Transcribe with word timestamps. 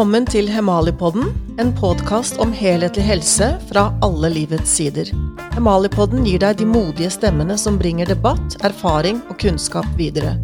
Velkommen 0.00 0.24
til 0.24 0.46
Hemalipodden, 0.48 1.26
en 1.60 1.70
podkast 1.76 2.38
om 2.40 2.54
helhetlig 2.56 3.02
helse 3.04 3.50
fra 3.68 3.82
alle 4.00 4.30
livets 4.32 4.70
sider. 4.78 5.10
Hemalipodden 5.52 6.22
gir 6.24 6.40
deg 6.40 6.56
de 6.56 6.64
modige 6.64 7.10
stemmene 7.12 7.58
som 7.60 7.76
bringer 7.76 8.08
debatt, 8.08 8.56
erfaring 8.64 9.18
og 9.28 9.36
kunnskap 9.42 9.84
videre. 9.98 10.38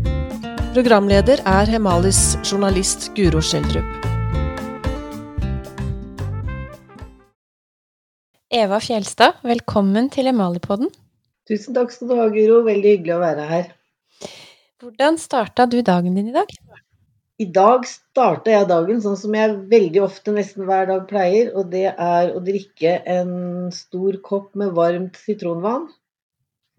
Programleder 0.74 1.41
er 1.48 1.73
Hemalis 1.73 2.37
journalist 2.42 3.09
Guro 3.16 3.41
Schjelderup. 3.41 4.05
Eva 8.61 8.82
Fjelstad, 8.84 9.41
velkommen 9.41 10.12
til 10.12 10.29
Hemalipodden. 10.29 10.93
Tusen 11.48 11.80
takk 11.80 11.96
skal 11.96 12.12
du 12.12 12.18
ha, 12.20 12.29
Guro. 12.29 12.60
Veldig 12.68 12.98
hyggelig 12.98 13.16
å 13.16 13.24
være 13.24 13.48
her. 13.54 13.66
Hvordan 14.84 15.16
starta 15.16 15.65
du 15.65 15.80
dagen 15.80 16.20
din 16.20 16.29
i 16.29 16.37
dag? 16.37 16.52
I 17.36 17.45
dag 17.52 17.84
starta 17.84 18.48
jeg 18.48 18.68
dagen 18.70 19.00
sånn 19.04 19.18
som 19.20 19.34
jeg 19.36 19.58
veldig 19.68 20.00
ofte, 20.06 20.32
nesten 20.32 20.64
hver 20.64 20.86
dag 20.88 21.02
pleier, 21.10 21.50
og 21.52 21.68
det 21.74 21.90
er 21.92 22.30
å 22.32 22.40
drikke 22.45 22.95
en 23.12 23.32
stor 23.76 24.16
kopp 24.24 24.54
med 24.56 24.72
varmt 24.78 25.18
sitronvann. 25.20 25.90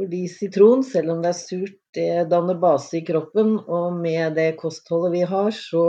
Fordi 0.02 0.24
sitron, 0.30 0.82
selv 0.86 1.14
om 1.14 1.22
det 1.22 1.30
er 1.30 1.38
surt, 1.38 1.78
det 1.98 2.26
danner 2.32 2.58
base 2.62 3.00
i 3.00 3.04
kroppen, 3.06 3.60
og 3.66 4.00
med 4.02 4.34
det 4.38 4.56
kostholdet 4.58 5.14
vi 5.14 5.22
har, 5.30 5.54
så 5.54 5.86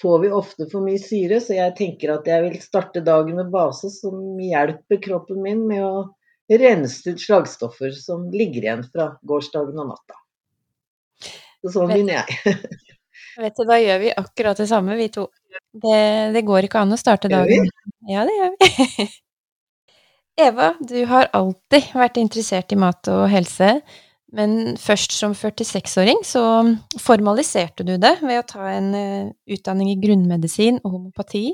får 0.00 0.18
vi 0.24 0.32
ofte 0.34 0.66
for 0.70 0.82
mye 0.82 1.00
syre, 1.02 1.38
så 1.42 1.54
jeg 1.54 1.76
tenker 1.78 2.16
at 2.16 2.26
jeg 2.26 2.42
vil 2.42 2.58
starte 2.62 3.04
dagen 3.06 3.38
med 3.38 3.54
base 3.54 3.90
som 3.94 4.18
hjelper 4.42 5.02
kroppen 5.02 5.40
min 5.46 5.62
med 5.70 5.86
å 5.86 6.08
rense 6.50 7.06
ut 7.06 7.22
slagstoffer 7.22 7.94
som 7.94 8.26
ligger 8.34 8.66
igjen 8.66 8.84
fra 8.90 9.12
gårsdagen 9.26 9.78
og 9.78 9.94
natta. 9.94 10.20
Sånn 11.66 11.90
begynner 11.90 12.22
jeg. 12.22 12.58
Vet 13.36 13.58
du, 13.58 13.66
da 13.68 13.76
gjør 13.80 14.00
vi 14.00 14.14
akkurat 14.16 14.58
det 14.60 14.68
samme, 14.70 14.96
vi 14.96 15.10
to. 15.12 15.26
Det, 15.76 16.00
det 16.32 16.42
går 16.46 16.68
ikke 16.68 16.82
an 16.84 16.94
å 16.94 17.00
starte 17.00 17.30
dagen 17.32 17.68
Ja, 18.08 18.24
det 18.28 18.34
gjør 18.36 18.52
vi. 18.56 19.06
Eva, 20.46 20.72
du 20.84 20.98
har 21.08 21.30
alltid 21.36 21.94
vært 21.96 22.18
interessert 22.20 22.72
i 22.72 22.78
mat 22.80 23.08
og 23.08 23.24
helse, 23.32 23.78
men 24.36 24.76
først 24.80 25.14
som 25.16 25.32
46-åring 25.36 26.20
så 26.28 26.42
formaliserte 27.00 27.86
du 27.88 27.94
det 28.00 28.18
ved 28.20 28.42
å 28.42 28.48
ta 28.48 28.66
en 28.68 28.90
uh, 28.92 29.30
utdanning 29.48 29.94
i 29.94 30.00
grunnmedisin 30.02 30.82
og 30.82 30.98
homopati. 30.98 31.46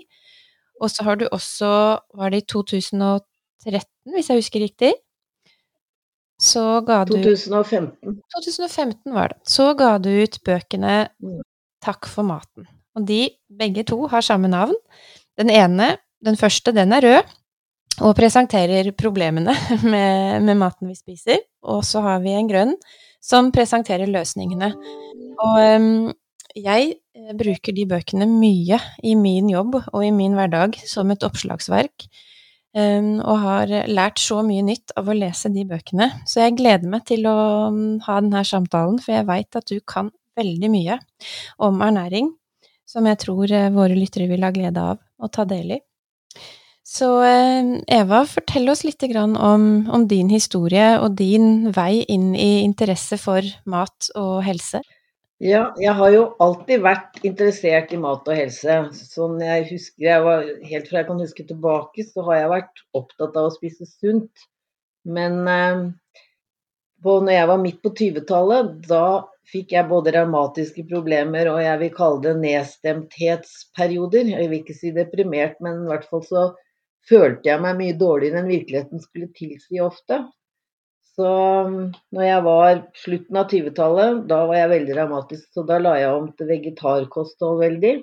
Og 0.83 0.91
så 0.91 1.07
har 1.07 1.21
du 1.21 1.29
også, 1.29 1.71
var 2.19 2.35
det 2.35 2.43
i 2.43 2.49
2013, 2.51 3.23
hvis 4.17 4.33
jeg 4.33 4.43
husker 4.43 4.65
riktig, 4.67 4.93
så 6.43 6.81
ga 6.83 7.05
du 7.07 7.15
2015. 7.23 8.19
2015 8.35 9.15
var 9.15 9.31
det. 9.31 9.39
Så 9.47 9.69
ga 9.79 9.95
du 10.03 10.11
ut 10.11 10.41
bøkene 10.43 10.97
mm. 11.23 11.39
Takk 11.83 12.09
for 12.11 12.27
maten. 12.27 12.69
Og 12.97 13.07
de, 13.09 13.27
begge 13.59 13.85
to, 13.89 14.05
har 14.13 14.25
samme 14.25 14.51
navn. 14.53 14.75
Den 15.41 15.51
ene, 15.51 15.97
den 16.25 16.37
første, 16.39 16.75
den 16.77 16.93
er 16.95 17.05
rød 17.05 17.39
og 18.01 18.17
presenterer 18.17 18.89
problemene 18.97 19.53
med, 19.93 20.43
med 20.47 20.59
maten 20.61 20.91
vi 20.91 20.97
spiser. 20.97 21.43
Og 21.63 21.85
så 21.87 22.03
har 22.05 22.23
vi 22.25 22.35
en 22.37 22.51
grønn 22.51 22.75
som 23.23 23.53
presenterer 23.55 24.11
løsningene. 24.11 24.73
Og 25.43 25.59
um, 25.77 26.11
jeg 26.59 26.95
eh, 27.17 27.33
bruker 27.39 27.75
de 27.77 27.87
bøkene 27.89 28.29
mye 28.29 28.79
i 29.07 29.15
min 29.19 29.51
jobb 29.53 29.79
og 29.81 30.03
i 30.05 30.13
min 30.15 30.37
hverdag 30.37 30.77
som 30.89 31.13
et 31.13 31.25
oppslagsverk. 31.27 32.09
Um, 32.73 33.19
og 33.21 33.43
har 33.43 33.73
lært 33.93 34.21
så 34.23 34.39
mye 34.47 34.63
nytt 34.65 34.95
av 34.97 35.11
å 35.13 35.17
lese 35.17 35.51
de 35.53 35.67
bøkene. 35.69 36.09
Så 36.25 36.41
jeg 36.41 36.57
gleder 36.57 36.89
meg 36.89 37.05
til 37.11 37.27
å 37.29 37.37
um, 37.69 37.99
ha 38.07 38.17
denne 38.23 38.41
samtalen, 38.49 38.97
for 39.03 39.13
jeg 39.13 39.29
veit 39.29 39.61
at 39.61 39.69
du 39.69 39.77
kan 39.85 40.09
veldig 40.39 40.71
mye 40.73 40.99
om 41.63 41.81
ernæring, 41.85 42.33
som 42.89 43.07
jeg 43.09 43.21
tror 43.25 43.53
eh, 43.53 43.71
våre 43.75 43.97
lyttere 43.97 44.29
vil 44.31 44.45
ha 44.45 44.53
glede 44.55 44.83
av 44.93 45.01
å 45.23 45.31
ta 45.33 45.47
del 45.49 45.77
i. 45.79 45.81
Så 46.93 47.09
eh, 47.25 47.77
Eva, 48.01 48.25
fortell 48.29 48.69
oss 48.73 48.83
litt 48.85 49.05
om, 49.17 49.67
om 49.89 50.09
din 50.09 50.33
historie 50.33 50.99
og 51.01 51.15
din 51.21 51.71
vei 51.73 52.03
inn 52.09 52.35
i 52.35 52.65
interesse 52.65 53.19
for 53.21 53.47
mat 53.65 54.11
og 54.19 54.43
helse. 54.47 54.83
Ja, 55.43 55.73
jeg 55.81 55.95
har 55.99 56.11
jo 56.15 56.27
alltid 56.43 56.85
vært 56.85 57.17
interessert 57.27 57.91
i 57.91 57.99
mat 57.99 58.29
og 58.31 58.37
helse. 58.39 58.77
Sånn 58.95 59.41
jeg 59.43 59.65
husker, 59.73 60.05
jeg 60.05 60.23
var, 60.23 60.45
Helt 60.69 60.87
fra 60.91 61.01
jeg 61.01 61.09
kan 61.09 61.23
huske 61.23 61.47
tilbake, 61.49 62.05
så 62.07 62.23
har 62.29 62.39
jeg 62.39 62.53
vært 62.53 62.85
opptatt 62.95 63.39
av 63.41 63.49
å 63.49 63.55
spise 63.55 63.89
sunt. 63.89 64.45
Men 65.03 65.41
eh, 65.51 65.81
på, 67.05 67.19
når 67.21 67.37
jeg 67.37 67.49
var 67.51 67.63
midt 67.63 67.79
på 67.85 67.93
20-tallet, 67.99 68.75
da 68.89 69.07
fikk 69.53 69.75
jeg 69.75 69.91
både 69.91 70.13
revmatiske 70.15 70.85
problemer 70.89 71.51
og 71.51 71.59
jeg 71.63 71.81
vil 71.81 71.97
kalle 71.97 72.23
det 72.25 72.35
nedstemthetsperioder. 72.43 74.31
Jeg 74.35 74.51
vil 74.51 74.61
ikke 74.63 74.77
si 74.79 74.93
deprimert, 74.95 75.59
men 75.65 75.83
i 75.83 75.91
hvert 75.91 76.07
fall 76.09 76.23
så 76.27 76.45
følte 77.09 77.51
jeg 77.51 77.63
meg 77.65 77.81
mye 77.81 77.99
dårligere 77.99 78.43
enn 78.43 78.53
virkeligheten 78.53 79.03
skulle 79.03 79.33
tilsi 79.37 79.83
ofte. 79.83 80.23
Så 81.13 81.29
um, 81.67 81.91
når 82.15 82.25
jeg 82.25 82.45
var 82.47 82.83
slutten 82.97 83.39
av 83.39 83.51
20-tallet, 83.51 84.23
da 84.31 84.39
var 84.49 84.59
jeg 84.59 84.73
veldig 84.73 84.97
revmatisk, 84.97 85.49
så 85.53 85.65
da 85.69 85.77
la 85.83 85.97
jeg 86.01 86.17
om 86.17 86.31
til 86.39 86.49
vegetarkosthold 86.49 87.61
veldig. 87.61 87.95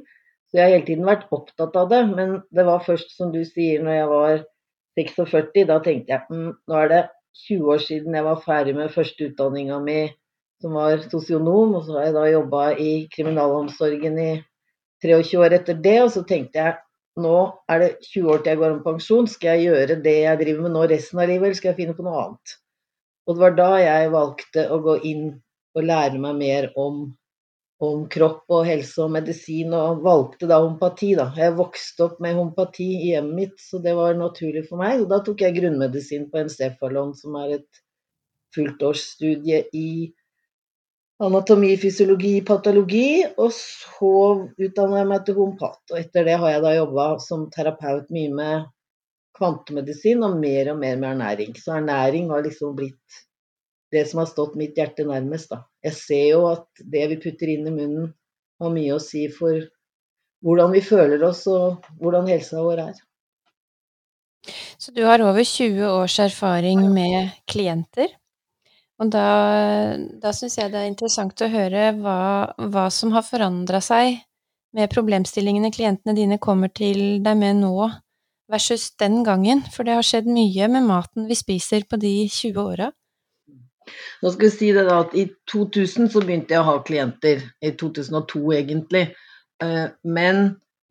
Så 0.49 0.59
jeg 0.59 0.65
har 0.65 0.75
hele 0.75 0.85
tiden 0.85 1.07
vært 1.09 1.29
opptatt 1.33 1.77
av 1.77 1.89
det, 1.89 2.03
men 2.11 2.39
det 2.53 2.65
var 2.67 2.85
først, 2.85 3.15
som 3.17 3.33
du 3.33 3.41
sier, 3.45 3.81
når 3.85 3.97
jeg 3.97 4.11
var 4.11 4.43
46, 4.99 5.65
da 5.69 5.79
tenkte 5.85 6.13
jeg 6.13 6.25
mm, 6.29 6.51
nå 6.69 6.77
er 6.83 6.91
det 6.91 7.01
20 7.47 7.73
år 7.73 7.83
siden 7.83 8.15
jeg 8.15 8.25
var 8.25 8.41
ferdig 8.45 8.75
med 8.77 8.93
første 8.93 9.29
utdanninga 9.29 9.79
mi 9.83 9.99
som 10.59 10.75
var 10.75 11.01
sosionom, 11.07 11.75
og 11.77 11.85
så 11.85 11.95
har 11.95 12.09
jeg 12.09 12.15
da 12.17 12.25
jobba 12.27 12.63
i 12.75 12.91
kriminalomsorgen 13.13 14.17
i 14.19 14.31
23 15.03 15.39
år 15.39 15.55
etter 15.59 15.77
det. 15.79 15.97
Og 16.03 16.11
så 16.15 16.23
tenkte 16.27 16.59
jeg 16.59 16.75
nå 17.19 17.35
er 17.71 17.83
det 17.83 17.91
20 18.09 18.31
år 18.33 18.41
til 18.41 18.53
jeg 18.53 18.61
går 18.61 18.73
om 18.77 18.81
pensjon, 18.83 19.27
skal 19.27 19.57
jeg 19.57 19.69
gjøre 19.69 19.99
det 20.03 20.15
jeg 20.23 20.41
driver 20.41 20.65
med 20.65 20.75
nå 20.75 20.87
resten 20.91 21.19
av 21.19 21.29
livet, 21.31 21.49
eller 21.49 21.59
skal 21.59 21.71
jeg 21.71 21.79
finne 21.81 21.95
på 21.97 22.05
noe 22.05 22.25
annet? 22.25 22.57
Og 23.27 23.35
det 23.35 23.43
var 23.43 23.55
da 23.57 23.69
jeg 23.81 24.11
valgte 24.13 24.65
å 24.71 24.79
gå 24.83 24.95
inn 25.09 25.25
og 25.77 25.85
lære 25.85 26.21
meg 26.21 26.37
mer 26.39 26.69
om, 26.79 27.01
om 27.79 28.03
kropp 28.11 28.51
og 28.51 28.65
helse 28.67 28.99
og 29.05 29.13
medisin, 29.13 29.73
og 29.75 30.01
valgte 30.03 30.49
da 30.49 30.59
homopati. 30.59 31.13
Da. 31.19 31.29
Jeg 31.39 31.55
vokste 31.57 32.09
opp 32.09 32.17
med 32.23 32.35
homopati 32.35 32.87
i 32.97 33.11
hjemmet 33.13 33.37
mitt, 33.37 33.59
så 33.63 33.79
det 33.83 33.95
var 33.97 34.17
naturlig 34.19 34.65
for 34.67 34.81
meg. 34.81 35.03
Og 35.03 35.11
da 35.11 35.21
tok 35.23 35.43
jeg 35.45 35.55
grunnmedisin 35.59 36.27
på 36.31 36.41
Encefalon, 36.43 37.13
som 37.15 37.37
er 37.39 37.59
et 37.59 37.83
fulltårsstudie 38.55 39.61
i 39.77 39.91
anatomi, 41.23 41.71
fysiologi, 41.79 42.33
patologi. 42.47 43.23
Og 43.37 43.53
så 43.55 44.11
utdanna 44.59 44.99
jeg 44.99 45.11
meg 45.13 45.23
til 45.23 45.39
homopat. 45.39 45.79
Og 45.93 46.01
etter 46.01 46.27
det 46.27 46.35
har 46.43 46.57
jeg 46.57 46.65
da 46.67 46.75
jobba 46.81 47.07
som 47.23 47.47
terapeut 47.55 48.11
mye 48.15 48.35
med 48.41 48.69
kvantemedisin 49.39 50.23
og 50.27 50.35
mer 50.41 50.73
og 50.73 50.83
mer 50.83 50.99
med 50.99 51.13
ernæring. 51.13 51.55
Så 51.55 51.77
ernæring 51.79 52.27
har 52.33 52.43
liksom 52.43 52.75
blitt 52.75 53.23
det 53.91 54.05
som 54.09 54.21
har 54.21 54.29
stått 54.29 54.55
mitt 54.59 54.77
hjerte 54.77 55.05
nærmest, 55.07 55.49
da. 55.51 55.63
Jeg 55.83 55.97
ser 55.97 56.25
jo 56.31 56.45
at 56.51 56.67
det 56.79 57.07
vi 57.13 57.19
putter 57.23 57.51
inn 57.51 57.67
i 57.67 57.73
munnen, 57.73 58.13
har 58.59 58.73
mye 58.73 58.95
å 58.95 59.01
si 59.03 59.25
for 59.31 59.61
hvordan 60.43 60.73
vi 60.75 60.81
føler 60.83 61.21
oss 61.23 61.45
og 61.51 61.85
hvordan 61.99 62.27
helsa 62.31 62.63
vår 62.63 62.83
er. 62.89 62.97
Så 64.79 64.93
du 64.95 65.03
har 65.07 65.21
over 65.23 65.43
20 65.43 65.83
års 65.89 66.17
erfaring 66.23 66.85
med 66.93 67.31
klienter? 67.49 68.11
Og 68.99 69.11
da, 69.11 69.95
da 70.19 70.31
syns 70.35 70.57
jeg 70.59 70.71
det 70.71 70.81
er 70.81 70.89
interessant 70.91 71.43
å 71.43 71.51
høre 71.51 71.91
hva, 71.99 72.19
hva 72.71 72.87
som 72.91 73.13
har 73.15 73.23
forandra 73.23 73.79
seg 73.83 74.19
med 74.75 74.91
problemstillingene 74.91 75.71
klientene 75.73 76.15
dine 76.15 76.37
kommer 76.41 76.71
til 76.71 77.23
deg 77.23 77.39
med 77.39 77.61
nå, 77.63 77.89
versus 78.51 78.89
den 78.99 79.21
gangen. 79.23 79.63
For 79.71 79.87
det 79.87 79.95
har 79.97 80.05
skjedd 80.05 80.27
mye 80.29 80.67
med 80.71 80.87
maten 80.89 81.29
vi 81.29 81.37
spiser 81.37 81.87
på 81.89 81.99
de 82.01 82.13
20 82.27 82.59
åra. 82.59 82.89
Nå 84.23 84.31
skal 84.33 84.49
jeg 84.49 84.55
si 84.55 84.71
det 84.75 84.85
da 84.87 85.01
at 85.05 85.13
I 85.17 85.27
2000 85.51 86.09
så 86.13 86.23
begynte 86.23 86.55
jeg 86.55 86.63
å 86.63 86.69
ha 86.69 86.79
klienter. 86.85 87.43
I 87.63 87.73
2002 87.79 88.43
egentlig. 88.57 89.05
Eh, 89.63 89.85
men 90.03 90.43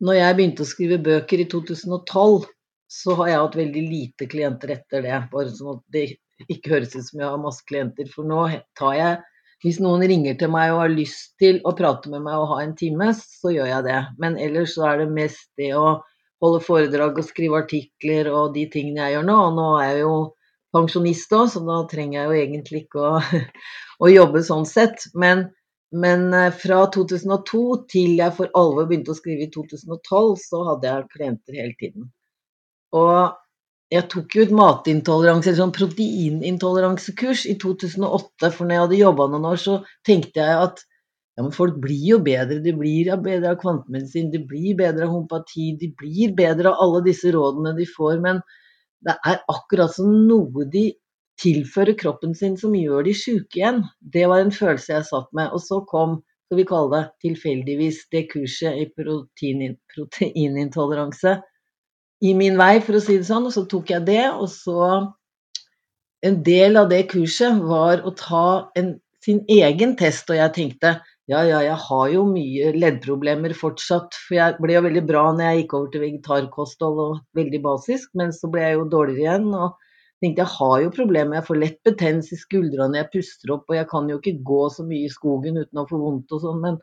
når 0.05 0.19
jeg 0.19 0.37
begynte 0.37 0.65
å 0.65 0.69
skrive 0.69 1.01
bøker 1.03 1.43
i 1.43 1.47
2012, 1.51 2.47
så 2.89 3.15
har 3.19 3.29
jeg 3.29 3.41
hatt 3.43 3.59
veldig 3.59 3.83
lite 3.85 4.27
klienter 4.29 4.73
etter 4.77 5.05
det. 5.05 5.17
Bare 5.33 5.53
sånn 5.53 5.77
at 5.77 5.83
det 5.93 6.05
ikke 6.47 6.75
høres 6.75 6.95
ut 6.95 7.05
som 7.05 7.21
jeg 7.21 7.27
har 7.27 7.41
masse 7.41 7.65
klienter. 7.69 8.07
For 8.13 8.27
nå 8.27 8.47
tar 8.79 8.95
jeg 8.99 9.19
Hvis 9.59 9.75
noen 9.83 9.99
ringer 10.07 10.37
til 10.39 10.47
meg 10.53 10.69
og 10.71 10.77
har 10.79 10.91
lyst 10.93 11.33
til 11.35 11.57
å 11.67 11.73
prate 11.75 12.07
med 12.07 12.21
meg 12.23 12.31
og 12.39 12.45
ha 12.53 12.61
en 12.63 12.77
time, 12.79 13.09
så 13.11 13.51
gjør 13.51 13.67
jeg 13.67 13.83
det. 13.89 13.97
Men 14.15 14.37
ellers 14.39 14.77
så 14.77 14.85
er 14.87 15.01
det 15.01 15.07
mest 15.11 15.49
det 15.59 15.73
å 15.75 15.97
holde 16.39 16.61
foredrag 16.63 17.19
og 17.19 17.27
skrive 17.27 17.59
artikler 17.65 18.29
og 18.31 18.53
de 18.55 18.63
tingene 18.71 19.03
jeg 19.03 19.17
gjør 19.17 19.27
nå. 19.27 19.35
Og 19.49 19.57
nå 19.57 19.65
er 19.81 19.89
jeg 19.89 20.05
jo 20.05 20.13
pensjonist 20.75 21.33
òg, 21.35 21.47
så 21.53 21.61
da 21.65 21.79
trenger 21.89 22.19
jeg 22.19 22.27
jo 22.27 22.43
egentlig 22.43 22.83
ikke 22.85 23.05
å, 23.05 23.41
å 24.03 24.11
jobbe 24.11 24.43
sånn 24.45 24.67
sett. 24.69 25.07
Men, 25.13 25.47
men, 25.95 26.29
eh, 26.35 26.53
fra 26.63 26.83
2002 26.93 27.63
til 27.91 28.17
jeg 28.19 28.35
for 28.37 28.51
alvor 28.59 28.89
begynte 28.89 29.13
å 29.13 29.19
skrive 29.19 29.47
i 29.47 29.51
2012, 29.53 30.33
så 30.45 30.63
hadde 30.71 30.91
jeg 30.91 31.11
klienter 31.15 31.61
hele 31.61 31.77
tiden. 31.81 32.09
Og 32.97 33.37
jeg 33.89 34.05
tok 34.11 34.35
jo 34.37 34.45
et 34.45 34.53
matintoleranse, 34.53 35.49
eller 35.49 35.63
sånn 35.63 35.73
proteinintoleransekurs 35.73 37.47
i 37.49 37.55
2008. 37.61 38.51
For 38.53 38.65
når 38.65 38.75
jeg 38.75 38.83
hadde 38.83 39.01
jobba 39.01 39.27
noen 39.31 39.49
år, 39.49 39.59
så 39.61 39.81
tenkte 40.07 40.45
jeg 40.45 40.69
at 40.69 40.85
Ja, 41.39 41.43
men 41.45 41.53
folk 41.55 41.77
blir 41.79 42.01
jo 42.03 42.17
bedre. 42.19 42.57
De 42.59 42.73
blir 42.75 43.07
bedre 43.23 43.53
av 43.53 43.61
kvantemedisin, 43.61 44.25
de 44.33 44.41
blir 44.43 44.73
bedre 44.75 45.05
av 45.05 45.13
homopati, 45.13 45.69
de 45.79 45.87
blir 45.95 46.33
bedre 46.35 46.73
av 46.73 46.81
alle 46.83 46.99
disse 47.05 47.31
rådene 47.31 47.71
de 47.77 47.85
får. 47.87 48.17
Men 48.19 48.41
det 49.05 49.15
er 49.27 49.43
akkurat 49.51 49.93
som 49.95 50.09
noe 50.27 50.65
de 50.71 50.89
tilfører 51.39 51.95
kroppen 51.99 52.33
sin 52.35 52.57
som 52.59 52.73
gjør 52.75 53.05
de 53.07 53.13
sjuke 53.15 53.61
igjen. 53.61 53.83
Det 53.99 54.25
var 54.27 54.43
en 54.43 54.51
følelse 54.51 54.97
jeg 54.97 55.07
satt 55.07 55.29
med. 55.35 55.53
Og 55.55 55.63
så 55.63 55.79
kom, 55.87 56.17
skal 56.47 56.59
vi 56.59 56.65
kalle 56.67 56.89
det 56.95 57.03
tilfeldigvis, 57.27 58.01
det 58.11 58.25
kurset 58.33 58.81
i 58.81 58.89
protein, 58.91 59.77
proteinintoleranse 59.93 61.37
i 62.27 62.33
min 62.35 62.59
vei, 62.59 62.81
for 62.83 62.99
å 62.99 63.03
si 63.03 63.15
det 63.21 63.29
sånn. 63.29 63.47
Og 63.47 63.55
så 63.55 63.63
tok 63.71 63.93
jeg 63.95 64.07
det, 64.09 64.25
og 64.33 64.51
så 64.53 65.07
En 66.19 66.41
del 66.43 66.75
av 66.75 66.89
det 66.91 67.05
kurset 67.07 67.61
var 67.63 68.01
å 68.03 68.11
ta 68.11 68.67
en, 68.75 68.89
sin 69.23 69.37
egen 69.47 69.93
test, 69.95 70.27
og 70.27 70.35
jeg 70.35 70.51
tenkte 70.51 70.89
ja, 71.29 71.43
ja, 71.45 71.59
jeg 71.61 71.77
har 71.83 72.07
jo 72.09 72.23
mye 72.25 72.71
leddproblemer 72.73 73.53
fortsatt. 73.57 74.15
For 74.25 74.37
jeg 74.39 74.57
ble 74.63 74.75
jo 74.77 74.85
veldig 74.87 75.05
bra 75.09 75.27
når 75.29 75.45
jeg 75.45 75.61
gikk 75.61 75.75
over 75.77 75.91
til 75.93 76.03
vegetarkosthold 76.05 77.03
og 77.03 77.19
veldig 77.37 77.61
basisk, 77.65 78.09
men 78.17 78.33
så 78.33 78.49
ble 78.49 78.65
jeg 78.65 78.79
jo 78.79 78.89
dårligere 78.95 79.25
igjen. 79.27 79.53
og 79.53 79.77
tenkte 80.19 80.43
jeg 80.43 80.51
har 80.57 80.77
jo 80.83 80.93
problemer, 80.95 81.37
jeg 81.39 81.47
får 81.47 81.59
lett 81.61 81.77
betennelse 81.87 82.35
i 82.35 82.41
skuldrene 82.41 82.99
jeg 82.99 83.11
puster 83.13 83.53
opp, 83.55 83.69
og 83.69 83.77
jeg 83.77 83.87
kan 83.91 84.09
jo 84.11 84.17
ikke 84.19 84.41
gå 84.49 84.61
så 84.75 84.85
mye 84.87 85.07
i 85.07 85.11
skogen 85.13 85.59
uten 85.61 85.79
å 85.79 85.85
få 85.87 85.99
vondt 86.01 86.33
og 86.35 86.41
sånn, 86.43 86.63
men 86.65 86.79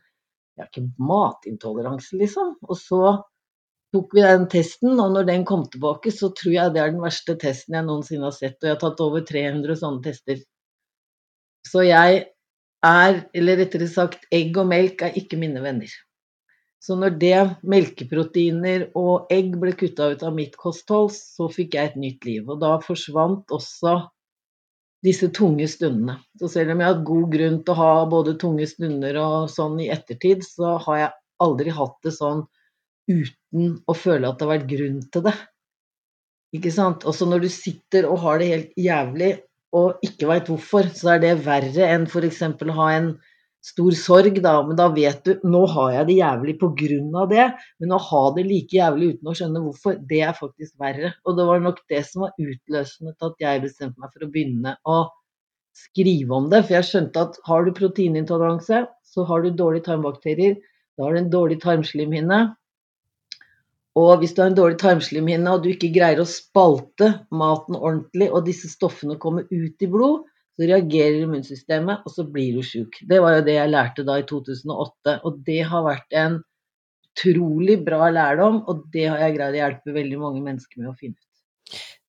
jeg 0.56 0.62
har 0.62 0.70
ikke 0.70 1.08
matintoleranse, 1.10 2.16
liksom. 2.16 2.54
Og 2.64 2.78
så 2.80 3.00
tok 3.92 4.16
vi 4.16 4.24
den 4.24 4.46
testen, 4.52 4.94
og 4.94 5.12
når 5.18 5.28
den 5.28 5.44
kom 5.48 5.66
tilbake, 5.72 6.12
så 6.14 6.30
tror 6.38 6.54
jeg 6.54 6.72
det 6.72 6.82
er 6.82 6.94
den 6.94 7.04
verste 7.04 7.36
testen 7.40 7.76
jeg 7.76 7.88
noensinne 7.88 8.30
har 8.30 8.36
sett, 8.38 8.56
og 8.62 8.70
jeg 8.70 8.76
har 8.76 8.82
tatt 8.86 9.04
over 9.04 9.26
300 9.28 9.78
sånne 9.82 10.06
tester. 10.06 10.40
Så 11.66 11.84
jeg 11.84 12.24
er, 12.84 13.22
eller 13.36 13.62
rettere 13.62 13.88
sagt, 13.90 14.26
egg 14.34 14.56
og 14.60 14.68
melk 14.70 15.04
er 15.06 15.16
ikke 15.18 15.38
mine 15.40 15.62
venner. 15.64 15.92
Så 16.82 16.94
når 16.98 17.16
det 17.18 17.38
melkeproteiner 17.66 18.90
og 18.98 19.30
egg 19.32 19.56
ble 19.58 19.72
kutta 19.78 20.12
ut 20.12 20.22
av 20.22 20.36
mitt 20.36 20.54
kosthold, 20.60 21.10
så 21.14 21.48
fikk 21.50 21.74
jeg 21.74 21.90
et 21.90 21.96
nytt 21.98 22.28
liv. 22.28 22.44
Og 22.46 22.60
da 22.62 22.76
forsvant 22.84 23.50
også 23.54 23.96
disse 25.06 25.28
tunge 25.34 25.66
stundene. 25.70 26.18
Så 26.38 26.50
selv 26.52 26.74
om 26.74 26.82
jeg 26.82 26.92
har 26.92 27.02
god 27.08 27.26
grunn 27.32 27.58
til 27.64 27.74
å 27.74 27.80
ha 27.80 27.90
både 28.10 28.36
tunge 28.42 28.68
stunder 28.70 29.18
og 29.22 29.50
sånn 29.50 29.80
i 29.82 29.90
ettertid, 29.92 30.44
så 30.46 30.76
har 30.86 31.00
jeg 31.00 31.12
aldri 31.42 31.74
hatt 31.74 31.98
det 32.06 32.14
sånn 32.16 32.46
uten 33.10 33.76
å 33.86 33.94
føle 33.94 34.28
at 34.28 34.38
det 34.38 34.46
har 34.46 34.54
vært 34.54 34.70
grunn 34.70 35.02
til 35.14 35.26
det. 35.26 35.34
Ikke 36.56 36.72
sant? 36.74 37.04
Også 37.08 37.26
når 37.28 37.44
du 37.44 37.50
sitter 37.52 38.06
og 38.08 38.22
har 38.22 38.40
det 38.40 38.50
helt 38.52 38.78
jævlig 38.78 39.32
og 39.74 40.04
ikke 40.06 40.28
veit 40.30 40.50
hvorfor, 40.50 40.90
så 40.94 41.16
er 41.16 41.24
det 41.24 41.32
verre 41.46 41.88
enn 41.90 42.06
f.eks. 42.06 42.42
å 42.42 42.76
ha 42.78 42.90
en 42.94 43.10
stor 43.66 43.96
sorg, 43.98 44.38
da. 44.44 44.54
Men 44.66 44.78
da 44.78 44.86
vet 44.94 45.24
du 45.26 45.46
nå 45.46 45.64
har 45.72 45.92
jeg 45.96 46.08
det 46.10 46.18
jævlig 46.20 46.56
av 46.62 47.28
det. 47.32 47.46
Men 47.82 47.94
å 47.96 48.00
ha 48.08 48.22
det 48.36 48.46
like 48.46 48.78
jævlig 48.78 49.14
uten 49.14 49.30
å 49.30 49.36
skjønne 49.36 49.62
hvorfor, 49.64 49.98
det 50.10 50.22
er 50.22 50.36
faktisk 50.38 50.76
verre. 50.82 51.12
Og 51.26 51.38
det 51.38 51.46
var 51.48 51.60
nok 51.64 51.82
det 51.90 52.04
som 52.06 52.26
var 52.26 52.36
utløsende 52.38 53.14
til 53.16 53.32
at 53.32 53.46
jeg 53.46 53.64
bestemte 53.64 54.00
meg 54.00 54.12
for 54.12 54.26
å 54.26 54.30
begynne 54.30 54.76
å 54.86 54.98
skrive 55.76 56.38
om 56.38 56.50
det. 56.52 56.62
For 56.66 56.78
jeg 56.78 56.90
skjønte 56.90 57.26
at 57.26 57.40
har 57.48 57.66
du 57.66 57.74
proteinintoleranse, 57.76 58.84
så 58.86 59.26
har 59.28 59.42
du 59.42 59.50
dårlige 59.50 59.90
tarmbakterier. 59.90 60.56
Da 60.96 61.08
har 61.08 61.16
du 61.16 61.24
en 61.24 61.32
dårlig 61.32 61.60
tarmslimhinne. 61.64 62.40
Og 63.96 64.18
hvis 64.20 64.34
du 64.36 64.42
har 64.42 64.50
en 64.50 64.58
dårlig 64.58 64.78
tarmslimhinne 64.82 65.52
og 65.52 65.62
du 65.64 65.70
ikke 65.72 65.94
greier 65.94 66.20
å 66.20 66.28
spalte 66.28 67.14
maten 67.32 67.78
ordentlig, 67.78 68.28
og 68.28 68.44
disse 68.48 68.68
stoffene 68.68 69.16
kommer 69.20 69.48
ut 69.48 69.82
i 69.82 69.88
blod, 69.88 70.26
så 70.56 70.68
reagerer 70.68 71.22
immunsystemet, 71.22 72.04
og 72.04 72.12
så 72.12 72.24
blir 72.32 72.56
du 72.56 72.62
sjuk. 72.64 72.92
Det 73.08 73.20
var 73.20 73.36
jo 73.36 73.46
det 73.46 73.56
jeg 73.58 73.72
lærte 73.72 74.04
da 74.08 74.14
i 74.20 74.28
2008, 74.28 75.18
og 75.28 75.32
det 75.48 75.62
har 75.68 75.82
vært 75.84 76.10
en 76.16 76.34
utrolig 77.16 77.84
bra 77.84 78.10
lærdom, 78.12 78.62
og 78.68 78.84
det 78.92 79.06
har 79.08 79.18
jeg 79.24 79.34
greid 79.36 79.54
å 79.56 79.62
hjelpe 79.62 79.96
veldig 79.96 80.18
mange 80.20 80.40
mennesker 80.44 80.76
med 80.82 80.92
å 80.92 80.96
finne. 80.96 81.20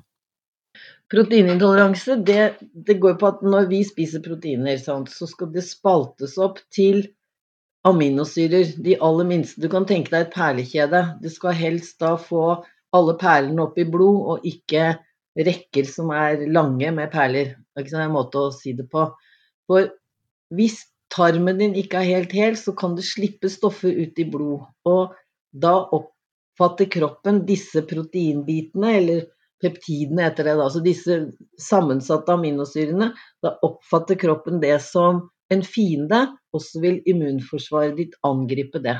Proteinintoleranse 1.10 2.20
det, 2.26 2.42
det, 2.72 2.94
går 3.02 3.16
på 3.18 3.30
at 3.32 3.40
når 3.42 3.66
vi 3.70 3.80
spiser 3.86 4.22
proteiner, 4.22 4.78
sant, 4.78 5.10
så 5.10 5.26
skal 5.26 5.50
det 5.54 5.64
spaltes 5.66 6.36
opp 6.38 6.60
til 6.70 7.02
aminosyrer. 7.88 8.76
De 8.78 8.94
aller 9.02 9.26
minste. 9.26 9.58
Du 9.58 9.66
kan 9.72 9.88
tenke 9.88 10.12
deg 10.12 10.28
et 10.28 10.36
perlekjede. 10.36 11.00
Det 11.22 11.32
skal 11.34 11.58
helst 11.58 11.98
da 12.02 12.14
få 12.20 12.60
alle 12.94 13.16
perlene 13.18 13.64
opp 13.66 13.78
i 13.78 13.88
blod, 13.90 14.20
og 14.34 14.46
ikke 14.46 14.92
rekker 15.40 15.88
som 15.88 16.12
er 16.14 16.46
lange 16.50 16.92
med 16.94 17.10
perler. 17.10 17.56
Det 17.58 17.82
er 17.82 17.88
ikke 17.88 18.04
en 18.04 18.14
måte 18.14 18.46
å 18.46 18.54
si 18.54 18.76
det 18.78 18.86
på. 18.92 19.08
For 19.70 19.90
hvis 20.54 20.78
tarmen 21.10 21.58
din 21.58 21.74
ikke 21.78 22.04
er 22.04 22.10
helt 22.14 22.38
hel, 22.38 22.54
så 22.58 22.74
kan 22.76 22.94
det 22.98 23.06
slippe 23.08 23.50
stoffer 23.50 23.90
ut 23.90 24.18
i 24.18 24.26
blod. 24.30 24.66
Og 24.86 25.14
da 25.50 25.74
oppfatter 25.98 26.90
kroppen 26.90 27.44
disse 27.50 27.82
proteinbitene, 27.86 28.94
eller 29.02 29.26
peptidene 29.62 30.28
heter 30.28 30.50
det 30.50 30.56
da, 30.60 30.66
så 30.72 30.82
disse 30.84 31.18
sammensatte 31.60 32.34
aminosyrene, 32.34 33.12
da 33.44 33.54
oppfatter 33.66 34.18
kroppen 34.20 34.60
det 34.62 34.76
som 34.84 35.26
en 35.50 35.64
fiende, 35.66 36.26
og 36.54 36.62
så 36.64 36.82
vil 36.82 37.00
immunforsvaret 37.10 37.96
ditt 37.98 38.18
angripe 38.26 38.82
det. 38.82 38.98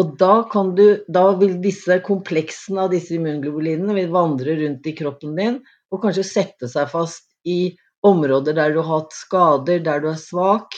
Og 0.00 0.16
da, 0.18 0.42
du, 0.74 0.86
da 1.06 1.24
vil 1.38 1.60
disse 1.62 2.00
kompleksene 2.06 2.86
av 2.86 2.90
disse 2.94 3.14
immunglobulinene 3.14 4.08
vandre 4.10 4.56
rundt 4.58 4.88
i 4.90 4.94
kroppen 4.98 5.36
din 5.38 5.60
og 5.94 6.02
kanskje 6.02 6.26
sette 6.26 6.70
seg 6.70 6.90
fast 6.90 7.28
i 7.46 7.76
områder 8.04 8.56
der 8.56 8.74
du 8.74 8.80
har 8.82 9.04
hatt 9.04 9.14
skader, 9.14 9.78
der 9.84 10.02
du 10.02 10.10
er 10.10 10.18
svak. 10.20 10.74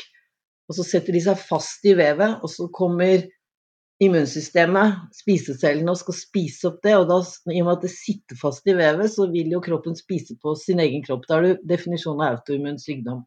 Og 0.68 0.76
så 0.76 0.84
setter 0.84 1.14
de 1.14 1.22
seg 1.22 1.40
fast 1.40 1.86
i 1.86 1.94
vevet, 1.96 2.42
og 2.42 2.50
så 2.50 2.66
kommer 2.74 3.24
immunsystemet, 4.02 5.06
spisecellene, 5.16 5.92
og 5.92 6.00
skal 6.00 6.16
spise 6.18 6.68
opp 6.70 6.82
det. 6.84 6.96
Og 6.98 7.06
da, 7.08 7.20
i 7.52 7.62
og 7.62 7.68
med 7.68 7.76
at 7.78 7.86
det 7.86 7.92
sitter 7.94 8.38
fast 8.40 8.68
i 8.68 8.76
vevet, 8.76 9.12
så 9.12 9.28
vil 9.32 9.54
jo 9.54 9.62
kroppen 9.64 9.96
spise 9.98 10.36
på 10.42 10.52
sin 10.60 10.82
egen 10.84 11.04
kropp. 11.06 11.24
Da 11.28 11.38
er 11.38 11.48
det 11.48 11.56
definisjonen 11.76 12.26
av 12.26 12.36
autoimmun 12.36 12.80
sykdom. 12.82 13.24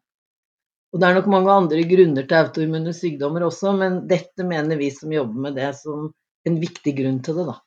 Og 0.90 0.98
det 0.98 1.06
er 1.06 1.18
nok 1.20 1.28
mange 1.30 1.54
andre 1.54 1.82
grunner 1.86 2.26
til 2.26 2.38
autoimmune 2.40 2.94
sykdommer 2.96 3.44
også, 3.46 3.74
men 3.78 4.00
dette 4.10 4.46
mener 4.46 4.78
vi 4.78 4.90
som 4.94 5.12
jobber 5.14 5.44
med 5.46 5.58
det, 5.58 5.68
som 5.78 6.08
en 6.46 6.56
viktig 6.62 6.94
grunn 6.98 7.20
til 7.22 7.38
det, 7.38 7.50
da. 7.52 7.60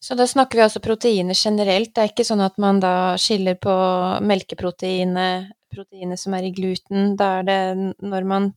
Så 0.00 0.16
da 0.16 0.24
snakker 0.24 0.56
vi 0.56 0.64
altså 0.64 0.80
proteiner 0.80 1.36
generelt. 1.36 1.92
Det 1.92 2.02
er 2.02 2.12
ikke 2.12 2.24
sånn 2.24 2.40
at 2.40 2.56
man 2.62 2.80
da 2.80 2.94
skiller 3.20 3.58
på 3.60 3.74
melkeproteinet, 4.24 5.52
proteinet 5.72 6.20
som 6.20 6.32
er 6.36 6.46
i 6.48 6.54
gluten. 6.56 7.12
Da 7.20 7.42
er 7.42 7.44
det 7.44 7.60
når 8.00 8.28
man 8.28 8.48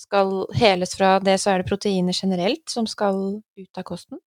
skal 0.00 0.44
heles 0.56 0.96
fra 0.96 1.18
det, 1.22 1.36
så 1.42 1.52
er 1.52 1.60
det 1.60 1.70
proteiner 1.70 2.16
generelt 2.16 2.72
som 2.72 2.88
skal 2.88 3.40
ut 3.40 3.80
av 3.80 3.86
kosten? 3.86 4.20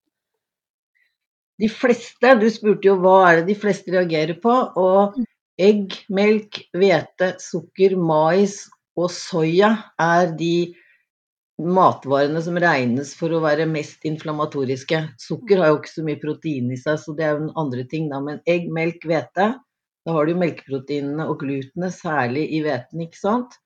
De 1.62 1.70
fleste, 1.70 2.34
du 2.42 2.48
spurte 2.52 2.90
jo 2.90 2.98
hva 3.02 3.18
er 3.30 3.40
det 3.40 3.52
de 3.52 3.58
fleste 3.60 3.94
reagerer 3.94 4.38
på, 4.42 4.54
og 4.80 5.18
mm. 5.18 5.28
egg, 5.62 5.98
melk, 6.14 6.64
hvete, 6.76 7.36
sukker, 7.42 7.98
mais 7.98 8.64
og 9.00 9.10
soya 9.10 9.72
er 10.02 10.34
de 10.38 10.74
matvarene 11.64 12.42
som 12.46 12.58
regnes 12.62 13.14
for 13.18 13.34
å 13.34 13.42
være 13.42 13.70
mest 13.70 14.06
inflammatoriske. 14.10 15.00
Sukker 15.22 15.62
har 15.62 15.72
jo 15.72 15.80
ikke 15.80 15.94
så 15.94 16.06
mye 16.06 16.22
protein 16.22 16.72
i 16.74 16.78
seg, 16.82 17.00
så 17.02 17.14
det 17.18 17.26
er 17.26 17.36
jo 17.36 17.46
den 17.46 17.56
andre 17.62 17.86
ting, 17.90 18.10
da. 18.12 18.22
Men 18.26 18.42
egg, 18.50 18.70
melk, 18.74 19.06
hvete, 19.10 19.50
da 20.04 20.16
har 20.18 20.28
du 20.28 20.38
melkeproteinene 20.38 21.26
og 21.30 21.40
glutenet, 21.42 21.96
særlig 21.96 22.48
i 22.58 22.62
hveten, 22.66 23.06
ikke 23.06 23.22
sant 23.22 23.58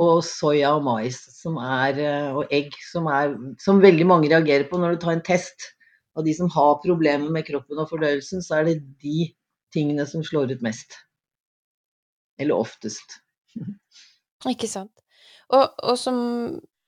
og 0.00 0.22
soya 0.24 0.72
og 0.78 0.84
mais 0.86 1.18
som 1.36 1.58
er, 1.60 1.98
eh, 2.00 2.32
og 2.32 2.46
egg, 2.50 2.72
som, 2.92 3.06
er, 3.06 3.34
som 3.60 3.82
veldig 3.82 4.06
mange 4.08 4.30
reagerer 4.32 4.64
på 4.70 4.78
når 4.80 4.94
du 4.94 4.98
tar 5.04 5.12
en 5.16 5.24
test. 5.24 5.72
Av 6.16 6.24
de 6.24 6.34
som 6.36 6.48
har 6.52 6.80
problemer 6.82 7.30
med 7.32 7.46
kroppen 7.46 7.78
og 7.80 7.88
fordøyelsen, 7.88 8.42
så 8.44 8.54
er 8.58 8.64
det 8.68 8.82
de 9.00 9.32
tingene 9.72 10.06
som 10.08 10.24
slår 10.24 10.52
ut 10.52 10.62
mest. 10.64 10.92
Eller 12.40 12.54
oftest. 12.56 13.20
Ikke 14.52 14.68
sant. 14.68 14.92
Og, 15.52 15.68
og 15.80 15.98
som 16.00 16.16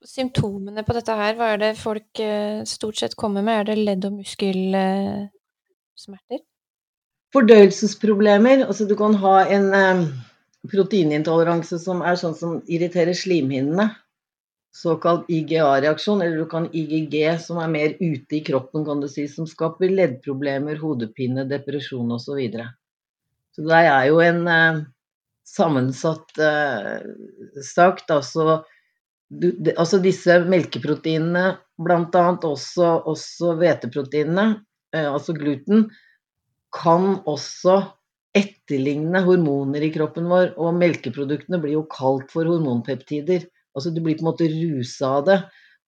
symptomene 0.05 0.83
på 0.85 0.93
dette 0.93 1.13
her, 1.17 1.33
hva 1.37 1.53
er 1.53 1.59
det 1.61 1.79
folk 1.79 2.19
eh, 2.21 2.63
stort 2.69 2.97
sett 3.01 3.15
kommer 3.17 3.41
med? 3.45 3.59
Er 3.59 3.63
det 3.71 3.77
ledd- 3.81 4.05
og 4.05 4.13
muskelsmerter? 4.19 6.39
Fordøyelsesproblemer. 7.33 8.65
Altså 8.65 8.85
du 8.89 8.95
kan 8.97 9.13
ha 9.21 9.35
en 9.49 9.73
proteinintoleranse 10.71 11.79
som 11.81 12.01
er 12.05 12.17
sånn 12.19 12.35
som 12.37 12.57
irriterer 12.71 13.15
slimhinnene. 13.17 13.89
Såkalt 14.75 15.29
IGA-reaksjon, 15.31 16.21
eller 16.21 16.41
du 16.41 16.47
kan 16.51 16.65
IGG, 16.75 17.15
som 17.39 17.61
er 17.63 17.69
mer 17.71 17.93
ute 18.01 18.35
i 18.35 18.41
kroppen, 18.43 18.83
kan 18.83 18.99
du 18.99 19.07
si, 19.07 19.23
som 19.31 19.47
skaper 19.47 19.93
leddproblemer, 19.93 20.75
hodepine, 20.81 21.45
depresjon 21.47 22.11
osv. 22.11 22.25
Så, 22.25 22.35
videre. 22.41 22.65
så 23.55 23.63
det 23.69 23.79
er 23.87 24.09
jo 24.09 24.19
en 24.19 24.41
eh, 24.51 24.81
sammensatt 25.47 26.41
eh, 26.43 27.07
sak. 27.63 28.03
Da, 28.09 28.19
så, 28.19 28.65
du, 29.29 29.53
de, 29.53 29.71
altså 29.79 30.01
disse 30.03 30.41
melkeproteinene, 30.43 31.55
bl.a. 31.79 32.25
også, 32.35 32.91
også 33.07 33.55
hveteproteinene, 33.61 34.49
eh, 34.91 35.07
altså 35.07 35.37
gluten, 35.39 35.87
kan 36.75 37.21
også 37.23 37.79
etterligne 38.35 39.21
hormoner 39.25 39.85
i 39.85 39.91
kroppen 39.93 40.29
vår. 40.31 40.53
Og 40.61 40.77
melkeproduktene 40.79 41.59
blir 41.63 41.77
jo 41.79 41.85
kalt 41.91 42.31
for 42.33 42.47
hormonpeptider. 42.49 43.45
Altså 43.75 43.91
du 43.91 44.01
blir 44.03 44.17
på 44.19 44.25
en 44.25 44.31
måte 44.31 44.49
rusa 44.51 45.17
av 45.19 45.29
det. 45.29 45.39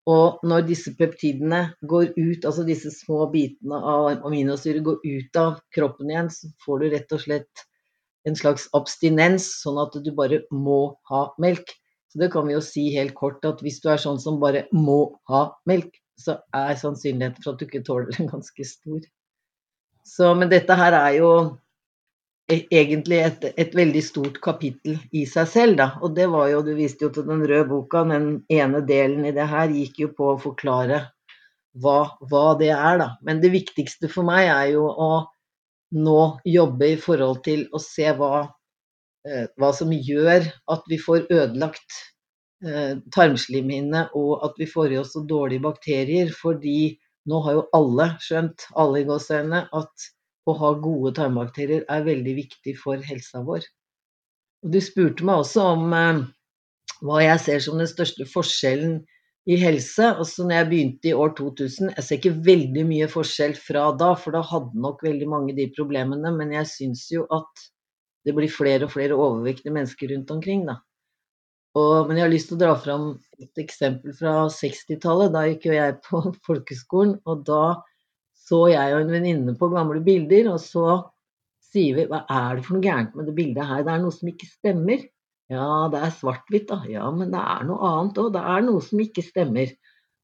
Og 0.08 0.44
når 0.48 0.70
disse 0.70 0.94
peptidene 0.96 1.66
går 1.92 2.13
ut, 2.16 2.46
altså 2.48 2.63
disse 2.68 2.94
små 2.96 3.25
bitene 3.34 3.75
av 3.75 4.24
aminosyre 4.27 4.80
går 4.86 5.01
ut 5.04 5.39
av 5.39 5.58
kroppen 5.75 6.13
igjen, 6.13 6.30
så 6.32 6.48
får 6.63 6.80
du 6.80 6.86
rett 6.94 7.12
og 7.16 7.24
slett 7.25 7.68
en 8.27 8.36
slags 8.36 8.70
abstinens, 8.75 9.50
sånn 9.63 9.80
at 9.82 9.96
du 10.04 10.10
bare 10.16 10.42
må 10.51 10.96
ha 11.12 11.27
melk. 11.44 11.75
Så 12.08 12.22
det 12.24 12.32
kan 12.32 12.48
vi 12.48 12.56
jo 12.56 12.63
si 12.63 12.88
helt 12.96 13.16
kort 13.20 13.44
at 13.48 13.60
hvis 13.63 13.82
du 13.84 13.89
er 13.92 14.00
sånn 14.00 14.20
som 14.24 14.39
bare 14.39 14.66
må 14.75 15.18
ha 15.32 15.50
melk, 15.68 15.92
så 16.18 16.39
er 16.56 16.80
sannsynligheten 16.80 17.44
for 17.44 17.54
at 17.54 17.60
du 17.60 17.68
ikke 17.68 17.84
tåler 17.88 18.12
den, 18.16 18.30
ganske 18.34 18.68
stor. 18.68 19.04
Så, 20.08 20.32
men 20.39 20.51
dette 20.51 20.75
her 20.80 20.96
er 20.96 21.18
jo 21.20 21.32
egentlig 22.48 23.20
et, 23.20 23.46
et, 23.60 23.75
veldig 23.75 24.01
stort 24.04 24.39
kapittel 24.44 24.98
i 25.12 25.25
seg 25.27 25.48
selv, 25.51 25.77
da. 25.80 25.88
Og 26.01 26.16
det 26.16 26.30
var 26.32 26.48
jo, 26.51 26.63
du 26.63 26.74
viste 26.77 27.08
jo 27.08 27.12
til 27.13 27.27
den 27.27 27.44
røde 27.44 27.68
boka, 27.70 28.06
den 28.08 28.30
ene 28.54 28.82
delen 28.88 29.27
i 29.27 29.34
det 29.36 29.48
her 29.51 29.72
gikk 29.74 30.00
jo 30.06 30.12
på 30.16 30.32
å 30.34 30.42
forklare 30.42 31.01
hva, 31.84 31.98
hva 32.30 32.46
det 32.60 32.72
er, 32.72 33.01
da. 33.04 33.10
Men 33.27 33.42
det 33.44 33.51
viktigste 33.56 34.10
for 34.12 34.27
meg 34.27 34.48
er 34.48 34.72
jo 34.77 34.88
å 34.88 35.12
nå 35.98 36.22
jobbe 36.48 36.94
i 36.94 37.00
forhold 37.00 37.44
til 37.48 37.66
å 37.75 37.82
se 37.84 38.12
hva, 38.16 38.48
eh, 39.27 39.48
hva 39.60 39.72
som 39.75 39.92
gjør 39.92 40.48
at 40.74 40.88
vi 40.89 41.00
får 41.04 41.27
ødelagt 41.27 42.00
eh, 42.63 42.96
tarmslimhinne, 43.16 44.08
og 44.16 44.48
at 44.48 44.60
vi 44.60 44.68
får 44.72 44.96
i 44.96 45.01
oss 45.04 45.13
så 45.16 45.24
dårlige 45.27 45.68
bakterier. 45.68 46.32
Fordi 46.32 46.96
nå 47.27 47.44
har 47.44 47.60
jo 47.60 47.68
alle 47.75 48.13
skjønt, 48.24 48.70
alle 48.80 49.04
i 49.04 49.08
gåseøynene, 49.08 49.68
at 49.75 50.12
å 50.48 50.56
ha 50.62 50.72
gode 50.82 51.13
tarmbakterier 51.18 51.86
er 51.92 52.08
veldig 52.08 52.34
viktig 52.38 52.77
for 52.80 53.04
helsa 53.04 53.44
vår. 53.48 53.66
Og 54.66 54.74
du 54.74 54.80
spurte 54.82 55.25
meg 55.27 55.44
også 55.44 55.66
om 55.75 55.94
eh, 55.96 56.24
hva 57.06 57.22
jeg 57.24 57.44
ser 57.44 57.63
som 57.63 57.80
den 57.82 57.89
største 57.89 58.25
forskjellen 58.30 59.00
i 59.48 59.58
helse. 59.62 60.10
Altså 60.10 60.46
når 60.46 60.60
jeg 60.60 60.70
begynte 60.72 61.12
i 61.12 61.16
år 61.16 61.34
2000, 61.38 61.94
jeg 61.96 62.06
ser 62.06 62.20
ikke 62.20 62.36
veldig 62.48 62.86
mye 62.89 63.10
forskjell 63.12 63.56
fra 63.60 63.89
da, 64.00 64.12
for 64.20 64.36
da 64.36 64.44
hadde 64.46 64.84
nok 64.88 65.04
veldig 65.06 65.30
mange 65.32 65.56
de 65.58 65.70
problemene, 65.77 66.34
men 66.36 66.56
jeg 66.58 66.72
syns 66.74 67.06
jo 67.13 67.27
at 67.34 67.68
det 68.27 68.36
blir 68.36 68.51
flere 68.51 68.88
og 68.88 68.92
flere 68.92 69.16
overvektige 69.16 69.72
mennesker 69.72 70.12
rundt 70.12 70.34
omkring, 70.36 70.66
da. 70.68 70.82
Og, 71.77 72.08
men 72.08 72.18
jeg 72.18 72.25
har 72.25 72.34
lyst 72.34 72.50
til 72.50 72.58
å 72.58 72.63
dra 72.63 72.74
fram 72.82 73.06
et 73.38 73.62
eksempel 73.62 74.16
fra 74.18 74.48
60-tallet. 74.50 75.34
Da 75.36 75.44
gikk 75.46 75.68
jo 75.70 75.75
jeg 75.75 76.00
på 76.08 76.24
folkeskolen, 76.48 77.20
og 77.30 77.44
da 77.48 77.62
så 78.48 78.63
jeg 78.72 78.96
og 78.96 79.04
en 79.04 79.12
venninne 79.12 79.56
på 79.60 79.70
gamle 79.74 80.01
bilder, 80.06 80.54
og 80.54 80.62
så 80.63 80.88
sier 81.68 81.98
vi 81.98 82.08
hva 82.08 82.24
er 82.32 82.58
det 82.58 82.66
for 82.66 82.77
noe 82.77 82.86
gærent 82.86 83.16
med 83.18 83.27
det 83.27 83.36
bildet 83.38 83.68
her, 83.68 83.84
det 83.84 83.94
er 83.94 84.04
noe 84.04 84.16
som 84.16 84.32
ikke 84.32 84.48
stemmer. 84.50 85.04
Ja, 85.51 85.88
det 85.92 86.00
er 86.04 86.16
svart-hvitt, 86.16 86.68
da. 86.72 86.82
Ja, 86.92 87.08
men 87.16 87.32
det 87.32 87.39
er 87.39 87.68
noe 87.68 87.92
annet 87.92 88.20
òg, 88.20 88.34
det 88.36 88.44
er 88.56 88.63
noe 88.66 88.84
som 88.84 89.04
ikke 89.04 89.24
stemmer. 89.24 89.72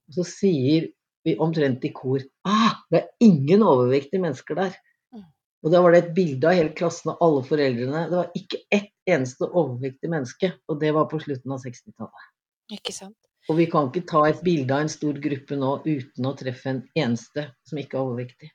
Og 0.10 0.18
så 0.18 0.26
sier 0.28 0.90
vi 1.24 1.36
omtrent 1.40 1.86
i 1.88 1.94
kor 1.96 2.20
ah, 2.44 2.74
det 2.92 3.00
er 3.00 3.28
ingen 3.28 3.64
overvektige 3.64 4.24
mennesker 4.24 4.60
der. 4.60 4.74
Mm. 5.16 5.28
Og 5.64 5.72
da 5.72 5.84
var 5.84 5.96
det 5.96 6.02
et 6.02 6.16
bilde 6.18 6.50
av 6.50 6.58
hele 6.60 6.74
klassen 6.76 7.14
og 7.14 7.24
alle 7.24 7.44
foreldrene. 7.48 8.06
Det 8.12 8.20
var 8.20 8.40
ikke 8.40 8.60
ett 8.76 8.92
eneste 9.08 9.48
overvektig 9.48 10.12
menneske, 10.12 10.52
og 10.68 10.82
det 10.84 10.92
var 10.96 11.08
på 11.12 11.22
slutten 11.24 11.56
av 11.56 11.64
60-tallet. 11.64 12.28
Ikke 12.76 12.96
sant. 12.96 13.20
Og 13.52 13.58
vi 13.60 13.68
kan 13.72 13.90
ikke 13.90 14.08
ta 14.08 14.24
et 14.30 14.42
bilde 14.46 14.74
av 14.74 14.86
en 14.86 14.92
stor 14.92 15.18
gruppe 15.24 15.58
nå 15.60 15.72
uten 15.86 16.28
å 16.30 16.36
treffe 16.40 16.72
en 16.72 16.82
eneste 16.96 17.50
som 17.68 17.80
ikke 17.82 17.98
er 17.98 18.04
overvektig. 18.04 18.52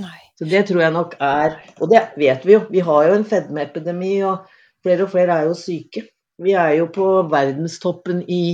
Nei. 0.00 0.18
Så 0.40 0.48
det 0.48 0.62
tror 0.70 0.80
jeg 0.80 0.94
nok 0.94 1.18
er 1.20 1.58
Og 1.84 1.90
det 1.92 2.00
vet 2.16 2.46
vi 2.48 2.54
jo. 2.54 2.62
Vi 2.72 2.80
har 2.80 3.08
jo 3.08 3.16
en 3.18 3.26
fedmeepidemi, 3.28 4.14
og 4.24 4.46
flere 4.84 5.04
og 5.04 5.12
flere 5.12 5.36
er 5.36 5.50
jo 5.50 5.56
syke. 5.58 6.06
Vi 6.42 6.56
er 6.56 6.78
jo 6.78 6.88
på 6.94 7.08
verdenstoppen 7.28 8.22
i 8.24 8.44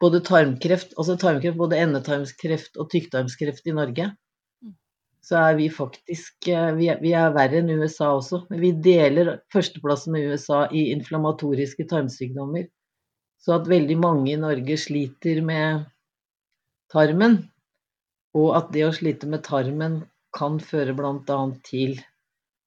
både 0.00 0.20
tarmkreft, 0.26 0.94
altså 0.98 1.18
tarmkreft, 1.18 1.58
både 1.58 1.80
endetarmskreft 1.82 2.78
og 2.78 2.92
tykktarmskreft 2.92 3.66
i 3.66 3.74
Norge 3.74 4.12
så 5.24 5.40
er 5.40 5.56
vi 5.56 5.70
faktisk 5.72 6.48
eh, 6.52 6.70
vi 6.76 6.88
er, 6.92 7.00
vi 7.02 7.14
er, 7.16 7.32
verre 7.34 7.60
enn 7.60 7.72
USA 7.80 8.10
også. 8.18 8.44
Men 8.50 8.60
vi 8.60 8.72
deler 8.84 9.38
førsteplassen 9.52 10.14
med 10.14 10.32
USA 10.32 10.64
i 10.68 10.90
inflammatoriske 10.92 11.86
tarmsykdommer. 11.90 12.66
Så 13.44 13.58
at 13.58 13.68
veldig 13.68 13.96
mange 14.00 14.32
i 14.32 14.40
Norge 14.40 14.78
sliter 14.80 15.42
med 15.44 15.84
tarmen, 16.92 17.42
og 18.34 18.54
at 18.56 18.70
det 18.72 18.86
å 18.86 18.94
slite 18.96 19.28
med 19.30 19.44
tarmen 19.44 20.00
kan 20.34 20.56
føre 20.62 20.94
bl.a. 20.96 21.38
til 21.66 21.98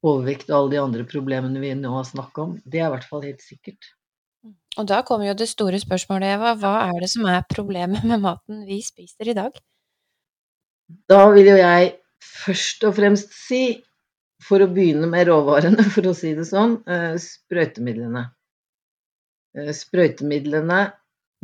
overvekt 0.05 0.51
og 0.51 0.57
alle 0.57 0.74
de 0.75 0.81
andre 0.81 1.05
problemene 1.10 1.62
vi 1.63 1.74
nå 1.75 1.91
har 1.96 2.05
snakka 2.07 2.43
om, 2.43 2.57
det 2.63 2.84
er 2.84 2.91
i 2.91 2.93
hvert 2.93 3.10
fall 3.10 3.25
helt 3.25 3.41
sikkert. 3.43 3.89
Og 4.77 4.86
da 4.88 5.01
kommer 5.05 5.31
jo 5.31 5.36
det 5.38 5.50
store 5.50 5.79
spørsmålet, 5.81 6.36
Eva. 6.38 6.53
Hva 6.62 6.75
er 6.91 7.01
det 7.01 7.10
som 7.10 7.25
er 7.25 7.41
problemet 7.50 8.05
med 8.05 8.22
maten 8.22 8.62
vi 8.67 8.77
spiser 8.86 9.31
i 9.31 9.36
dag? 9.38 9.57
Da 11.10 11.24
vil 11.34 11.50
jo 11.50 11.57
jeg 11.57 11.96
først 12.24 12.86
og 12.88 12.96
fremst 13.00 13.34
si, 13.34 13.81
for 14.46 14.62
å 14.62 14.69
begynne 14.69 15.10
med 15.10 15.27
råvarene, 15.31 15.84
for 15.96 16.07
å 16.07 16.15
si 16.15 16.36
det 16.38 16.46
sånn, 16.48 16.77
eh, 16.86 17.15
sprøytemidlene. 17.22 18.27
Eh, 19.57 19.73
sprøytemidlene 19.73 20.79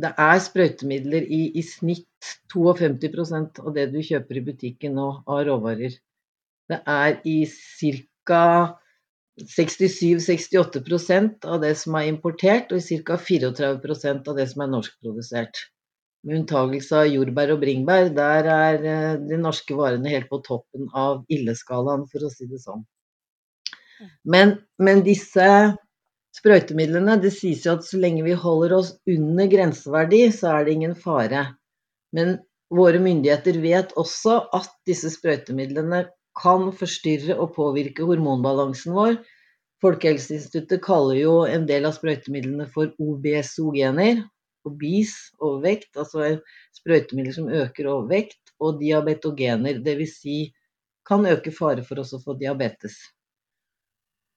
Det 0.02 0.10
er 0.18 0.38
sprøytemidler 0.42 1.22
i, 1.22 1.52
i 1.54 1.62
snitt 1.62 2.26
52% 2.50 3.60
av 3.62 3.74
det 3.76 3.84
du 3.92 4.00
kjøper 4.02 4.40
i 4.40 4.42
butikken 4.48 4.96
nå 4.98 5.04
av 5.22 5.44
råvarer. 5.46 5.92
Det 6.70 6.78
er 6.90 7.20
i 7.30 7.46
ca. 7.46 8.74
67-68% 9.34 11.46
av 11.50 11.60
det 11.62 11.74
som 11.78 11.94
er 11.98 12.06
importert, 12.10 12.72
og 12.74 12.78
i 12.78 12.98
ca. 13.06 13.16
34% 13.18 14.28
av 14.30 14.34
det 14.38 14.46
som 14.50 14.62
er 14.64 14.70
norskprodusert. 14.72 15.54
Med 16.26 16.34
unntagelse 16.40 16.92
av 17.04 17.12
jordbær 17.12 17.48
og 17.54 17.60
bringebær, 17.62 18.04
der 18.18 18.42
er 18.50 18.74
eh, 18.82 19.14
de 19.30 19.36
norske 19.38 19.74
varene 19.78 20.10
helt 20.10 20.28
på 20.30 20.38
toppen 20.46 20.84
av 20.90 21.22
ildeskalaen, 21.30 22.02
for 22.10 22.20
å 22.26 22.30
si 22.34 22.44
det 22.50 22.60
sånn. 22.66 22.82
Men, 24.26 24.58
men 24.82 25.06
disse 25.06 25.46
sprøytemidlene, 26.34 27.18
det 27.22 27.32
sies 27.34 27.64
jo 27.66 27.76
at 27.78 27.86
så 27.86 28.00
lenge 28.02 28.24
vi 28.26 28.34
holder 28.38 28.74
oss 28.78 28.90
under 29.10 29.48
grenseverdi, 29.50 30.24
så 30.34 30.56
er 30.56 30.66
det 30.66 30.74
ingen 30.74 30.96
fare. 30.98 31.46
Men 32.14 32.38
våre 32.74 33.00
myndigheter 33.02 33.60
vet 33.62 33.94
også 34.00 34.40
at 34.56 34.70
disse 34.88 35.12
sprøytemidlene 35.14 36.04
kan 36.38 36.70
forstyrre 36.74 37.36
og 37.38 37.54
påvirke 37.54 38.06
hormonbalansen 38.08 38.96
vår. 38.96 39.18
Folkehelseinstituttet 39.84 40.82
kaller 40.82 41.18
jo 41.20 41.34
en 41.46 41.66
del 41.68 41.86
av 41.86 41.94
sprøytemidlene 41.96 42.66
for 42.72 42.94
OBSO-gener, 43.02 44.24
obese, 44.64 45.34
overvekt, 45.44 45.90
altså 46.00 46.38
sprøytemidler 46.74 47.36
som 47.36 47.50
øker 47.52 47.90
overvekt, 47.92 48.40
og 48.62 48.80
diabetogener, 48.80 49.82
dvs. 49.84 50.14
Si 50.22 50.38
kan 51.06 51.26
øke 51.28 51.52
fare 51.52 51.84
for 51.84 52.00
oss 52.00 52.14
å 52.16 52.22
få 52.22 52.36
diabetes. 52.40 52.96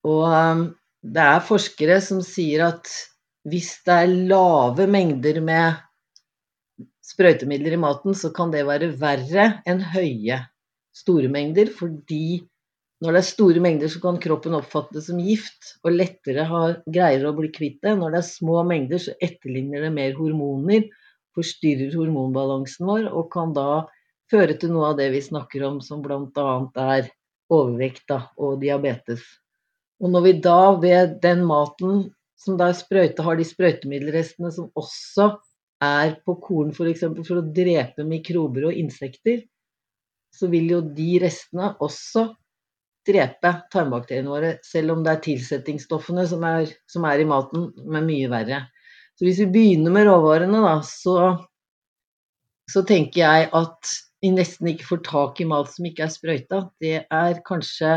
Og 0.06 0.26
um, 0.28 0.66
det 1.02 1.24
er 1.24 1.44
forskere 1.46 2.00
som 2.04 2.22
sier 2.24 2.64
at 2.66 2.90
hvis 3.48 3.70
det 3.86 3.94
er 3.94 4.14
lave 4.30 4.88
mengder 4.90 5.40
med 5.44 5.78
sprøytemidler 7.08 7.76
i 7.76 7.80
maten, 7.80 8.14
så 8.14 8.30
kan 8.34 8.52
det 8.52 8.66
være 8.68 8.92
verre 9.00 9.48
enn 9.68 9.80
høye 9.94 10.42
store 10.98 11.30
mengder, 11.32 11.70
fordi 11.72 12.42
når 12.98 13.14
det 13.14 13.20
er 13.20 13.28
store 13.28 13.62
mengder, 13.62 13.90
så 13.92 14.00
kan 14.02 14.18
kroppen 14.20 14.56
oppfatte 14.58 14.96
det 14.96 15.04
som 15.06 15.20
gift 15.22 15.76
og 15.86 15.94
lettere 15.94 16.46
har, 16.50 16.80
greier 16.90 17.28
å 17.28 17.34
bli 17.36 17.52
kvitt 17.54 17.78
det. 17.86 17.94
Når 17.94 18.14
det 18.14 18.20
er 18.20 18.26
små 18.26 18.64
mengder, 18.66 19.02
så 19.02 19.14
etterligner 19.22 19.86
det 19.86 19.92
mer 19.94 20.16
hormoner, 20.18 20.88
forstyrrer 21.38 21.94
hormonbalansen 21.94 22.88
vår 22.90 23.06
og 23.12 23.28
kan 23.30 23.54
da 23.54 23.84
føre 24.32 24.58
til 24.58 24.74
noe 24.74 24.90
av 24.90 24.98
det 24.98 25.12
vi 25.14 25.22
snakker 25.22 25.62
om, 25.68 25.78
som 25.84 26.02
bl.a. 26.02 26.48
er 26.98 27.12
overvekt 27.54 28.10
og 28.18 28.58
diabetes. 28.64 29.22
Og 29.98 30.12
når 30.14 30.24
vi 30.24 30.32
da 30.44 30.60
ved 30.78 31.18
den 31.22 31.44
maten 31.46 32.08
som 32.38 32.58
da 32.58 32.70
er 32.70 32.78
sprøyta, 32.78 33.24
har 33.26 33.38
de 33.38 33.46
sprøytemiddelrestene 33.46 34.50
som 34.54 34.68
også 34.78 35.32
er 35.82 36.18
på 36.26 36.36
korn 36.42 36.70
f.eks. 36.74 37.02
For, 37.02 37.22
for 37.26 37.40
å 37.40 37.46
drepe 37.54 38.06
mikrober 38.06 38.68
og 38.70 38.78
insekter, 38.78 39.42
så 40.34 40.50
vil 40.52 40.70
jo 40.70 40.80
de 40.94 41.16
restene 41.22 41.72
også 41.82 42.28
drepe 43.08 43.52
tarmbakteriene 43.72 44.30
våre, 44.30 44.50
selv 44.66 44.94
om 44.94 45.04
det 45.04 45.14
er 45.14 45.22
tilsettingsstoffene 45.24 46.26
som 46.28 46.44
er, 46.46 46.68
som 46.90 47.06
er, 47.08 47.22
i 47.22 47.28
maten, 47.28 47.70
er 47.88 48.04
mye 48.04 48.28
verre. 48.30 48.64
Så 49.18 49.26
hvis 49.26 49.40
vi 49.42 49.48
begynner 49.54 49.94
med 49.94 50.06
råvarene, 50.06 50.60
da, 50.62 50.74
så, 50.86 51.16
så 52.70 52.84
tenker 52.86 53.24
jeg 53.24 53.48
at 53.56 53.94
vi 54.22 54.30
nesten 54.34 54.70
ikke 54.70 54.86
får 54.92 55.02
tak 55.08 55.40
i 55.42 55.48
mat 55.48 55.70
som 55.72 55.88
ikke 55.88 56.04
er 56.06 56.14
sprøyta. 56.14 56.60
Det 56.82 56.94
er 57.02 57.42
kanskje 57.46 57.96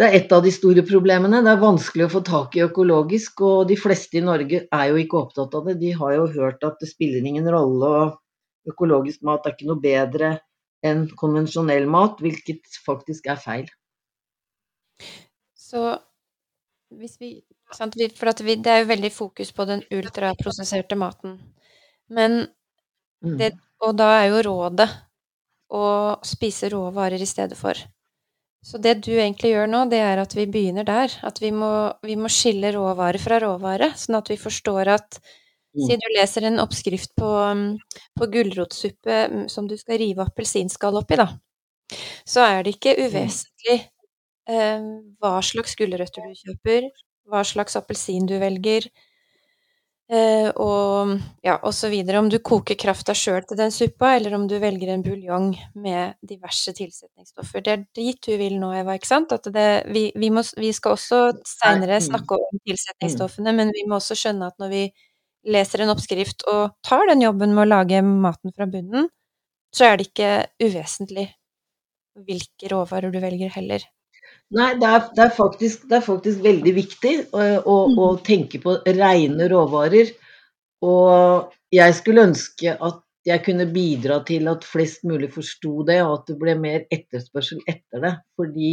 det 0.00 0.06
er 0.06 0.16
et 0.16 0.32
av 0.32 0.42
de 0.44 0.52
store 0.54 0.84
problemene. 0.88 1.42
Det 1.44 1.52
er 1.52 1.60
vanskelig 1.60 2.06
å 2.06 2.12
få 2.14 2.22
tak 2.26 2.56
i 2.56 2.64
økologisk, 2.64 3.42
og 3.44 3.66
de 3.70 3.76
fleste 3.78 4.18
i 4.18 4.24
Norge 4.24 4.64
er 4.64 4.86
jo 4.90 5.00
ikke 5.02 5.20
opptatt 5.20 5.54
av 5.58 5.68
det. 5.68 5.76
De 5.82 5.92
har 5.98 6.14
jo 6.16 6.30
hørt 6.38 6.64
at 6.66 6.80
det 6.80 6.90
spiller 6.90 7.24
ingen 7.28 7.48
rolle, 7.52 7.90
og 8.06 8.72
økologisk 8.72 9.22
mat 9.28 9.46
er 9.46 9.56
ikke 9.56 9.68
noe 9.68 9.82
bedre 9.82 10.32
enn 10.82 11.04
konvensjonell 11.18 11.86
mat, 11.90 12.18
hvilket 12.22 12.80
faktisk 12.86 13.28
er 13.30 13.38
feil. 13.38 13.68
Så 15.54 15.84
hvis 16.92 17.20
vi, 17.20 17.36
For 17.72 17.88
vi, 18.44 18.56
det 18.60 18.68
er 18.68 18.82
jo 18.82 18.90
veldig 18.90 19.12
fokus 19.12 19.52
på 19.56 19.64
den 19.64 19.84
ultraprosesserte 19.94 20.98
maten. 20.98 21.38
Men 22.08 22.44
Mm. 23.22 23.38
det, 23.38 23.52
Og 23.82 23.96
da 23.98 24.22
er 24.22 24.28
jo 24.30 24.42
rådet 24.46 24.88
å 25.74 26.18
spise 26.22 26.68
råvarer 26.70 27.20
i 27.22 27.26
stedet 27.26 27.56
for. 27.58 27.74
Så 28.62 28.78
det 28.78 29.00
du 29.02 29.10
egentlig 29.16 29.52
gjør 29.56 29.70
nå, 29.70 29.84
det 29.90 29.98
er 30.04 30.20
at 30.22 30.34
vi 30.38 30.46
begynner 30.46 30.86
der. 30.86 31.12
At 31.26 31.40
vi 31.42 31.50
må, 31.54 31.70
vi 32.06 32.14
må 32.18 32.30
skille 32.30 32.70
råvare 32.74 33.18
fra 33.18 33.40
råvare, 33.42 33.90
sånn 33.98 34.20
at 34.20 34.30
vi 34.30 34.38
forstår 34.38 34.92
at 34.94 35.22
Mm. 35.72 35.86
Si 35.88 35.96
du 35.96 36.08
leser 36.18 36.44
en 36.44 36.60
oppskrift 36.60 37.14
på, 37.16 37.28
mm, 37.56 37.78
på 38.20 38.26
gulrotsuppe 38.34 39.20
mm, 39.32 39.44
som 39.48 39.68
du 39.68 39.78
skal 39.80 40.02
rive 40.02 40.26
appelsinskall 40.26 40.98
oppi, 41.00 41.16
da. 41.16 41.30
Så 42.28 42.44
er 42.44 42.60
det 42.64 42.74
ikke 42.76 42.92
uvesentlig 43.00 43.78
eh, 44.52 44.84
hva 45.20 45.32
slags 45.44 45.76
gulrøtter 45.80 46.28
du 46.28 46.36
kjøper, 46.42 46.90
hva 47.28 47.40
slags 47.48 47.78
appelsin 47.80 48.28
du 48.28 48.36
velger, 48.42 48.88
og 50.60 51.12
ja, 51.44 51.54
osv. 51.64 51.94
Om 52.18 52.28
du 52.32 52.38
koker 52.44 52.76
krafta 52.78 53.14
sjøl 53.16 53.42
til 53.48 53.58
den 53.60 53.72
suppa, 53.74 54.14
eller 54.18 54.34
om 54.36 54.46
du 54.50 54.58
velger 54.62 54.92
en 54.92 55.04
buljong 55.04 55.52
med 55.74 56.18
diverse 56.28 56.74
tilsetningsstoffer. 56.76 57.64
Det 57.64 57.72
er 57.72 57.84
dit 57.96 58.18
du 58.26 58.34
vil 58.40 58.58
nå, 58.60 58.72
Eva, 58.76 58.96
ikke 58.98 59.08
sant? 59.08 59.32
At 59.32 59.48
det, 59.54 59.66
vi, 59.92 60.10
vi, 60.18 60.30
må, 60.34 60.44
vi 60.58 60.72
skal 60.76 60.96
også 60.98 61.22
seinere 61.48 62.00
Mm. 62.00 62.06
snakke 62.10 62.36
om 62.38 62.60
tilsetningsstoffene, 62.68 63.54
men 63.56 63.72
vi 63.74 63.86
må 63.88 63.96
også 64.00 64.16
skjønne 64.18 64.50
at 64.52 64.58
når 64.60 64.68
vi 64.74 64.82
leser 65.52 65.82
en 65.82 65.90
oppskrift 65.94 66.44
og 66.50 66.76
tar 66.86 67.06
den 67.10 67.22
jobben 67.24 67.54
med 67.54 67.64
å 67.66 67.70
lage 67.72 68.02
maten 68.06 68.52
fra 68.54 68.66
bunnen, 68.70 69.08
så 69.74 69.88
er 69.88 69.96
det 69.98 70.10
ikke 70.10 70.32
uvesentlig 70.62 71.30
hvilke 72.26 72.68
råvarer 72.70 73.10
du 73.12 73.18
velger 73.22 73.50
heller. 73.54 73.82
Nei, 74.52 74.72
det 74.80 74.88
er, 74.88 75.06
det 75.16 75.22
er, 75.24 75.30
faktisk, 75.32 75.86
det 75.88 75.96
er 75.98 76.04
faktisk, 76.04 76.42
veldig 76.44 76.74
viktig 76.76 77.12
å, 77.32 77.44
å, 77.64 77.76
å, 78.04 78.08
tenke 78.24 78.60
på 78.60 78.76
rene 78.84 79.48
råvarer. 79.48 80.10
Og 80.84 81.54
jeg 81.72 81.96
skulle 81.96 82.26
ønske 82.28 82.74
at 82.76 83.00
jeg 83.24 83.44
kunne 83.46 83.68
bidra 83.72 84.18
til 84.26 84.50
at 84.50 84.66
flest 84.66 85.06
mulig 85.08 85.30
forsto 85.32 85.86
det, 85.88 86.00
og 86.04 86.18
at 86.18 86.32
det 86.32 86.36
ble 86.40 86.56
mer 86.58 86.84
etterspørsel 86.92 87.62
etter 87.70 88.02
det. 88.02 88.12
Fordi 88.36 88.72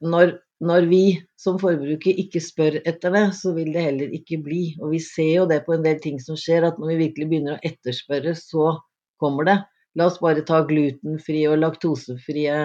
når, 0.00 0.36
når 0.62 0.86
vi 0.90 1.02
som 1.40 1.58
forbruker 1.60 2.18
ikke 2.22 2.42
spør 2.42 2.78
etter 2.84 3.14
det, 3.14 3.24
så 3.38 3.52
vil 3.56 3.72
det 3.74 3.84
heller 3.86 4.14
ikke 4.16 4.40
bli. 4.44 4.62
Og 4.80 4.94
vi 4.94 5.02
ser 5.04 5.32
jo 5.40 5.48
det 5.50 5.62
på 5.66 5.76
en 5.76 5.84
del 5.84 6.00
ting 6.02 6.20
som 6.22 6.38
skjer, 6.38 6.66
at 6.68 6.78
når 6.80 6.94
vi 6.94 7.00
virkelig 7.06 7.28
begynner 7.30 7.58
å 7.58 7.66
etterspørre, 7.66 8.34
så 8.38 8.76
kommer 9.22 9.48
det. 9.48 9.58
La 9.98 10.08
oss 10.08 10.20
bare 10.22 10.44
ta 10.48 10.62
glutenfrie 10.64 11.50
og 11.50 11.60
laktosefrie 11.60 12.56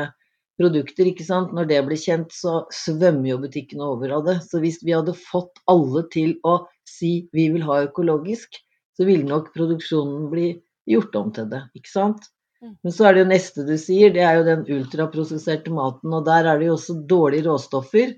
produkter, 0.57 1.09
ikke 1.09 1.25
sant. 1.25 1.53
Når 1.55 1.69
det 1.69 1.81
blir 1.87 1.99
kjent, 2.01 2.33
så 2.33 2.63
svømmer 2.73 3.31
jo 3.31 3.41
butikkene 3.43 3.85
over 3.85 4.15
av 4.17 4.25
det. 4.27 4.37
Så 4.47 4.61
hvis 4.63 4.79
vi 4.83 4.95
hadde 4.95 5.17
fått 5.17 5.61
alle 5.69 6.05
til 6.13 6.37
å 6.47 6.59
si 6.87 7.27
vi 7.35 7.49
vil 7.53 7.65
ha 7.67 7.83
økologisk, 7.85 8.57
så 8.97 9.05
ville 9.05 9.27
nok 9.27 9.51
produksjonen 9.53 10.29
bli 10.31 10.49
gjort 10.89 11.15
om 11.19 11.29
til 11.35 11.49
det, 11.51 11.61
ikke 11.77 11.91
sant. 11.91 12.29
Men 12.61 12.93
så 12.93 13.05
er 13.05 13.13
det 13.13 13.21
jo 13.21 13.29
neste 13.29 13.65
du 13.67 13.75
sier, 13.77 14.13
det 14.13 14.23
er 14.25 14.39
jo 14.39 14.47
den 14.47 14.63
ultraprosesserte 14.79 15.73
maten. 15.73 16.13
Og 16.13 16.25
der 16.25 16.47
er 16.49 16.57
det 16.57 16.71
jo 16.71 16.77
også 16.77 16.95
dårlige 17.09 17.45
råstoffer. 17.45 18.15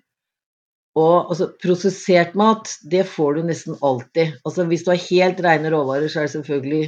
Og 0.99 1.31
altså, 1.31 1.49
prosessert 1.61 2.37
mat, 2.39 2.71
det 2.91 3.05
får 3.07 3.35
du 3.35 3.49
nesten 3.49 3.77
alltid. 3.85 4.39
Altså 4.47 4.65
hvis 4.69 4.85
du 4.85 4.93
har 4.93 5.03
helt 5.09 5.43
rene 5.43 5.73
råvarer, 5.73 6.07
så 6.07 6.21
er 6.21 6.29
det 6.29 6.35
selvfølgelig 6.37 6.83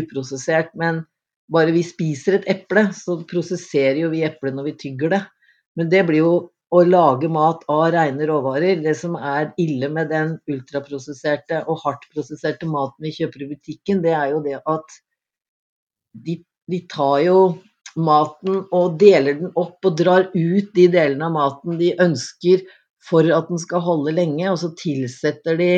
uprosessert. 0.00 0.72
Men 0.80 1.04
bare 1.52 1.72
vi 1.74 1.82
spiser 1.86 2.38
et 2.38 2.48
eple, 2.52 2.88
så 2.94 3.18
prosesserer 3.28 4.02
jo 4.02 4.12
vi 4.12 4.24
eplet 4.26 4.56
når 4.56 4.70
vi 4.70 4.78
tygger 4.84 5.14
det. 5.14 5.20
Men 5.78 5.90
det 5.92 6.04
blir 6.08 6.22
jo 6.24 6.32
å 6.68 6.82
lage 6.84 7.30
mat 7.32 7.62
av 7.72 7.86
rene 7.94 8.26
råvarer. 8.28 8.82
Det 8.84 8.94
som 8.98 9.16
er 9.16 9.52
ille 9.60 9.88
med 9.92 10.10
den 10.12 10.34
ultraprosesserte 10.50 11.62
og 11.66 11.80
hardt 11.84 12.04
prosesserte 12.12 12.68
maten 12.68 13.06
vi 13.06 13.14
kjøper 13.16 13.44
i 13.44 13.50
butikken, 13.54 14.02
det 14.04 14.12
er 14.16 14.34
jo 14.34 14.42
det 14.44 14.58
at 14.60 14.98
de, 16.26 16.36
de 16.68 16.82
tar 16.92 17.22
jo 17.24 17.38
maten 17.98 18.60
og 18.74 18.98
deler 19.00 19.38
den 19.40 19.54
opp 19.58 19.86
og 19.86 19.96
drar 19.98 20.28
ut 20.34 20.68
de 20.76 20.84
delene 20.92 21.30
av 21.30 21.34
maten 21.34 21.80
de 21.80 21.94
ønsker 22.02 22.66
for 23.08 23.24
at 23.32 23.48
den 23.48 23.60
skal 23.62 23.80
holde 23.82 24.12
lenge, 24.12 24.44
og 24.50 24.58
så 24.60 24.68
tilsetter 24.76 25.56
de 25.58 25.72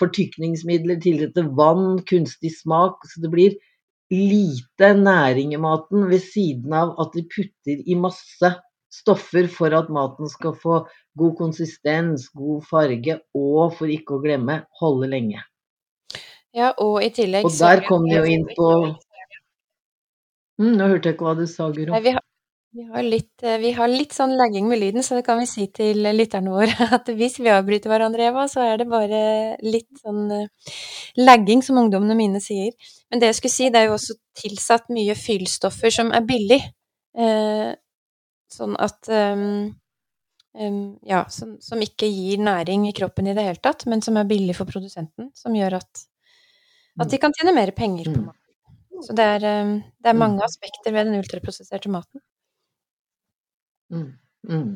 fortykningsmidler, 0.00 0.98
tilsetter 1.00 1.48
vann, 1.56 2.00
kunstig 2.08 2.52
smak. 2.58 3.00
Så 3.08 3.22
det 3.24 3.32
blir 3.32 3.56
lite 4.12 4.92
næring 4.94 5.54
i 5.54 5.60
maten 5.60 6.06
ved 6.10 6.22
siden 6.22 6.72
av 6.76 6.94
at 7.02 7.14
de 7.16 7.24
putter 7.26 7.82
i 7.82 7.96
masse 7.98 8.52
stoffer 8.92 9.48
for 9.50 9.74
at 9.76 9.90
maten 9.92 10.30
skal 10.30 10.54
få 10.62 10.78
god 11.18 11.34
konsistens, 11.38 12.28
god 12.34 12.62
farge 12.70 13.18
og, 13.34 13.74
for 13.78 13.90
ikke 13.90 14.16
å 14.16 14.22
glemme, 14.22 14.60
holde 14.80 15.10
lenge. 15.10 15.42
Ja, 16.56 16.70
og 16.80 17.02
i 17.04 17.10
tillegg 17.12 17.44
Og 17.44 17.52
der 17.58 17.82
kom 17.84 18.06
vi 18.06 18.14
jo 18.16 18.22
inn 18.32 18.46
på 18.48 18.68
mm, 20.56 20.70
Nå 20.78 20.86
hørte 20.88 21.10
jeg 21.10 21.18
ikke 21.18 21.26
hva 21.26 21.34
du 21.36 21.44
sa, 21.50 21.66
Guro. 21.68 21.92
Nei, 21.92 22.00
vi, 22.06 22.14
vi, 22.76 22.84
har 22.92 23.02
litt, 23.02 23.44
vi 23.62 23.70
har 23.76 23.88
litt 23.88 24.12
sånn 24.12 24.34
lagging 24.36 24.68
med 24.68 24.80
lyden, 24.82 25.04
så 25.04 25.16
det 25.18 25.24
kan 25.26 25.40
vi 25.40 25.48
si 25.48 25.66
til 25.74 26.04
lytterne 26.04 26.52
våre 26.52 26.88
at 26.96 27.08
hvis 27.08 27.38
vi 27.40 27.52
avbryter 27.52 27.92
hverandre, 27.92 28.28
Eva, 28.28 28.44
så 28.52 28.64
er 28.66 28.82
det 28.82 28.88
bare 28.90 29.20
litt 29.64 30.02
sånn 30.02 30.28
lagging, 31.16 31.64
som 31.64 31.80
ungdommene 31.80 32.18
mine 32.18 32.42
sier. 32.44 32.74
Men 33.10 33.22
det 33.22 33.32
jeg 33.32 33.40
skulle 33.40 33.56
si, 33.56 33.70
det 33.72 33.80
er 33.80 33.88
jo 33.88 33.96
også 33.96 34.18
tilsatt 34.42 34.92
mye 34.92 35.16
fyllstoffer 35.16 35.94
som 35.94 36.12
er 36.16 36.28
billig. 36.28 36.60
Eh, 37.16 37.72
sånn 38.52 38.76
at 38.76 39.08
um, 39.08 39.72
um, 40.60 40.80
Ja, 41.06 41.24
som, 41.32 41.56
som, 41.64 41.80
ikke 41.82 42.08
gir 42.10 42.42
næring 42.44 42.86
i 42.88 42.94
kroppen 42.96 43.30
i 43.30 43.34
det 43.36 43.46
hele 43.46 43.62
tatt, 43.62 43.86
men 43.90 44.04
som 44.04 44.18
er 44.20 44.28
billig 44.28 44.56
for 44.58 44.68
produsenten. 44.68 45.30
Som 45.36 45.56
gjør 45.56 45.80
at, 45.80 46.06
at 47.00 47.12
de 47.12 47.20
kan 47.22 47.34
tjene 47.36 47.56
mer 47.56 47.72
penger 47.76 48.12
på 48.12 48.20
maten. 48.20 48.42
Så 49.04 49.16
det 49.16 49.26
er, 49.38 49.50
um, 49.64 49.76
det 50.00 50.12
er 50.12 50.18
mange 50.18 50.44
aspekter 50.44 50.92
ved 50.92 51.08
den 51.08 51.20
ultraprosesserte 51.20 51.92
maten. 51.92 52.20
Mm. 53.92 54.12
Mm. 54.48 54.70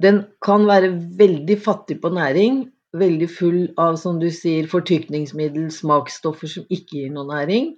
Den 0.00 0.22
kan 0.44 0.66
være 0.68 0.92
veldig 1.18 1.56
fattig 1.60 1.98
på 2.02 2.12
næring, 2.14 2.64
veldig 2.96 3.28
full 3.30 3.60
av, 3.78 3.98
som 4.00 4.18
du 4.22 4.28
sier, 4.34 4.68
fortykningsmiddel, 4.70 5.68
smaksstoffer 5.74 6.50
som 6.50 6.66
ikke 6.72 7.02
gir 7.02 7.14
noe 7.14 7.28
næring, 7.28 7.74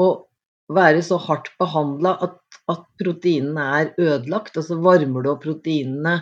og 0.00 0.26
være 0.72 1.02
så 1.04 1.18
hardt 1.20 1.50
behandla 1.60 2.14
at, 2.24 2.38
at, 2.72 2.84
proteinene 3.00 3.64
er 3.80 3.90
ødelagt. 4.00 4.56
Altså 4.56 4.78
varmer 4.82 5.24
du 5.24 5.30
opp 5.32 5.42
proteinene 5.44 6.14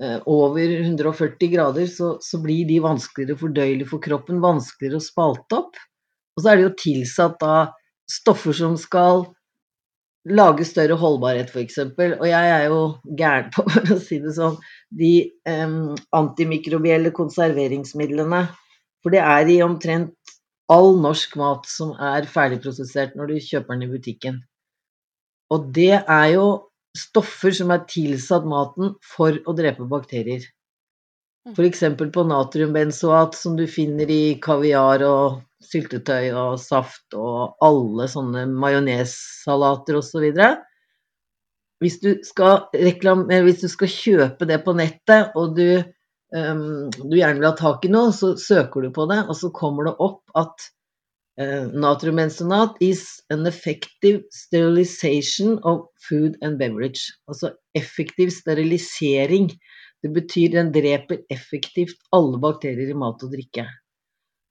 eh, 0.00 0.20
over 0.30 0.62
140 0.62 1.52
grader, 1.52 1.88
så, 1.90 2.14
så, 2.22 2.40
blir 2.42 2.68
de 2.68 2.80
vanskeligere 2.84 3.40
fordøyelige 3.40 3.90
for 3.90 4.04
kroppen, 4.04 4.42
vanskeligere 4.44 5.00
å 5.00 5.08
spalte 5.08 5.60
opp. 5.60 5.80
Og 6.34 6.42
så 6.42 6.50
er 6.50 6.60
det 6.60 6.68
jo 6.68 6.76
tilsatt 6.80 7.38
da 7.42 7.56
stoffer 8.10 8.56
som 8.56 8.78
skal 8.80 9.26
lage 10.24 10.64
større 10.64 10.96
holdbarhet, 11.00 11.50
f.eks. 11.52 11.78
Og 11.98 12.26
jeg 12.28 12.50
er 12.56 12.66
jo 12.70 12.80
gæren 13.18 13.50
på, 13.54 13.64
å 13.94 14.00
si 14.00 14.20
det 14.24 14.34
sånn, 14.36 14.56
de 14.94 15.12
um, 15.50 15.94
antimikrobielle 16.16 17.12
konserveringsmidlene. 17.16 18.46
For 19.04 19.12
det 19.12 19.20
er 19.20 19.50
i 19.52 19.60
omtrent 19.64 20.14
all 20.72 20.94
norsk 20.96 21.36
mat 21.36 21.68
som 21.68 21.92
er 22.00 22.28
ferdigprosessert 22.30 23.18
når 23.18 23.34
du 23.34 23.40
kjøper 23.44 23.76
den 23.76 23.86
i 23.86 23.92
butikken. 23.92 24.40
Og 25.52 25.68
det 25.76 25.98
er 26.00 26.28
jo 26.32 26.46
stoffer 26.96 27.52
som 27.52 27.72
er 27.74 27.84
tilsatt 27.90 28.46
maten 28.48 28.94
for 29.04 29.36
å 29.44 29.56
drepe 29.56 29.84
bakterier. 29.90 30.46
F.eks. 31.52 31.82
på 32.00 32.24
natriumbenzoat, 32.24 33.34
som 33.36 33.58
du 33.58 33.66
finner 33.68 34.08
i 34.08 34.38
kaviar 34.40 35.04
og 35.04 35.42
syltetøy 35.68 36.30
og 36.36 36.60
saft 36.62 37.16
og 37.18 37.56
alle 37.64 38.06
sånne 38.10 38.44
majonessalater 38.50 39.98
osv. 40.00 40.28
Hvis, 41.82 41.98
du 42.02 42.14
skal 42.26 42.68
hvis 42.74 43.60
du 43.62 43.68
skal 43.72 43.92
kjøpe 43.92 44.48
det 44.48 44.60
på 44.64 44.76
nettet, 44.76 45.34
og 45.36 45.56
du, 45.58 45.82
um, 46.36 46.88
du 46.94 47.18
gjerne 47.18 47.40
vil 47.40 47.50
ha 47.50 47.54
tak 47.58 47.84
i 47.84 47.92
noe, 47.92 48.14
så 48.16 48.34
søker 48.40 48.86
du 48.86 48.94
på 48.94 49.08
det, 49.10 49.20
og 49.28 49.36
så 49.38 49.52
kommer 49.54 49.90
det 49.90 49.96
opp 50.06 50.22
at 50.38 50.68
uh, 51.40 51.70
natriumbenzonat 51.74 52.80
is 52.84 53.06
an 53.34 53.46
effective 53.50 54.22
sterilization 54.32 55.58
of 55.62 55.88
food 56.08 56.38
and 56.42 56.58
beverage. 56.58 57.10
Altså 57.28 57.54
effektiv 57.74 58.32
sterilisering. 58.32 59.50
Det 60.04 60.12
betyr 60.12 60.52
den 60.52 60.68
dreper 60.72 61.22
effektivt 61.32 61.96
alle 62.12 62.36
bakterier 62.40 62.90
i 62.92 62.96
mat 62.98 63.22
og 63.24 63.32
drikke. 63.32 63.64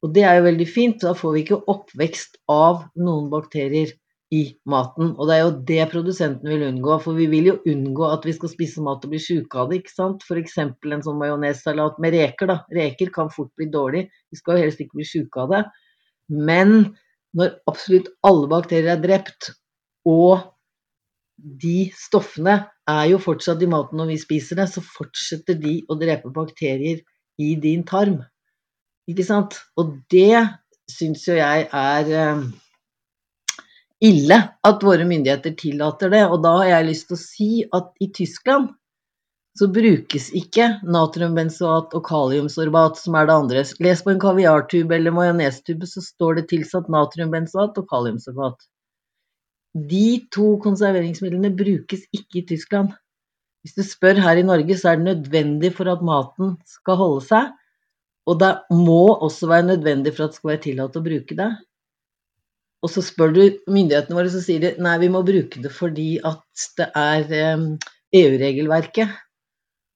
Og 0.04 0.12
det 0.16 0.26
er 0.28 0.40
jo 0.40 0.48
veldig 0.50 0.68
fint, 0.68 1.04
da 1.04 1.14
får 1.16 1.36
vi 1.36 1.44
ikke 1.46 1.62
oppvekst 1.72 2.42
av 2.52 2.84
noen 3.00 3.30
bakterier 3.32 3.94
i 4.34 4.42
maten. 4.70 5.14
Og 5.16 5.30
det 5.30 5.36
er 5.36 5.44
jo 5.44 5.54
det 5.70 5.84
produsenten 5.94 6.50
vil 6.50 6.66
unngå, 6.68 6.98
for 7.04 7.16
vi 7.16 7.28
vil 7.32 7.52
jo 7.52 7.56
unngå 7.70 8.10
at 8.10 8.26
vi 8.28 8.34
skal 8.36 8.52
spise 8.52 8.84
mat 8.84 9.06
og 9.06 9.14
bli 9.14 9.22
sjuke 9.22 9.62
av 9.62 9.70
det, 9.70 9.80
ikke 9.82 9.94
sant. 9.94 10.26
F.eks. 10.26 10.58
en 10.60 11.06
sånn 11.06 11.20
majonessalat 11.22 12.02
med 12.04 12.18
reker, 12.18 12.50
da. 12.52 12.58
Reker 12.76 13.14
kan 13.16 13.32
fort 13.34 13.54
bli 13.60 13.70
dårlig, 13.72 14.08
vi 14.34 14.40
skal 14.42 14.58
jo 14.58 14.66
helst 14.66 14.84
ikke 14.84 15.00
bli 15.00 15.08
sjuke 15.08 15.46
av 15.46 15.54
det. 15.54 15.64
Men 16.34 16.76
når 17.38 17.56
absolutt 17.70 18.12
alle 18.28 18.50
bakterier 18.52 18.96
er 18.96 19.06
drept, 19.06 19.54
og 20.10 20.50
de 21.38 21.88
stoffene 21.98 22.60
er 22.90 23.06
jo 23.12 23.22
fortsatt 23.22 23.62
i 23.64 23.70
maten 23.70 24.00
når 24.00 24.14
vi 24.14 24.20
spiser 24.22 24.60
det, 24.60 24.68
så 24.74 24.84
fortsetter 24.84 25.58
de 25.60 25.80
å 25.88 25.98
drepe 26.00 26.32
bakterier 26.34 27.02
i 27.42 27.54
din 27.60 27.86
tarm. 27.88 28.22
Ikke 29.12 29.26
sant? 29.28 29.58
Og 29.80 29.98
det 30.12 30.44
syns 30.92 31.26
jo 31.28 31.36
jeg 31.38 31.68
er 31.68 32.14
eh, 32.20 32.46
ille 34.04 34.38
at 34.68 34.86
våre 34.86 35.08
myndigheter 35.08 35.56
tillater 35.60 36.12
det. 36.14 36.24
Og 36.30 36.40
da 36.46 36.56
har 36.62 36.72
jeg 36.72 36.90
lyst 36.92 37.10
til 37.10 37.18
å 37.18 37.24
si 37.24 37.52
at 37.76 37.92
i 38.04 38.10
Tyskland 38.16 38.72
så 39.60 39.68
brukes 39.70 40.32
ikke 40.34 40.66
natriumbenzoat 40.90 41.94
og 41.94 42.06
kaliumsorbat, 42.08 42.98
som 42.98 43.18
er 43.20 43.28
det 43.30 43.36
andre. 43.36 43.66
Les 43.86 44.02
på 44.02 44.14
en 44.14 44.22
kaviartube 44.22 44.96
eller 44.98 45.14
majonestube, 45.14 45.86
så 45.86 46.02
står 46.02 46.40
det 46.40 46.48
tilsatt 46.50 46.90
natriumbenzoat 46.90 47.78
og 47.78 47.86
kaliumsorbat. 47.92 48.58
De 49.74 50.08
to 50.34 50.56
konserveringsmidlene 50.62 51.54
brukes 51.58 52.08
ikke 52.14 52.42
i 52.42 52.46
Tyskland. 52.50 52.96
Hvis 53.64 53.78
du 53.78 53.86
spør 53.86 54.20
her 54.22 54.42
i 54.42 54.46
Norge, 54.46 54.76
så 54.78 54.92
er 54.92 55.00
det 55.00 55.08
nødvendig 55.12 55.72
for 55.78 55.90
at 55.92 56.02
maten 56.06 56.58
skal 56.68 56.98
holde 57.00 57.22
seg. 57.30 57.54
Og 58.30 58.40
det 58.40 58.52
må 58.72 59.04
også 59.14 59.50
være 59.52 59.70
nødvendig 59.74 60.14
for 60.16 60.26
at 60.26 60.34
det 60.34 60.40
skal 60.40 60.54
være 60.54 60.64
tillatt 60.68 61.00
å 61.00 61.04
bruke 61.04 61.38
det. 61.40 61.50
Og 62.84 62.92
så 62.92 63.04
spør 63.04 63.34
du 63.36 63.42
myndighetene 63.72 64.18
våre, 64.18 64.32
så 64.32 64.42
sier 64.44 64.64
de 64.64 64.72
nei, 64.84 64.96
vi 65.00 65.12
må 65.12 65.24
bruke 65.28 65.62
det 65.64 65.72
fordi 65.72 66.08
at 66.28 66.66
det 66.80 66.90
er 67.00 67.30
EU-regelverket. 68.20 69.08
Eh, 69.08 69.14
e 69.14 69.24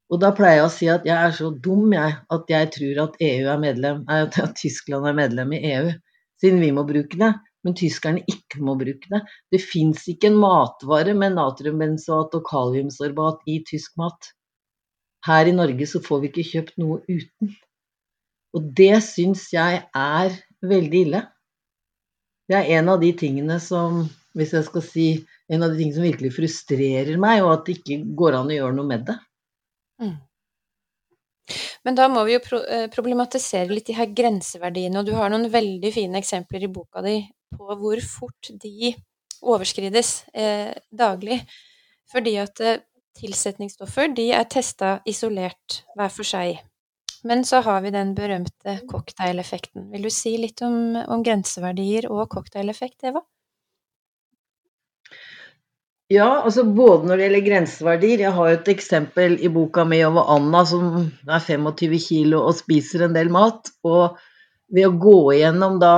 og 0.08 0.22
da 0.24 0.32
pleier 0.36 0.62
jeg 0.62 0.68
å 0.68 0.72
si 0.72 0.88
at 0.92 1.08
jeg 1.08 1.18
er 1.20 1.34
så 1.36 1.50
dum, 1.52 1.92
jeg, 1.92 2.14
at 2.32 2.52
jeg 2.52 2.70
tror 2.78 3.02
at 3.04 3.18
EU 3.28 3.50
er 3.52 3.60
medlem, 3.60 4.06
at 4.18 4.40
Tyskland 4.60 5.10
er 5.10 5.18
medlem 5.18 5.52
i 5.58 5.62
EU, 5.74 5.92
siden 6.40 6.64
vi 6.64 6.72
må 6.76 6.88
bruke 6.88 7.20
det. 7.20 7.34
Men 7.66 7.76
tyskerne 7.76 8.22
ikke 8.32 8.62
må 8.64 8.78
bruke 8.80 9.10
det. 9.12 9.20
Det 9.52 9.60
fins 9.60 10.06
ikke 10.08 10.30
en 10.30 10.38
matvare 10.40 11.12
med 11.18 11.36
natriumbenzoat 11.36 12.36
og 12.38 12.46
kaliumsorbat 12.48 13.42
i 13.52 13.58
tysk 13.68 13.98
mat. 14.00 14.30
Her 15.28 15.50
i 15.50 15.56
Norge 15.56 15.90
så 15.90 16.00
får 16.06 16.22
vi 16.22 16.30
ikke 16.32 16.46
kjøpt 16.54 16.78
noe 16.80 17.02
uten. 17.10 17.52
Og 18.58 18.70
det 18.78 18.96
syns 19.06 19.48
jeg 19.54 19.82
er 19.86 20.38
veldig 20.66 21.02
ille. 21.06 21.24
Det 22.48 22.58
er 22.58 22.78
en 22.80 22.94
av 22.94 23.02
de 23.02 23.12
tingene 23.20 23.60
som, 23.62 24.06
hvis 24.38 24.54
jeg 24.56 24.66
skal 24.70 24.86
si, 24.86 25.08
en 25.52 25.66
av 25.66 25.74
de 25.74 25.82
tingene 25.82 25.98
som 26.00 26.08
virkelig 26.08 26.34
frustrerer 26.38 27.20
meg, 27.22 27.44
og 27.44 27.54
at 27.54 27.68
det 27.68 27.78
ikke 27.80 28.00
går 28.18 28.40
an 28.40 28.50
å 28.50 28.58
gjøre 28.58 28.78
noe 28.78 28.90
med 28.90 29.06
det. 29.10 29.18
Mm. 30.02 30.16
Men 31.88 31.96
da 31.96 32.08
må 32.12 32.24
vi 32.28 32.36
jo 32.36 32.42
eh, 32.60 32.88
problematisere 32.92 33.72
litt 33.72 33.88
de 33.88 33.96
her 33.96 34.10
grenseverdiene, 34.16 35.00
og 35.00 35.08
du 35.08 35.14
har 35.16 35.32
noen 35.32 35.48
veldig 35.52 35.92
fine 35.96 36.20
eksempler 36.20 36.66
i 36.66 36.72
boka 36.72 37.04
di 37.06 37.22
på 37.56 37.78
hvor 37.80 38.02
fort 38.04 38.50
de 38.64 38.92
overskrides 39.40 40.26
eh, 40.34 40.74
daglig. 40.92 41.40
Fordi 42.12 42.36
at 42.42 42.64
eh, 42.64 42.82
tilsetningsstoffer 43.20 44.12
de 44.18 44.32
er 44.36 44.50
testa 44.52 44.98
isolert 45.08 45.82
hver 45.96 46.12
for 46.14 46.28
seg. 46.28 46.60
Men 47.28 47.44
så 47.46 47.60
har 47.66 47.82
vi 47.84 47.92
den 47.92 48.14
berømte 48.16 48.78
cocktaileffekten. 48.88 49.90
Vil 49.92 50.06
du 50.08 50.12
si 50.14 50.38
litt 50.40 50.62
om, 50.64 50.96
om 50.96 51.24
grenseverdier 51.26 52.08
og 52.08 52.30
cocktaileffekt, 52.32 53.02
Eva? 53.10 53.24
Ja, 56.08 56.28
altså 56.46 56.64
både 56.64 57.10
når 57.10 57.20
det 57.20 57.26
gjelder 57.26 57.44
grenseverdier 57.44 58.22
Jeg 58.24 58.32
har 58.38 58.50
et 58.54 58.70
eksempel 58.72 59.34
i 59.44 59.50
boka 59.52 59.84
mi 59.84 60.00
over 60.08 60.30
Anna 60.38 60.62
som 60.70 60.86
er 61.04 61.42
25 61.44 61.98
kilo 62.00 62.46
og 62.48 62.56
spiser 62.56 63.04
en 63.04 63.18
del 63.18 63.32
mat. 63.34 63.74
Og 63.84 64.16
ved 64.72 64.88
å 64.88 64.96
gå 64.96 65.18
igjennom 65.36 65.82
da 65.84 65.94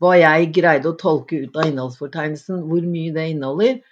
hva 0.00 0.14
jeg 0.16 0.52
greide 0.56 0.88
å 0.88 0.96
tolke 0.96 1.42
ut 1.44 1.56
av 1.60 1.68
innholdsfortegnelsen, 1.68 2.62
hvor 2.70 2.84
mye 2.88 3.12
det 3.12 3.26
inneholder, 3.34 3.82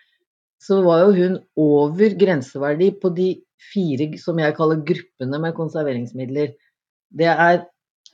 så 0.62 0.80
var 0.82 1.04
jo 1.04 1.14
hun 1.16 1.38
over 1.60 2.14
grenseverdi 2.18 2.90
på 3.02 3.12
de 3.14 3.28
fire 3.72 4.10
som 4.20 4.38
jeg 4.40 4.56
kaller 4.56 4.84
gruppene 4.86 5.40
med 5.42 5.56
konserveringsmidler. 5.56 6.54
Det 7.10 7.28
er 7.30 7.64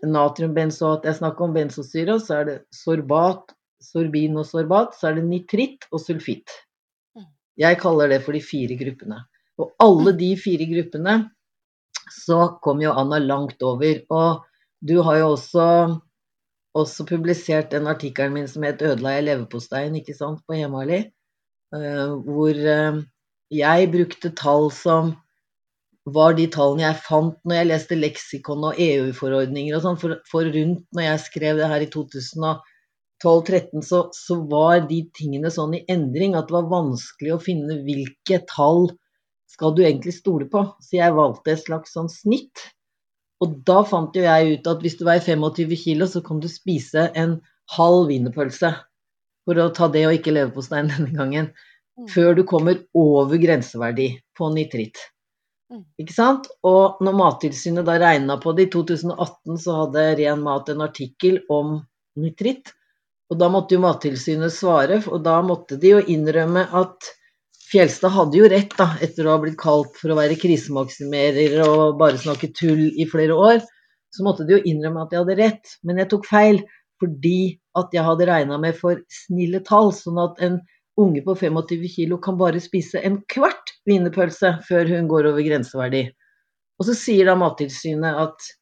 natriumbenzoat, 0.04 1.06
jeg 1.08 1.18
snakker 1.20 1.46
om 1.46 1.54
benzosyre, 1.56 2.18
så 2.20 2.40
er 2.40 2.48
det 2.48 2.56
sorbat, 2.74 3.54
sorbin 3.82 4.36
og 4.40 4.46
sorbat, 4.48 4.96
så 4.98 5.10
er 5.10 5.18
det 5.18 5.28
nitritt 5.28 5.86
og 5.92 6.02
sulfitt. 6.02 6.52
Mm. 7.16 7.28
Jeg 7.64 7.80
kaller 7.80 8.12
det 8.12 8.20
for 8.26 8.36
de 8.36 8.42
fire 8.44 8.76
gruppene. 8.80 9.22
Og 9.60 9.70
alle 9.82 10.14
de 10.18 10.32
fire 10.40 10.66
gruppene 10.70 11.18
så 12.12 12.56
kom 12.62 12.82
jo 12.82 12.92
Anna 12.92 13.20
langt 13.22 13.62
over. 13.62 14.00
Og 14.10 14.44
du 14.84 14.98
har 15.06 15.20
jo 15.20 15.30
også, 15.36 15.66
også 16.76 17.06
publisert 17.08 17.70
den 17.72 17.88
artikkelen 17.90 18.34
min 18.34 18.48
som 18.48 18.66
het 18.66 18.82
'Ødela 18.82 19.16
jeg 19.16 19.24
leverposteien', 19.28 19.96
ikke 19.96 20.16
sant, 20.16 20.42
på 20.46 20.58
Hemali, 20.58 21.04
hvor 21.74 22.54
uh, 22.54 23.02
jeg 23.50 23.90
brukte 23.92 24.30
tall 24.38 24.70
som 24.74 25.14
var 26.04 26.36
de 26.36 26.44
tallene 26.52 26.84
jeg 26.84 27.00
fant 27.06 27.36
når 27.48 27.58
jeg 27.58 27.70
leste 27.70 27.98
leksikon 27.98 28.66
og 28.68 28.80
EU-forordninger 28.80 29.76
og 29.76 29.84
sånn, 29.86 29.98
for, 30.00 30.18
for, 30.28 30.48
rundt 30.52 30.84
når 30.92 31.06
jeg 31.06 31.22
skrev 31.24 31.60
det 31.60 31.70
her 31.72 31.84
i 31.84 31.90
2000 31.90 32.60
12-13 33.24 33.84
så, 33.86 34.00
så, 34.12 34.36
var 34.50 34.84
de 34.90 35.00
tingene 35.16 35.50
sånn 35.52 35.76
i 35.78 35.84
endring 35.88 36.34
at 36.36 36.50
det 36.50 36.56
var 36.58 36.70
vanskelig 36.72 37.34
å 37.34 37.40
finne 37.40 37.78
hvilke 37.86 38.40
tall 38.50 38.90
skal 39.54 39.74
du 39.74 39.84
egentlig 39.84 40.16
stole 40.16 40.48
på. 40.50 40.64
Så 40.82 40.98
jeg 40.98 41.14
valgte 41.16 41.54
et 41.54 41.62
slags 41.62 41.94
sånn 41.94 42.10
snitt. 42.10 42.64
Og 43.42 43.60
da 43.66 43.80
fant 43.86 44.16
jo 44.16 44.24
jeg 44.24 44.58
ut 44.58 44.70
at 44.70 44.82
hvis 44.82 44.98
du 44.98 45.04
veier 45.06 45.22
25 45.22 45.76
kilo, 45.78 46.08
så 46.10 46.22
kan 46.26 46.40
du 46.42 46.48
spise 46.50 47.06
en 47.14 47.38
halv 47.76 48.10
wienerpølse. 48.10 48.72
For 49.44 49.60
å 49.60 49.70
ta 49.76 49.90
det 49.92 50.06
og 50.08 50.18
ikke 50.18 50.34
leverposteien 50.34 50.90
denne 50.92 51.12
gangen. 51.16 51.50
Mm. 51.98 52.06
Før 52.10 52.38
du 52.38 52.44
kommer 52.48 52.80
over 52.98 53.38
grenseverdi 53.38 54.08
på 54.38 54.48
nitritt. 54.54 55.00
Mm. 55.72 55.84
Ikke 56.02 56.14
sant? 56.16 56.48
Og 56.66 57.02
når 57.04 57.18
Mattilsynet 57.18 57.86
da 57.86 57.98
regna 58.00 58.38
på 58.42 58.54
det 58.56 58.68
i 58.68 58.72
2018, 58.74 59.58
så 59.60 59.82
hadde 59.82 60.06
Ren 60.20 60.42
Mat 60.44 60.72
en 60.72 60.86
artikkel 60.86 61.42
om 61.52 61.76
nitritt. 62.20 62.72
Og 63.32 63.38
da 63.40 63.48
måtte 63.52 63.76
jo 63.76 63.82
Mattilsynet 63.84 64.52
svare, 64.52 65.00
og 65.08 65.22
da 65.24 65.38
måtte 65.44 65.78
de 65.80 65.94
jo 65.94 66.02
innrømme 66.14 66.66
at 66.80 67.14
Fjelstad 67.64 68.12
hadde 68.14 68.38
jo 68.38 68.48
rett, 68.50 68.74
da, 68.78 68.92
etter 69.02 69.26
å 69.26 69.32
ha 69.34 69.40
blitt 69.42 69.56
kalt 69.58 69.96
for 69.98 70.12
å 70.12 70.18
være 70.18 70.36
krisemaksimerer 70.38 71.56
og 71.64 71.96
bare 71.98 72.20
snakke 72.20 72.52
tull 72.54 72.84
i 72.92 73.06
flere 73.10 73.34
år. 73.34 73.62
Så 74.14 74.22
måtte 74.26 74.44
de 74.46 74.58
jo 74.58 74.64
innrømme 74.68 75.02
at 75.02 75.10
de 75.10 75.18
hadde 75.18 75.38
rett, 75.40 75.72
men 75.82 75.98
jeg 75.98 76.10
tok 76.12 76.28
feil 76.28 76.60
fordi 77.02 77.56
at 77.78 77.94
jeg 77.94 78.06
hadde 78.06 78.28
regna 78.30 78.58
med 78.60 78.76
for 78.78 79.00
snille 79.12 79.60
tall, 79.66 79.92
sånn 79.94 80.20
at 80.22 80.42
en 80.44 80.60
unge 81.00 81.24
på 81.26 81.34
25 81.40 81.86
kg 81.90 82.18
kan 82.22 82.36
bare 82.38 82.62
spise 82.62 83.02
en 83.02 83.18
kvart 83.30 83.72
wienerpølse 83.88 84.56
før 84.68 84.92
hun 84.94 85.08
går 85.10 85.30
over 85.32 85.42
grenseverdi. 85.46 86.04
Og 86.78 86.88
så 86.88 86.94
sier 86.98 87.26
da 87.30 87.34
Mattilsynet 87.38 88.20
at 88.24 88.52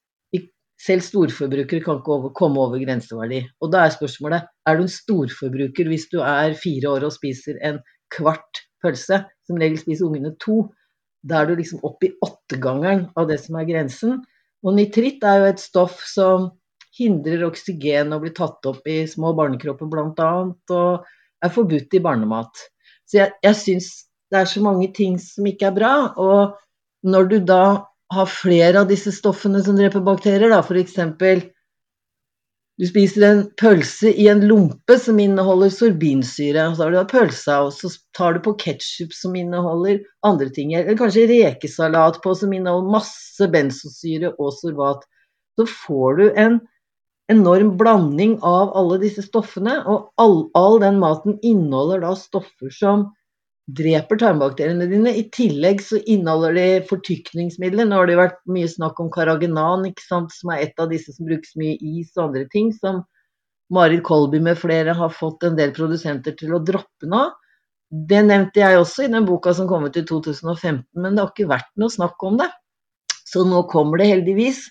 selv 0.82 1.04
storforbrukere 1.06 1.82
kan 1.84 2.00
ikke 2.00 2.14
over, 2.16 2.32
komme 2.34 2.60
over 2.60 2.80
grenseverdi. 2.82 3.42
Og 3.62 3.70
da 3.72 3.84
er 3.84 3.94
spørsmålet 3.94 4.48
er 4.66 4.78
du 4.78 4.84
en 4.84 4.90
storforbruker 4.90 5.90
hvis 5.90 6.08
du 6.10 6.18
er 6.24 6.56
fire 6.58 6.96
år 6.96 7.06
og 7.06 7.14
spiser 7.14 7.60
en 7.62 7.78
kvart 8.14 8.64
pølse. 8.82 9.22
Som 9.46 9.60
regel 9.62 9.78
spiser 9.78 10.08
ungene 10.08 10.34
to. 10.42 10.64
Da 11.22 11.42
er 11.42 11.50
du 11.50 11.60
liksom 11.60 11.84
oppi 11.86 12.10
i 12.10 12.16
åttegangeren 12.26 13.06
av 13.18 13.28
det 13.30 13.38
som 13.44 13.60
er 13.60 13.68
grensen. 13.68 14.18
Og 14.66 14.74
nitritt 14.78 15.22
er 15.26 15.42
jo 15.42 15.52
et 15.52 15.62
stoff 15.62 16.02
som 16.06 16.50
hindrer 16.98 17.46
oksygen 17.46 18.12
å 18.12 18.20
bli 18.22 18.32
tatt 18.36 18.66
opp 18.68 18.88
i 18.88 19.02
små 19.08 19.32
barnekropper 19.38 19.88
bl.a. 19.90 20.32
og 20.76 21.06
er 21.42 21.54
forbudt 21.54 21.96
i 21.96 22.02
barnemat. 22.04 22.66
Så 23.08 23.22
jeg, 23.22 23.36
jeg 23.44 23.58
syns 23.60 23.88
det 24.32 24.42
er 24.42 24.48
så 24.48 24.62
mange 24.64 24.90
ting 24.96 25.18
som 25.20 25.48
ikke 25.48 25.70
er 25.70 25.76
bra. 25.76 25.94
Og 26.20 27.08
når 27.08 27.32
du 27.32 27.38
da 27.48 27.64
har 28.12 28.28
flere 28.28 28.82
av 28.82 28.90
disse 28.90 29.12
stoffene 29.14 29.62
som 29.64 29.76
dreper 29.78 30.04
bakterier. 30.04 30.52
Da. 30.52 30.62
Eksempel 30.82 31.46
du 32.80 32.86
spiser 32.88 33.24
en 33.26 33.42
pølse 33.60 34.10
i 34.10 34.26
en 34.32 34.42
lompe 34.48 34.96
som 35.00 35.20
inneholder 35.20 35.70
sorbinsyre. 35.72 36.66
Så 36.74 36.82
har 36.82 36.92
du 36.92 36.98
da 36.98 37.04
pølsa, 37.08 37.60
og 37.66 37.72
så 37.76 37.92
tar 38.16 38.36
du 38.36 38.42
på 38.44 38.56
ketsjup 38.60 39.14
som 39.16 39.36
inneholder 39.38 40.00
andre 40.26 40.48
ting. 40.54 40.74
Eller 40.76 40.98
kanskje 40.98 41.28
rekesalat 41.30 42.20
på 42.24 42.34
som 42.38 42.52
inneholder 42.52 42.96
masse 42.96 43.48
benzosyre 43.52 44.34
og 44.38 44.54
sorbat. 44.58 45.04
Så 45.60 45.68
får 45.68 46.18
du 46.18 46.24
en 46.40 46.60
enorm 47.30 47.76
blanding 47.78 48.38
av 48.42 48.72
alle 48.76 48.98
disse 49.02 49.22
stoffene, 49.24 49.78
og 49.86 50.10
all, 50.20 50.46
all 50.58 50.78
den 50.82 50.98
maten 51.02 51.38
inneholder 51.42 52.02
da 52.02 52.14
stoffer 52.18 52.72
som 52.74 53.10
dreper 53.70 54.18
tarmbakteriene 54.18 54.88
dine. 54.90 55.14
I 55.14 55.28
tillegg 55.34 55.82
så 55.84 56.00
inneholder 56.02 56.56
de 56.58 56.66
fortykningsmidler. 56.88 57.86
Nå 57.88 58.00
har 58.00 58.10
det 58.10 58.18
vært 58.18 58.40
mye 58.50 58.70
snakk 58.70 58.98
om 59.00 59.10
karagenan, 59.12 59.86
som 60.08 60.52
er 60.52 60.66
et 60.66 60.82
av 60.82 60.90
disse 60.90 61.14
som 61.14 61.28
brukes 61.28 61.54
mye 61.60 61.78
i 61.78 62.00
is 62.02 62.12
og 62.16 62.30
andre 62.30 62.46
ting, 62.52 62.72
som 62.74 63.04
Marit 63.72 64.02
Kolby 64.04 64.42
med 64.42 64.58
flere 64.60 64.92
har 64.98 65.14
fått 65.14 65.46
en 65.48 65.56
del 65.56 65.72
produsenter 65.72 66.34
til 66.36 66.52
å 66.52 66.60
droppe 66.60 67.08
nå. 67.08 67.30
Det 67.92 68.20
nevnte 68.24 68.60
jeg 68.60 68.80
også 68.80 69.06
i 69.06 69.12
den 69.12 69.24
boka 69.28 69.52
som 69.56 69.68
kom 69.68 69.84
ut 69.84 69.96
i 69.96 70.04
2015, 70.08 70.84
men 70.96 71.14
det 71.14 71.22
har 71.22 71.32
ikke 71.32 71.50
vært 71.50 71.70
noe 71.80 71.92
snakk 71.92 72.20
om 72.24 72.38
det. 72.40 72.48
Så 73.28 73.44
nå 73.48 73.62
kommer 73.72 74.00
det 74.00 74.10
heldigvis. 74.10 74.66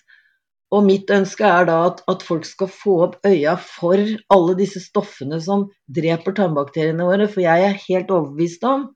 Og 0.72 0.86
mitt 0.86 1.10
ønske 1.12 1.44
er 1.44 1.66
da 1.68 1.78
at, 1.90 2.00
at, 2.08 2.22
folk 2.24 2.46
skal 2.48 2.70
få 2.72 2.94
opp 3.06 3.18
øya 3.28 3.58
for 3.60 4.00
alle 4.32 4.54
disse 4.56 4.80
stoffene 4.80 5.36
som 5.44 5.66
dreper 5.84 6.32
tarmbakteriene 6.38 7.04
våre. 7.04 7.28
For 7.28 7.44
jeg 7.44 7.66
er 7.66 7.82
helt 7.88 8.12
overbevist 8.14 8.64
om 8.64 8.88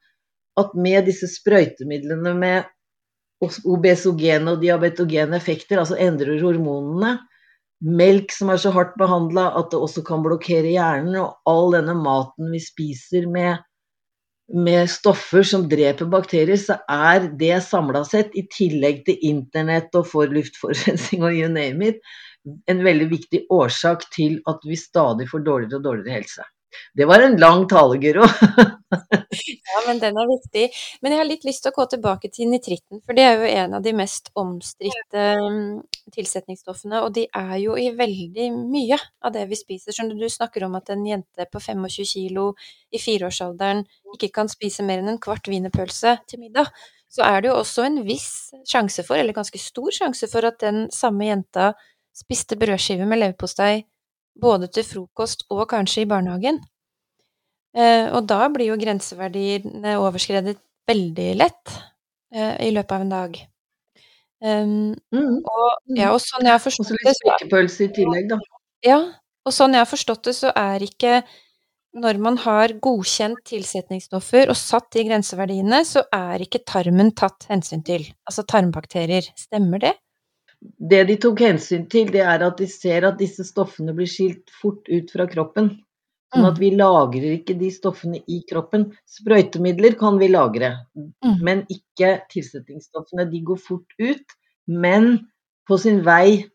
at 0.56 0.72
med 0.72 1.04
disse 1.10 1.28
sprøytemidlene 1.34 2.32
med 2.38 2.72
obesogene 3.68 4.54
og 4.54 4.62
diabetogene 4.62 5.36
effekter, 5.36 5.82
altså 5.82 5.98
endrer 6.00 6.40
hormonene, 6.40 7.18
melk 7.84 8.32
som 8.32 8.48
er 8.48 8.60
så 8.62 8.72
hardt 8.72 8.94
behandla 8.96 9.50
at 9.58 9.68
det 9.72 9.80
også 9.84 10.00
kan 10.06 10.24
blokkere 10.24 10.72
hjernen, 10.72 11.18
og 11.20 11.36
all 11.44 11.76
denne 11.76 11.92
maten 12.00 12.48
vi 12.54 12.62
spiser 12.64 13.28
med, 13.28 13.60
med 14.54 14.90
stoffer 14.90 15.42
som 15.42 15.66
dreper 15.68 16.08
bakterier, 16.10 16.58
så 16.60 16.78
er 16.90 17.28
det 17.38 17.58
samla 17.66 18.04
sett, 18.06 18.34
i 18.38 18.46
tillegg 18.52 19.04
til 19.08 19.18
internett 19.26 19.94
og 19.98 20.06
for 20.12 20.30
luftforurensning 20.30 21.24
og 21.26 21.34
you 21.34 21.50
name 21.50 21.92
it, 21.92 22.02
en 22.70 22.84
veldig 22.86 23.08
viktig 23.10 23.46
årsak 23.50 24.06
til 24.14 24.38
at 24.46 24.62
vi 24.66 24.78
stadig 24.78 25.26
får 25.30 25.42
dårligere 25.48 25.80
og 25.80 25.88
dårligere 25.88 26.20
helse. 26.20 26.46
Det 26.94 27.04
var 27.04 27.22
en 27.22 27.36
lang 27.36 27.68
tale, 27.68 27.98
Guro. 27.98 28.24
ja, 29.72 29.82
men 29.86 29.98
den 30.00 30.18
er 30.18 30.28
viktig. 30.30 30.64
Men 31.02 31.12
jeg 31.12 31.20
har 31.20 31.28
litt 31.28 31.46
lyst 31.46 31.64
til 31.64 31.72
å 31.72 31.76
gå 31.76 31.86
tilbake 31.92 32.30
til 32.32 32.50
nitritten, 32.50 33.02
for 33.04 33.16
det 33.16 33.24
er 33.26 33.36
jo 33.36 33.50
en 33.62 33.76
av 33.78 33.84
de 33.84 33.92
mest 33.96 34.30
omstridte 34.38 35.24
mm, 35.42 35.70
tilsetningsstoffene, 36.14 37.02
og 37.04 37.14
de 37.16 37.26
er 37.28 37.56
jo 37.62 37.76
i 37.80 37.88
veldig 37.96 38.50
mye 38.58 38.98
av 39.24 39.34
det 39.36 39.46
vi 39.50 39.58
spiser. 39.60 39.94
Skjønner 39.94 40.18
du, 40.20 40.28
snakker 40.32 40.66
om 40.66 40.76
at 40.78 40.92
en 40.94 41.06
jente 41.06 41.48
på 41.52 41.62
25 41.62 42.08
kilo 42.12 42.50
i 42.90 43.00
fireårsalderen 43.02 43.84
ikke 44.16 44.32
kan 44.40 44.52
spise 44.52 44.86
mer 44.86 45.02
enn 45.02 45.14
en 45.14 45.22
kvart 45.22 45.50
wienerpølse 45.52 46.18
til 46.28 46.42
middag. 46.44 46.72
Så 47.12 47.24
er 47.24 47.42
det 47.42 47.52
jo 47.52 47.58
også 47.60 47.84
en 47.86 48.00
viss 48.06 48.30
sjanse 48.68 49.04
for, 49.06 49.18
eller 49.18 49.36
ganske 49.36 49.60
stor 49.60 49.92
sjanse 49.94 50.28
for, 50.32 50.48
at 50.48 50.58
den 50.64 50.86
samme 50.94 51.28
jenta 51.28 51.74
spiste 52.16 52.56
brødskive 52.58 53.06
med 53.08 53.20
leverpostei 53.20 53.84
både 54.40 54.68
til 54.72 54.86
frokost 54.86 55.46
og 55.50 55.66
kanskje 55.70 56.04
i 56.04 56.08
barnehagen. 56.10 56.60
Eh, 57.76 58.08
og 58.14 58.24
da 58.28 58.46
blir 58.52 58.70
jo 58.70 58.78
grenseverdiene 58.80 59.98
overskredet 60.00 60.56
veldig 60.88 61.28
lett 61.36 61.74
eh, 62.32 62.54
i 62.68 62.72
løpet 62.72 62.96
av 62.96 63.04
en 63.04 63.12
dag. 63.12 63.38
Um, 64.44 64.92
mm. 65.16 65.36
Og, 65.48 65.66
ja, 65.96 66.10
og 66.12 66.20
sånn 66.20 66.44
jeg 66.44 66.52
har 66.52 66.60
forstått 66.60 66.92
det 66.92 67.14
så, 67.16 67.84
i 67.84 67.88
tillegg, 67.96 68.28
da. 68.30 68.38
Ja, 68.84 69.00
og 69.46 69.54
sånn 69.54 69.76
jeg 69.76 69.80
har 69.80 69.88
forstått 69.88 70.28
det, 70.28 70.34
så 70.36 70.52
er 70.52 70.84
ikke 70.84 71.20
når 71.96 72.18
man 72.20 72.36
har 72.42 72.74
godkjent 72.84 73.40
tilsetningsstoffer 73.48 74.50
og 74.52 74.58
satt 74.60 74.90
de 74.92 75.06
grenseverdiene, 75.08 75.80
så 75.88 76.02
er 76.12 76.44
ikke 76.44 76.64
tarmen 76.68 77.14
tatt 77.16 77.48
hensyn 77.48 77.84
til. 77.86 78.04
Altså 78.28 78.44
tarmbakterier. 78.48 79.30
Stemmer 79.40 79.80
det? 79.86 79.94
Det 80.60 81.02
de 81.08 81.16
tok 81.20 81.42
hensyn 81.44 81.84
til, 81.92 82.08
det 82.12 82.22
er 82.24 82.42
at 82.46 82.60
de 82.60 82.66
ser 82.70 83.04
at 83.08 83.18
disse 83.20 83.44
stoffene 83.46 83.94
blir 83.96 84.08
skilt 84.10 84.52
fort 84.60 84.88
ut 84.88 85.12
fra 85.12 85.28
kroppen. 85.30 85.74
Sånn 86.34 86.48
at 86.48 86.58
mm. 86.58 86.62
vi 86.62 86.70
lagrer 86.74 87.28
ikke 87.36 87.54
de 87.60 87.70
stoffene 87.70 88.20
i 88.26 88.40
kroppen. 88.50 88.88
Sprøytemidler 89.18 89.94
kan 90.00 90.18
vi 90.20 90.28
lagre, 90.32 90.72
mm. 90.98 91.38
men 91.46 91.62
ikke 91.72 92.16
tilsetningsstoffene. 92.32 93.28
De 93.30 93.42
går 93.46 93.60
fort 93.62 93.98
ut, 94.02 94.36
men 94.66 95.12
på 95.68 95.78
sin 95.80 96.02
vei 96.06 96.46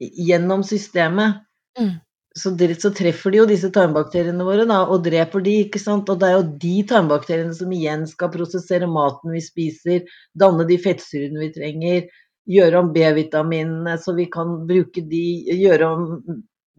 gjennom 0.00 0.64
systemet 0.66 1.42
mm. 1.78 1.92
så, 2.34 2.52
så, 2.56 2.90
treffer 2.96 3.34
de 3.34 3.40
jo 3.42 3.46
disse 3.50 3.70
tarmbakteriene 3.74 4.46
våre 4.46 4.64
da, 4.68 4.82
og 4.88 5.04
dreper 5.06 5.44
de, 5.46 5.56
ikke 5.66 5.82
sant. 5.82 6.10
Og 6.10 6.18
det 6.20 6.30
er 6.30 6.36
jo 6.38 6.48
de 6.66 6.74
tarmbakteriene 6.90 7.54
som 7.56 7.70
igjen 7.76 8.06
skal 8.10 8.32
prosessere 8.34 8.90
maten 8.90 9.36
vi 9.36 9.44
spiser, 9.44 10.10
danne 10.34 10.66
de 10.66 10.80
fettsyrene 10.80 11.46
vi 11.46 11.52
trenger, 11.54 12.10
gjøre 12.50 12.82
om 12.82 12.90
B-vitaminene 12.94 13.96
så 14.02 14.14
vi 14.16 14.26
kan 14.32 14.60
bruke 14.68 15.02
de, 15.06 15.24
gjøre 15.60 15.88
om 15.88 16.06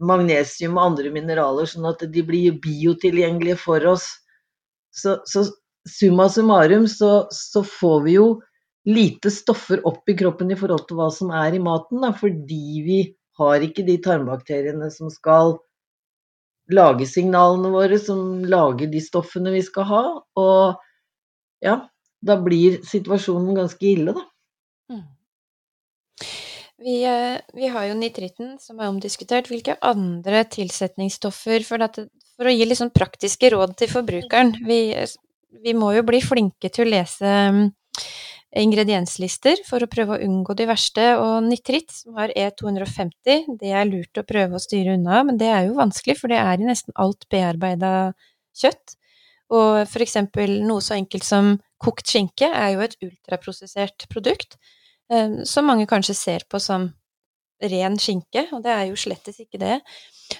magnesium 0.02 0.78
og 0.78 0.90
andre 0.90 1.12
mineraler, 1.14 1.68
sånn 1.68 1.86
at 1.90 2.02
de 2.12 2.24
blir 2.26 2.58
biotilgjengelige 2.62 3.58
for 3.60 3.84
oss. 3.92 4.08
Så, 4.92 5.20
så 5.28 5.46
summa 5.88 6.28
summarum 6.28 6.88
så, 6.90 7.26
så, 7.32 7.62
får 7.64 8.02
vi 8.06 8.16
jo 8.18 8.26
lite 8.88 9.30
stoffer 9.30 9.82
opp 9.88 10.08
i 10.10 10.16
kroppen 10.18 10.50
i 10.52 10.58
forhold 10.58 10.86
til 10.88 10.98
hva 10.98 11.08
som 11.14 11.30
er 11.34 11.54
i 11.56 11.62
maten, 11.62 12.02
da, 12.02 12.12
fordi 12.16 12.82
vi 12.86 13.02
har 13.38 13.64
ikke 13.64 13.86
de 13.86 13.96
tarmbakteriene 14.02 14.90
som 14.92 15.10
skal 15.10 15.56
lage 16.72 17.06
signalene 17.08 17.70
våre, 17.72 17.98
som 17.98 18.42
lager 18.48 18.90
de 18.90 19.00
stoffene 19.02 19.54
vi 19.54 19.62
skal 19.64 19.88
ha. 19.88 20.02
Og 20.38 21.64
ja, 21.64 21.78
da 22.22 22.36
blir 22.42 22.80
situasjonen 22.86 23.56
ganske 23.58 23.88
ille, 23.94 24.14
da. 24.18 24.26
Vi, 26.82 27.04
eh, 27.04 27.38
vi, 27.54 27.68
har 27.68 27.86
jo 27.86 27.94
nitritten, 27.94 28.56
som 28.58 28.80
er 28.80 28.90
omdiskutert. 28.90 29.50
Hvilke 29.50 29.76
andre 29.86 30.42
tilsetningsstoffer 30.50 31.62
for, 31.66 31.82
dette, 31.82 32.08
for 32.36 32.50
å 32.50 32.54
gi 32.54 32.66
sånn 32.78 32.92
praktiske 32.94 33.52
råd 33.54 33.76
til 33.78 33.90
forbrukeren? 33.92 34.56
Vi, 34.66 34.80
vi, 35.62 35.74
må 35.78 35.92
jo 35.96 36.02
bli 36.08 36.22
flinke 36.24 36.72
til 36.72 36.86
å 36.86 36.92
lese 36.96 37.34
mm, 37.54 37.62
ingredienslister 38.64 39.62
for 39.68 39.84
å 39.84 39.90
prøve 39.90 40.16
å 40.16 40.26
unngå 40.26 40.56
de 40.58 40.66
verste. 40.72 41.06
Og 41.22 41.46
nitritt, 41.46 41.94
som 41.94 42.18
har 42.18 42.34
E250, 42.34 43.54
det 43.60 43.70
er 43.70 43.86
lurt 43.86 44.18
å 44.18 44.26
prøve 44.26 44.58
å 44.58 44.62
styre 44.62 44.98
unna, 44.98 45.22
men 45.28 45.38
det 45.38 45.52
er 45.52 45.68
jo 45.68 45.78
vanskelig, 45.78 46.18
for 46.18 46.34
det 46.34 46.42
er 46.42 46.58
i 46.58 46.66
nesten 46.66 46.96
alt 46.98 47.28
bearbeida 47.30 48.10
kjøtt. 48.58 48.98
Og 49.52 49.98
eksempel 50.02 50.58
noe 50.66 50.82
så 50.82 50.96
enkelt 50.96 51.26
som 51.28 51.54
kokt 51.82 52.08
skinke 52.08 52.48
er 52.48 52.74
jo 52.74 52.86
et 52.86 52.96
ultraprosessert 53.04 54.08
produkt. 54.10 54.56
Eh, 55.12 55.42
som 55.44 55.66
mange 55.68 55.86
kanskje 55.90 56.16
ser 56.16 56.46
på 56.48 56.60
som 56.62 56.88
ren 57.62 57.98
skinke, 58.00 58.46
og 58.52 58.64
det 58.64 58.72
er 58.74 58.88
jo 58.88 58.98
slettes 58.98 59.40
ikke 59.44 59.60
det. 59.60 59.78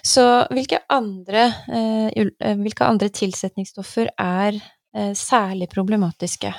Så 0.03 0.23
hvilke 0.51 0.81
andre, 0.91 1.45
eh, 1.69 2.07
eh, 2.17 2.55
hvilke 2.59 2.87
andre 2.87 3.09
tilsetningsstoffer 3.09 4.15
er 4.17 4.61
særlig 5.17 5.65
problematiske? 5.71 6.51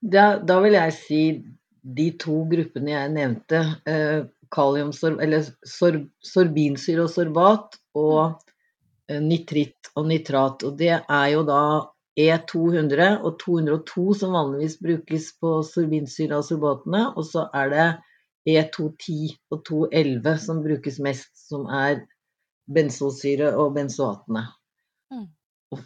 Da, 0.00 0.38
da, 0.40 0.54
vil 0.64 0.72
jeg 0.72 0.94
si 0.96 1.18
de 1.84 2.06
to 2.16 2.38
gruppene 2.48 2.94
jeg 2.94 3.10
nevnte, 3.12 3.60
kaliumsorb, 4.48 5.20
eller 5.20 5.44
sorb, 5.68 6.06
sorbinsyre 6.24 7.04
og 7.04 7.12
sorbat, 7.12 7.76
og 7.92 8.40
nitritt 9.20 9.92
og 9.94 10.08
nitrat. 10.08 10.64
Og 10.64 10.80
det 10.80 10.94
er 10.96 11.28
jo 11.34 11.44
da 11.44 11.60
E200 12.18 13.22
og 13.22 13.38
202 13.38 14.04
som 14.20 14.34
vanligvis 14.34 14.76
brukes 14.82 15.30
på 15.38 15.54
sorbinsyreasorbatene. 15.68 17.02
Og 17.14 17.26
så 17.28 17.46
er 17.54 17.74
det 17.74 17.88
E210 18.48 19.34
og 19.54 19.64
211 19.68 20.38
som 20.42 20.62
brukes 20.64 20.98
mest, 21.04 21.30
som 21.48 21.68
er 21.70 22.02
benzosyre 22.74 23.52
og 23.56 23.76
benzoatene. 23.76 24.48
Mm. 25.12 25.28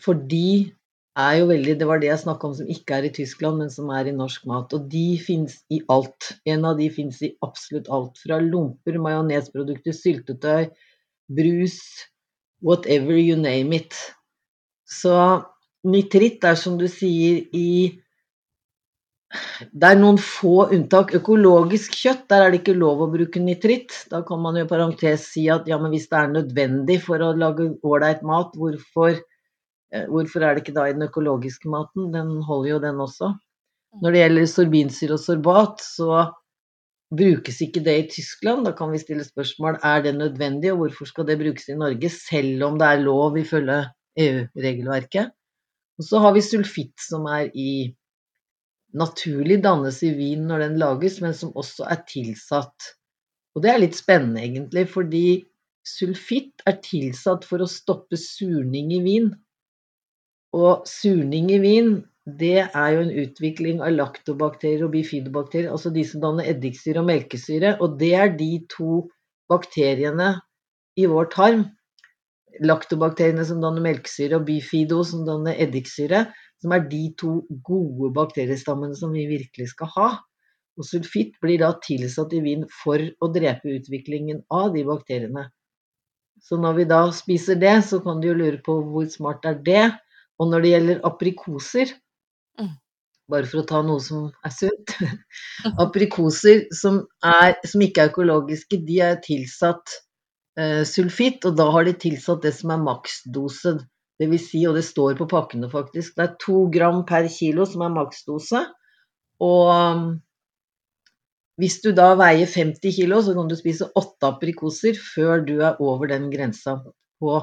For 0.04 0.16
de 0.30 0.72
er 1.18 1.34
jo 1.42 1.48
veldig 1.50 1.74
Det 1.78 1.86
var 1.86 2.00
det 2.00 2.08
jeg 2.08 2.22
snakka 2.22 2.48
om 2.48 2.54
som 2.56 2.70
ikke 2.72 2.96
er 2.96 3.06
i 3.08 3.12
Tyskland, 3.12 3.58
men 3.60 3.70
som 3.70 3.90
er 3.92 4.08
i 4.08 4.16
norsk 4.16 4.46
mat. 4.48 4.72
Og 4.72 4.88
de 4.90 5.18
fins 5.20 5.58
i 5.70 5.82
alt. 5.92 6.32
En 6.48 6.64
av 6.64 6.78
de 6.80 6.88
fins 6.90 7.20
i 7.22 7.34
absolutt 7.44 7.90
alt. 7.92 8.16
Fra 8.24 8.40
lomper, 8.40 8.96
majonesprodukter, 8.96 9.92
syltetøy, 9.92 10.70
brus, 11.28 11.78
whatever 12.64 13.18
you 13.18 13.36
name 13.36 13.76
it. 13.76 13.92
Så 14.88 15.42
nitritt 15.88 16.44
er 16.46 16.56
som 16.58 16.78
du 16.80 16.88
sier 16.90 17.42
i 17.56 17.98
Det 19.62 19.88
er 19.88 19.96
noen 19.96 20.18
få 20.20 20.66
unntak. 20.76 21.14
Økologisk 21.16 21.94
kjøtt, 21.96 22.26
der 22.28 22.42
er 22.44 22.50
det 22.52 22.58
ikke 22.60 22.74
lov 22.76 23.00
å 23.00 23.12
bruke 23.14 23.40
nitritt. 23.40 23.94
Da 24.10 24.20
kan 24.28 24.42
man 24.44 24.58
jo 24.58 24.66
i 24.66 24.68
parentes 24.68 25.24
si 25.32 25.46
at 25.52 25.70
ja, 25.70 25.78
men 25.80 25.94
hvis 25.94 26.10
det 26.10 26.18
er 26.18 26.34
nødvendig 26.34 26.98
for 27.06 27.24
å 27.24 27.30
lage 27.32 27.70
ålreit 27.80 28.20
mat, 28.28 28.52
hvorfor, 28.60 29.16
eh, 29.16 30.04
hvorfor, 30.10 30.44
er 30.44 30.52
det 30.52 30.66
ikke 30.66 30.76
da 30.76 30.84
i 30.90 30.92
den 30.98 31.08
økologiske 31.08 31.72
maten? 31.72 32.12
Den 32.12 32.42
holder 32.44 32.74
jo 32.74 32.82
den 32.84 33.00
også. 33.06 33.32
Når 34.04 34.12
det 34.12 34.22
gjelder 34.22 34.52
sorbinsyre 34.52 35.16
og 35.16 35.24
sorbat, 35.24 35.80
så 35.80 36.26
brukes 37.16 37.60
ikke 37.64 37.84
det 37.84 37.98
i 37.98 38.08
Tyskland. 38.12 38.66
Da 38.68 38.76
kan 38.76 38.92
vi 38.92 39.00
stille 39.00 39.24
spørsmål 39.24 39.80
er 39.80 40.04
det 40.04 40.14
nødvendig, 40.16 40.72
og 40.72 40.84
hvorfor 40.84 41.08
skal 41.08 41.28
det 41.28 41.40
brukes 41.40 41.68
i 41.72 41.76
Norge, 41.76 42.12
selv 42.12 42.68
om 42.68 42.76
det 42.80 42.88
er 42.88 43.04
lov 43.04 43.36
ifølge 43.40 43.84
EU-regelverket. 44.20 45.32
Og 46.02 46.06
så 46.08 46.18
har 46.18 46.32
vi 46.34 46.42
sulfitt, 46.42 46.96
som 46.98 47.28
er 47.30 47.52
i 47.54 47.92
naturlig 48.98 49.60
dannes 49.62 50.00
i 50.02 50.10
vin 50.16 50.48
når 50.48 50.64
den 50.64 50.80
lages, 50.82 51.20
men 51.22 51.36
som 51.38 51.52
også 51.54 51.86
er 51.94 52.00
tilsatt. 52.08 52.88
Og 53.54 53.62
det 53.62 53.70
er 53.70 53.78
litt 53.84 53.94
spennende, 53.94 54.42
egentlig, 54.42 54.88
fordi 54.90 55.26
sulfitt 55.86 56.64
er 56.66 56.80
tilsatt 56.82 57.46
for 57.46 57.62
å 57.62 57.70
stoppe 57.70 58.18
surning 58.18 58.90
i 58.96 58.98
vin. 59.04 59.28
Og 60.58 60.88
surning 60.90 61.52
i 61.54 61.60
vin, 61.62 61.92
det 62.26 62.64
er 62.64 62.88
jo 62.96 63.04
en 63.04 63.14
utvikling 63.22 63.78
av 63.86 63.94
laktobakterier 63.94 64.82
og 64.88 64.96
bifidobakterier, 64.96 65.70
altså 65.70 65.94
de 65.94 66.02
som 66.08 66.24
danner 66.24 66.50
eddiksyre 66.50 66.98
og 67.04 67.08
melkesyre. 67.12 67.76
Og 67.78 67.94
det 68.02 68.10
er 68.18 68.34
de 68.34 68.50
to 68.74 69.04
bakteriene 69.52 70.34
i 70.98 71.06
vår 71.06 71.30
tarm 71.30 71.64
laktobakteriene 72.60 73.44
som 73.48 73.62
danner 73.62 73.84
melkesyre, 73.84 74.38
og 74.38 74.46
bifido 74.48 75.00
som 75.06 75.24
danner 75.28 75.56
eddiksyre, 75.64 76.26
som 76.62 76.74
er 76.76 76.84
de 76.90 77.02
to 77.18 77.40
gode 77.66 78.12
bakteriestammene 78.14 78.96
som 78.98 79.14
vi 79.14 79.24
virkelig 79.30 79.72
skal 79.72 79.90
ha. 79.96 80.10
Og 80.78 80.86
sulfitt 80.88 81.34
blir 81.42 81.60
da 81.60 81.72
tilsatt 81.84 82.32
i 82.36 82.40
vin 82.44 82.62
for 82.82 83.00
å 83.20 83.28
drepe 83.32 83.74
utviklingen 83.76 84.44
av 84.52 84.70
de 84.76 84.84
bakteriene. 84.88 85.48
Så 86.42 86.56
når 86.58 86.78
vi 86.80 86.86
da 86.90 87.02
spiser 87.14 87.58
det, 87.60 87.74
så 87.86 88.00
kan 88.02 88.20
du 88.22 88.30
jo 88.30 88.38
lure 88.38 88.60
på 88.64 88.78
hvor 88.92 89.08
smart 89.12 89.44
er 89.46 89.58
det. 89.64 89.84
Og 90.40 90.48
når 90.50 90.64
det 90.64 90.72
gjelder 90.74 91.04
aprikoser, 91.06 91.98
Mm. 92.60 92.68
bare 93.32 93.46
for 93.48 93.62
å 93.62 93.66
ta 93.66 93.78
noe 93.80 94.00
som 94.04 94.26
er 94.44 94.52
sunt 94.52 94.90
Aprikoser 95.84 96.66
som, 96.76 96.98
er, 97.24 97.54
som 97.64 97.80
ikke 97.80 98.02
er 98.04 98.10
økologiske, 98.10 98.76
de 98.84 98.98
er 99.00 99.20
tilsatt 99.24 99.94
sulfitt, 100.88 101.46
og 101.48 101.56
da 101.56 101.68
har 101.72 101.86
de 101.88 101.94
tilsatt 101.96 102.42
det 102.44 102.52
som 102.56 102.74
er 102.74 102.82
maksdose. 102.82 103.76
Det 104.20 104.28
vil 104.30 104.40
si, 104.42 104.60
og 104.68 104.76
det 104.76 104.84
står 104.86 105.16
på 105.18 105.26
pakkene 105.30 105.70
faktisk, 105.72 106.14
det 106.18 106.26
er 106.26 106.34
to 106.42 106.66
gram 106.70 107.02
per 107.08 107.26
kilo 107.32 107.64
som 107.66 107.86
er 107.86 107.94
maksdose. 107.94 108.60
Og 109.42 109.70
um, 109.72 110.04
hvis 111.60 111.80
du 111.82 111.90
da 111.96 112.12
veier 112.18 112.46
50 112.46 112.94
kilo, 112.98 113.22
så 113.24 113.34
kan 113.34 113.48
du 113.50 113.56
spise 113.58 113.88
åtte 113.98 114.28
aprikoser 114.28 114.98
før 114.98 115.42
du 115.46 115.56
er 115.60 115.80
over 115.82 116.12
den 116.12 116.28
grensa 116.32 116.78
på 117.22 117.40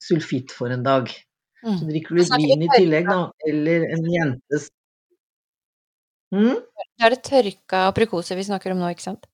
sulfitt 0.00 0.54
for 0.54 0.72
en 0.72 0.86
dag. 0.86 1.10
Så 1.60 1.76
Mm. 1.76 1.88
drikker 1.90 2.16
du 2.16 2.22
vi 2.22 2.46
vin 2.48 2.62
i 2.64 2.68
tillegg, 2.72 3.04
da, 3.04 3.32
eller 3.44 3.82
en 3.92 4.06
jentes 4.08 4.70
mm? 6.32 6.54
Da 6.56 7.04
er 7.04 7.12
det 7.12 7.18
tørka 7.26 7.82
aprikoser 7.90 8.38
vi 8.38 8.46
snakker 8.48 8.72
om 8.72 8.80
nå, 8.80 8.88
ikke 8.94 9.04
sant? 9.04 9.26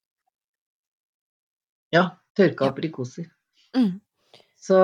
Ja, 1.95 2.19
tørka 2.37 2.69
Ja. 2.69 2.73
aprikoser. 2.75 3.31
Mm. 3.77 4.01
Så, 4.67 4.77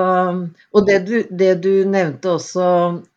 og 0.71 0.87
det 0.87 0.99
du, 1.07 1.15
det 1.29 1.53
du 1.63 1.83
nevnte 1.89 2.37
også, 2.37 2.65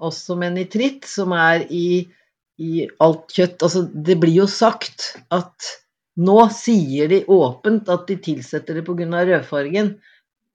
også 0.03 0.37
med 0.41 0.57
nitritt, 0.57 1.05
som 1.07 1.33
er 1.37 1.67
i, 1.71 2.09
i 2.59 2.87
alt 3.05 3.31
kjøtt 3.37 3.63
altså 3.63 3.85
Det 3.93 4.17
blir 4.19 4.41
jo 4.41 4.47
sagt 4.51 5.13
at 5.31 5.69
nå 6.17 6.39
sier 6.51 7.11
de 7.13 7.21
åpent 7.29 7.89
at 7.93 8.07
de 8.09 8.17
tilsetter 8.25 8.79
det 8.81 8.87
pga. 8.87 9.05
rødfargen, 9.29 9.99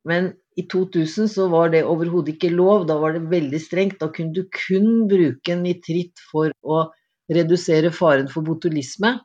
men 0.10 0.34
i 0.58 0.66
2000 0.68 1.30
så 1.32 1.48
var 1.52 1.70
det 1.72 1.86
overhodet 1.88 2.36
ikke 2.36 2.50
lov. 2.52 2.88
Da 2.90 2.98
var 3.00 3.14
det 3.16 3.30
veldig 3.32 3.60
strengt. 3.62 4.00
Da 4.02 4.10
kunne 4.12 4.34
du 4.36 4.44
kun 4.52 5.08
bruke 5.08 5.56
nitritt 5.56 6.20
for 6.32 6.52
å 6.66 6.90
redusere 7.32 7.94
faren 7.96 8.28
for 8.28 8.44
botulisme. 8.44 9.20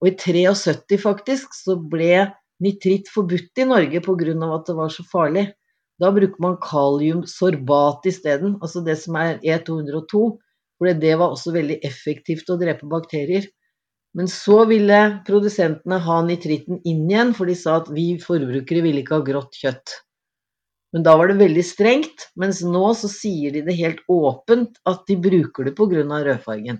Og 0.00 0.08
i 0.08 0.14
73 0.16 0.98
faktisk 1.02 1.52
så 1.58 1.76
ble 1.76 2.30
nitritt 2.62 3.10
forbudt 3.12 3.60
i 3.60 3.68
Norge 3.68 4.00
pga. 4.04 4.54
at 4.54 4.66
det 4.66 4.76
var 4.78 4.88
så 4.88 5.04
farlig. 5.10 5.52
Da 6.00 6.10
bruker 6.10 6.40
man 6.42 6.56
kaliumsorbat 6.62 8.06
isteden, 8.06 8.58
altså 8.62 8.82
det 8.84 8.98
som 8.98 9.16
er 9.16 9.38
E202. 9.38 10.38
For 10.78 10.90
det 10.90 11.14
var 11.18 11.30
også 11.30 11.54
veldig 11.54 11.78
effektivt 11.86 12.50
å 12.50 12.58
drepe 12.58 12.86
bakterier. 12.90 13.46
Men 14.14 14.28
så 14.30 14.64
ville 14.70 14.98
produsentene 15.26 15.98
ha 16.02 16.20
nitritten 16.22 16.80
inn 16.86 17.06
igjen, 17.10 17.32
for 17.34 17.50
de 17.50 17.54
sa 17.58 17.80
at 17.80 17.90
vi 17.90 18.12
forbrukere 18.22 18.82
ville 18.82 19.02
ikke 19.02 19.18
ha 19.18 19.26
grått 19.26 19.58
kjøtt. 19.58 19.94
Men 20.94 21.02
da 21.02 21.16
var 21.18 21.30
det 21.30 21.40
veldig 21.40 21.64
strengt, 21.66 22.28
mens 22.38 22.60
nå 22.62 22.84
så 22.94 23.10
sier 23.10 23.54
de 23.54 23.64
det 23.66 23.74
helt 23.80 24.02
åpent 24.10 24.78
at 24.86 25.02
de 25.08 25.16
bruker 25.18 25.66
det 25.66 25.74
pga. 25.74 26.04
rødfargen. 26.28 26.78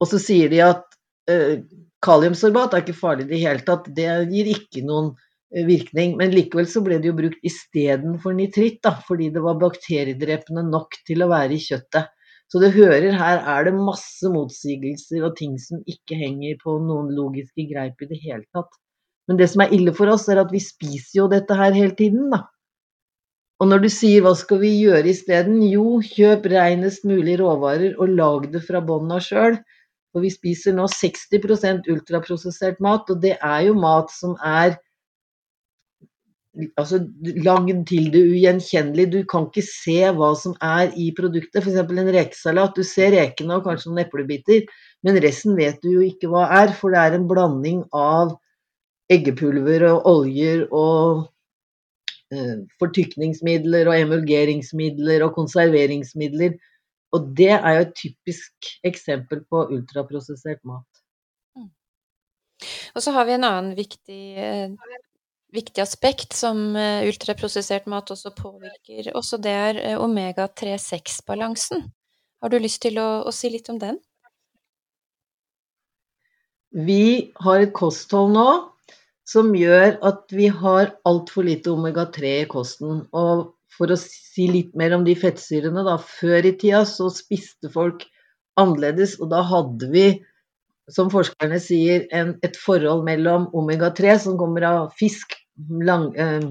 Og 0.00 0.08
så 0.08 0.20
sier 0.22 0.48
de 0.48 0.62
at 0.64 0.84
eh, 1.28 1.60
kaliumsorbat 2.04 2.74
er 2.74 2.84
ikke 2.84 2.98
farlig 2.98 3.26
i 3.26 3.32
det 3.32 3.40
hele 3.42 3.64
tatt, 3.66 3.88
det 3.94 4.06
gir 4.32 4.50
ikke 4.52 4.84
noen 4.86 5.12
eh, 5.54 5.64
virkning. 5.68 6.16
Men 6.20 6.34
likevel 6.34 6.68
så 6.70 6.82
ble 6.84 7.00
det 7.02 7.10
jo 7.10 7.16
brukt 7.18 7.48
istedenfor 7.50 8.36
nitritt, 8.38 8.80
da, 8.86 8.94
fordi 9.08 9.30
det 9.34 9.42
var 9.44 9.60
bakteriedrepende 9.62 10.66
nok 10.68 11.00
til 11.08 11.24
å 11.24 11.30
være 11.32 11.56
i 11.56 11.62
kjøttet. 11.64 12.12
Så 12.48 12.60
du 12.62 12.70
hører 12.72 13.12
her 13.12 13.42
er 13.44 13.66
det 13.66 13.74
masse 13.76 14.28
motsigelser 14.32 15.24
og 15.26 15.34
ting 15.36 15.58
som 15.60 15.82
ikke 15.84 16.16
henger 16.16 16.56
på 16.62 16.78
noen 16.80 17.10
logiske 17.12 17.66
greip 17.68 18.00
i 18.00 18.08
det 18.08 18.20
hele 18.22 18.46
tatt. 18.56 18.70
Men 19.28 19.36
det 19.36 19.50
som 19.52 19.60
er 19.60 19.74
ille 19.76 19.92
for 19.92 20.08
oss, 20.08 20.24
er 20.32 20.40
at 20.40 20.54
vi 20.54 20.62
spiser 20.64 21.18
jo 21.18 21.26
dette 21.28 21.56
her 21.58 21.76
hele 21.76 21.92
tiden, 21.98 22.30
da. 22.32 22.46
Og 23.58 23.68
når 23.68 23.82
du 23.82 23.88
sier 23.90 24.22
hva 24.22 24.32
skal 24.38 24.60
vi 24.62 24.70
gjøre 24.78 25.10
isteden? 25.10 25.58
Jo, 25.66 25.98
kjøp 26.00 26.46
reinest 26.52 27.04
mulig 27.08 27.36
råvarer 27.40 27.98
og 27.98 28.14
lag 28.14 28.46
det 28.52 28.62
fra 28.64 28.80
bånn 28.80 29.10
av 29.12 29.24
sjøl. 29.26 29.58
For 30.12 30.24
vi 30.24 30.32
spiser 30.32 30.76
nå 30.76 30.86
60% 30.88 31.88
ultraprosessert 31.92 32.78
mat, 32.84 33.10
og 33.12 33.20
det 33.22 33.36
er 33.36 33.64
jo 33.68 33.74
mat 33.78 34.12
som 34.14 34.36
er 34.44 34.78
altså, 36.80 37.00
lagd 37.44 37.86
til 37.90 38.10
det 38.12 38.22
ugjenkjennelige. 38.32 39.12
Du 39.12 39.20
kan 39.30 39.48
ikke 39.48 39.64
se 39.66 39.98
hva 40.16 40.32
som 40.38 40.56
er 40.64 40.92
i 40.96 41.10
produktet. 41.16 41.62
F.eks. 41.62 41.78
en 41.78 42.12
rekesalat. 42.16 42.76
Du 42.76 42.86
ser 42.86 43.14
rekene 43.16 43.58
og 43.58 43.66
kanskje 43.68 43.92
noen 43.92 44.04
eplebiter, 44.06 44.66
men 45.06 45.20
resten 45.22 45.56
vet 45.58 45.80
du 45.84 45.92
jo 45.98 46.04
ikke 46.06 46.30
hva 46.32 46.48
er, 46.62 46.74
for 46.76 46.94
det 46.94 47.02
er 47.02 47.18
en 47.18 47.28
blanding 47.30 47.84
av 47.94 48.36
eggepulver 49.12 49.86
og 49.88 50.08
oljer 50.10 50.66
og 50.74 51.28
eh, 52.34 52.58
fortykningsmidler 52.80 53.88
og 53.88 54.00
emulgeringsmidler 54.02 55.24
og 55.24 55.36
konserveringsmidler. 55.38 56.58
Og 57.16 57.28
det 57.36 57.52
er 57.56 57.74
jo 57.74 57.84
et 57.86 57.94
typisk 57.96 58.70
eksempel 58.86 59.42
på 59.48 59.64
ultraprosessert 59.72 60.60
mat. 60.68 60.86
Og 62.96 63.04
så 63.04 63.14
har 63.14 63.28
vi 63.28 63.36
en 63.36 63.46
annen 63.46 63.74
viktig, 63.78 64.22
eh, 64.36 64.72
viktig 65.54 65.82
aspekt 65.84 66.34
som 66.36 66.76
eh, 66.76 67.06
ultraprosessert 67.08 67.86
mat 67.90 68.10
også 68.10 68.34
påvirker. 68.36 69.12
Også 69.16 69.38
det 69.40 69.54
er 69.54 69.80
eh, 69.82 70.00
omega-3-6-balansen. 70.02 71.86
Har 72.42 72.52
du 72.52 72.58
lyst 72.60 72.82
til 72.84 72.98
å, 73.02 73.08
å 73.26 73.34
si 73.34 73.50
litt 73.52 73.70
om 73.72 73.78
den? 73.80 74.00
Vi 76.74 77.32
har 77.40 77.62
et 77.62 77.72
kosthold 77.72 78.34
nå 78.34 78.48
som 79.28 79.54
gjør 79.56 79.98
at 80.04 80.28
vi 80.32 80.48
har 80.52 80.92
altfor 81.08 81.46
lite 81.46 81.72
omega-3 81.72 82.34
i 82.42 82.48
kosten. 82.50 83.02
Og 83.16 83.48
for 83.78 83.92
å 83.92 83.98
si 84.00 84.48
litt 84.50 84.74
mer 84.78 84.94
om 84.96 85.04
de 85.06 85.14
fettsyrene, 85.18 85.84
da. 85.86 85.96
Før 86.02 86.46
i 86.48 86.54
tida 86.58 86.84
så 86.88 87.08
spiste 87.14 87.70
folk 87.72 88.04
annerledes, 88.58 89.16
og 89.22 89.30
da 89.32 89.44
hadde 89.46 89.90
vi, 89.92 90.06
som 90.92 91.10
forskerne 91.12 91.60
sier, 91.62 92.06
en, 92.16 92.34
et 92.46 92.56
forhold 92.58 93.04
mellom 93.06 93.46
omega-3, 93.56 94.16
som 94.24 94.38
kommer 94.40 94.66
av 94.66 94.80
fisk, 94.98 95.36
lang, 95.84 96.10
eh, 96.18 96.48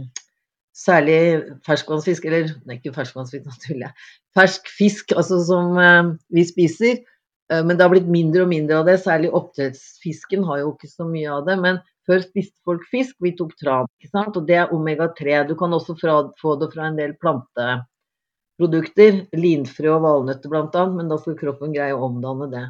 særlig 0.78 1.20
ferskvannsfisk, 1.66 2.28
eller 2.30 2.54
nei, 2.70 2.78
ikke 2.78 2.96
ferskvannsfisk, 2.96 3.46
nå 3.48 3.60
tuller 3.66 3.90
jeg. 3.90 4.08
Fersk 4.38 4.72
fisk, 4.72 5.13
altså 5.18 5.42
som 5.48 5.78
eh, 5.82 6.16
vi 6.38 6.46
spiser. 6.48 7.04
Eh, 7.52 7.63
men 7.63 7.76
det 7.76 7.86
har 7.86 7.94
blitt 7.94 8.10
mindre 8.12 8.46
og 8.46 8.52
mindre 8.54 8.82
av 8.82 8.90
det, 8.90 9.00
særlig 9.04 9.34
oppdrettsfisken 9.36 10.46
har 10.48 10.63
jo 10.63 10.74
ikke 10.76 10.92
så 10.92 11.08
mye 11.10 11.34
av 11.40 11.48
det. 11.50 11.58
Men 11.63 11.82
før 12.08 12.24
spiste 12.24 12.58
folk 12.67 12.86
fisk, 12.91 13.17
vi 13.24 13.34
tok 13.38 13.54
tran, 13.60 13.89
ikke 14.00 14.12
sant? 14.12 14.39
og 14.39 14.48
det 14.48 14.60
er 14.62 14.74
omega-3. 14.76 15.41
Du 15.50 15.56
kan 15.60 15.76
også 15.76 15.98
fra, 16.00 16.20
få 16.41 16.56
det 16.62 16.72
fra 16.74 16.89
en 16.89 17.00
del 17.00 17.15
planteprodukter, 17.22 19.24
linfrø 19.38 19.96
og 19.96 20.06
valnøtter 20.06 20.54
bl.a., 20.54 20.86
men 20.93 21.12
da 21.12 21.20
skal 21.22 21.39
kroppen 21.39 21.76
greie 21.76 21.96
å 21.96 22.06
omdanne 22.08 22.50
det. 22.54 22.65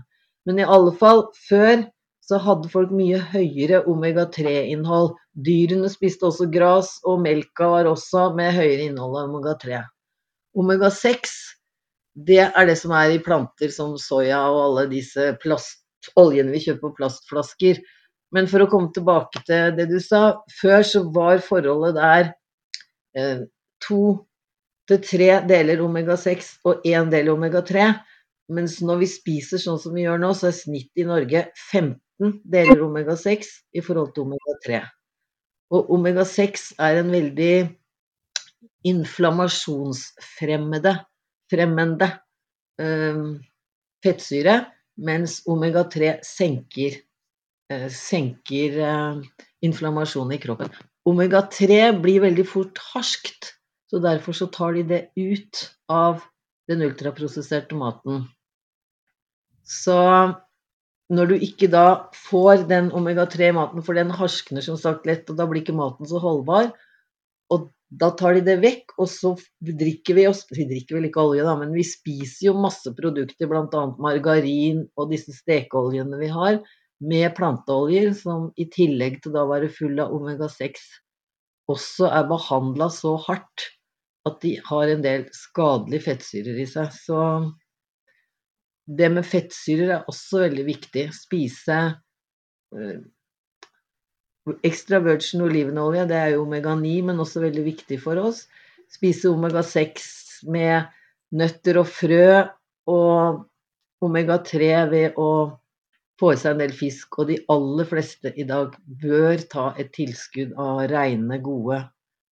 Men 0.48 0.62
i 0.62 0.68
alle 0.68 0.94
fall, 0.98 1.28
før 1.50 1.86
så 2.28 2.40
hadde 2.44 2.72
folk 2.72 2.90
mye 2.92 3.20
høyere 3.32 3.86
omega-3-innhold. 3.88 5.14
Dyrene 5.48 5.88
spiste 5.92 6.28
også 6.28 6.50
gras, 6.52 6.98
og 7.08 7.22
melka 7.24 7.70
var 7.72 7.88
også 7.88 8.32
med 8.36 8.52
høyere 8.58 8.90
innhold 8.90 9.16
av 9.16 9.30
omega-3. 9.30 9.86
Omega-6 10.58 11.38
det 12.26 12.40
er 12.48 12.66
det 12.66 12.78
som 12.80 12.94
er 12.98 13.14
i 13.14 13.22
planter 13.22 13.70
som 13.74 13.94
soya 14.02 14.40
og 14.50 14.64
alle 14.64 14.88
disse 14.90 15.30
plast, 15.42 15.84
oljene 16.18 16.56
vi 16.56 16.64
kjøper 16.64 16.88
på 16.88 16.98
plastflasker. 16.98 17.82
Men 18.36 18.44
for 18.52 18.60
å 18.64 18.70
komme 18.72 18.92
tilbake 18.96 19.38
til 19.48 19.64
det 19.78 19.86
du 19.92 20.00
sa, 20.04 20.22
før 20.60 20.82
så 20.88 21.00
var 21.16 21.46
forholdet 21.46 21.94
der 21.98 22.24
eh, 23.18 23.40
to 23.84 24.02
til 24.88 25.00
tre 25.04 25.32
deler 25.48 25.78
omega-6 25.84 26.60
og 26.68 26.74
én 26.88 27.10
del 27.12 27.28
omega-3. 27.34 27.74
Mens 28.56 28.74
når 28.84 28.98
vi 29.04 29.08
spiser 29.12 29.58
sånn 29.60 29.80
som 29.84 29.92
vi 29.96 30.02
gjør 30.06 30.20
nå, 30.24 30.30
så 30.36 30.44
er 30.50 30.56
snittet 30.56 30.98
i 31.04 31.06
Norge 31.08 31.40
15 31.70 32.34
deler 32.48 32.80
omega-6 32.86 33.40
i 33.76 33.82
forhold 33.84 34.12
til 34.16 34.24
omega-3. 34.30 34.70
Og 35.76 35.82
omega-6 35.98 36.42
er 36.80 36.94
en 37.02 37.10
veldig 37.12 37.56
inflammasjonsfremmende 38.88 40.94
fremmende 41.52 42.10
eh, 42.82 43.20
fettsyre, 44.04 44.58
mens 44.98 45.42
omega-3 45.50 46.18
senker, 46.26 46.98
senker 47.92 48.80
eh, 48.80 49.20
inflammasjonen 49.66 50.36
i 50.38 50.42
kroppen. 50.42 50.72
Omega-3 51.08 52.00
blir 52.04 52.24
veldig 52.24 52.46
fort 52.48 52.80
harskt, 52.94 53.54
så 53.92 54.02
derfor 54.04 54.36
så 54.36 54.50
tar 54.52 54.76
de 54.76 54.84
det 54.88 55.02
ut 55.16 55.68
av 55.92 56.26
den 56.68 56.84
ultraprosesserte 56.84 57.78
maten. 57.80 58.26
Så 59.64 59.96
når 61.08 61.32
du 61.32 61.36
ikke 61.40 61.70
da 61.72 62.10
får 62.28 62.66
den 62.68 62.90
omega-3-maten, 62.96 63.84
for 63.84 63.96
den 63.96 64.12
harskner 64.12 64.64
som 64.64 64.80
sagt 64.80 65.08
lett, 65.08 65.30
og 65.32 65.40
da 65.40 65.48
blir 65.48 65.64
ikke 65.64 65.76
maten 65.76 66.08
så 66.08 66.20
holdbar, 66.24 66.74
og 67.52 67.70
da 67.88 68.10
tar 68.20 68.36
de 68.36 68.44
det 68.44 68.58
vekk, 68.60 68.98
og 69.00 69.08
så 69.08 69.32
drikker 69.64 70.18
vi 70.18 70.26
oss 70.28 70.42
Vi 70.52 70.66
drikker 70.68 70.98
vel 70.98 71.08
ikke 71.08 71.24
olje, 71.24 71.46
da, 71.48 71.54
men 71.56 71.72
vi 71.72 71.86
spiser 71.88 72.50
jo 72.50 72.58
masse 72.60 72.92
produkter, 72.98 73.48
bl.a. 73.48 73.84
margarin 74.04 74.84
og 75.00 75.14
disse 75.14 75.36
stekeoljene 75.38 76.20
vi 76.20 76.28
har, 76.34 76.60
med 77.04 77.36
planteoljer, 77.38 78.14
som 78.18 78.50
i 78.58 78.66
tillegg 78.74 79.22
til 79.24 79.38
å 79.38 79.48
være 79.52 79.70
full 79.74 80.00
av 80.02 80.14
omega-6, 80.16 80.82
også 81.72 82.10
er 82.10 82.30
behandla 82.30 82.88
så 82.94 83.16
hardt 83.28 83.68
at 84.28 84.40
de 84.44 84.56
har 84.66 84.92
en 84.92 85.04
del 85.04 85.28
skadelige 85.36 86.08
fettsyrer 86.08 86.60
i 86.64 86.66
seg. 86.70 86.92
Så 86.96 87.20
det 88.88 89.10
med 89.14 89.28
fettsyrer 89.28 89.94
er 89.98 90.10
også 90.12 90.44
veldig 90.46 90.66
viktig. 90.68 91.06
Spise 91.16 91.78
eh, 92.76 93.00
ekstra 94.68 95.02
virgin 95.04 95.44
olivenolje, 95.48 96.08
det 96.10 96.20
er 96.20 96.34
jo 96.36 96.46
omega-9, 96.46 96.94
men 97.10 97.24
også 97.24 97.44
veldig 97.44 97.66
viktig 97.68 98.00
for 98.04 98.20
oss. 98.22 98.46
Spise 98.92 99.32
omega-6 99.32 100.48
med 100.52 100.88
nøtter 101.36 101.82
og 101.82 101.90
frø, 101.92 102.48
og 102.88 103.44
omega-3 104.08 104.72
ved 104.92 105.18
å 105.20 105.30
få 106.20 106.34
i 106.34 106.40
seg 106.40 106.56
en 106.56 106.64
del 106.66 106.74
fisk. 106.76 107.20
Og 107.22 107.32
de 107.32 107.38
aller 107.54 107.90
fleste 107.90 108.34
i 108.36 108.46
dag 108.48 108.76
bør 109.04 109.46
ta 109.52 109.70
et 109.80 109.94
tilskudd 109.96 110.56
av 110.62 110.86
rene, 110.92 111.40
gode 111.44 111.82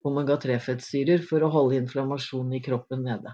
omega-3-fettsyrer 0.05 1.23
for 1.25 1.41
å 1.41 1.51
holde 1.53 1.79
inflammasjonen 1.81 2.57
i 2.57 2.63
kroppen 2.65 3.05
nede. 3.07 3.33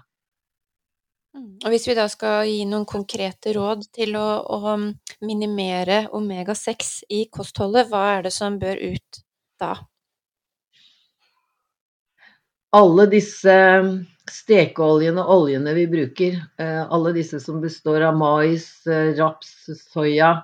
Mm. 1.36 1.56
Og 1.64 1.68
hvis 1.72 1.86
vi 1.88 1.96
da 1.96 2.06
skal 2.12 2.48
gi 2.48 2.64
noen 2.68 2.84
konkrete 2.88 3.54
råd 3.56 3.86
til 3.94 4.16
å, 4.20 4.26
å 4.44 4.76
minimere 5.24 6.06
omega-6 6.12 6.92
i 7.12 7.24
kostholdet, 7.32 7.88
hva 7.88 8.04
er 8.16 8.26
det 8.26 8.34
som 8.36 8.58
bør 8.60 8.80
ut 8.92 9.22
da? 9.60 9.74
Alle 12.72 13.04
disse 13.12 13.54
stekeoljene 14.32 15.20
og 15.20 15.44
oljene 15.44 15.74
vi 15.76 15.84
bruker, 15.90 16.38
eh, 16.62 16.82
alle 16.88 17.12
disse 17.12 17.40
som 17.42 17.60
består 17.60 18.06
av 18.06 18.16
mais, 18.16 18.64
eh, 18.86 19.12
raps, 19.18 19.68
soya 19.92 20.38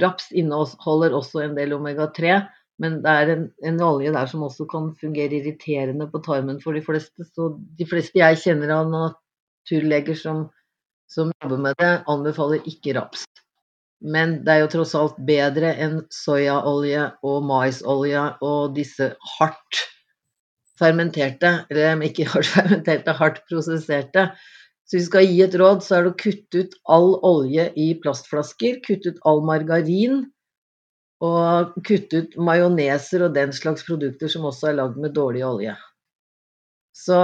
Raps 0.00 0.30
inneholder 0.32 1.12
også 1.12 1.42
en 1.44 1.56
del 1.56 1.74
omega-3, 1.76 2.38
men 2.80 3.00
det 3.04 3.12
er 3.12 3.32
en, 3.34 3.44
en, 3.68 3.80
olje 3.84 4.12
der 4.14 4.30
som 4.30 4.44
også 4.46 4.64
kan 4.70 4.88
fungere 5.00 5.36
irriterende 5.36 6.06
på 6.08 6.22
tarmen 6.24 6.60
for 6.62 6.72
de 6.72 6.80
fleste. 6.84 7.26
Så 7.28 7.52
de 7.78 7.86
fleste 7.88 8.22
jeg 8.22 8.40
kjenner 8.40 8.72
av 8.72 8.88
naturleger 8.92 10.16
som, 10.18 10.46
som 11.12 11.32
jobber 11.42 11.60
med 11.68 11.76
det, 11.82 11.92
anbefaler 12.08 12.64
ikke 12.68 12.96
raps. 12.96 13.26
Men 14.02 14.40
det 14.46 14.54
er 14.54 14.62
jo 14.64 14.72
tross 14.72 14.96
alt 14.98 15.20
bedre 15.28 15.76
enn 15.78 16.00
soyaolje 16.10 17.10
og 17.22 17.44
maisolje 17.46 18.24
og 18.42 18.72
disse 18.74 19.12
hardt 19.36 19.84
fermenterte, 20.80 21.52
eller 21.70 22.02
ikke 22.06 22.28
hardt 22.32 22.50
fermenterte, 22.56 23.16
hardt 23.18 23.42
prosesserte. 23.50 24.30
Så 24.86 24.96
hvis 24.98 25.06
vi 25.06 25.08
skal 25.08 25.28
gi 25.28 25.42
et 25.44 25.56
råd, 25.60 25.82
så 25.84 25.96
er 25.96 26.04
det 26.04 26.12
å 26.12 26.20
kutte 26.20 26.62
ut 26.64 26.78
all 26.96 27.10
olje 27.24 27.68
i 27.80 27.92
plastflasker, 28.02 28.80
kutte 28.84 29.14
ut 29.14 29.20
all 29.28 29.42
margarin, 29.46 30.24
og 31.22 31.76
kutte 31.86 32.24
ut 32.24 32.38
majoneser 32.42 33.28
og 33.28 33.36
den 33.36 33.52
slags 33.54 33.86
produkter 33.86 34.30
som 34.32 34.48
også 34.48 34.72
er 34.72 34.80
lagd 34.80 34.98
med 35.00 35.14
dårlig 35.14 35.44
olje. 35.46 35.76
Så 36.92 37.18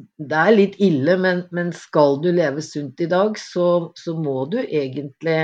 det 0.00 0.38
er 0.40 0.56
litt 0.56 0.78
ille, 0.80 1.16
men, 1.20 1.44
men 1.52 1.74
skal 1.76 2.18
du 2.24 2.30
leve 2.32 2.64
sunt 2.64 3.00
i 3.04 3.08
dag, 3.10 3.36
så, 3.38 3.92
så 3.98 4.16
må 4.16 4.46
du 4.50 4.58
egentlig 4.62 5.40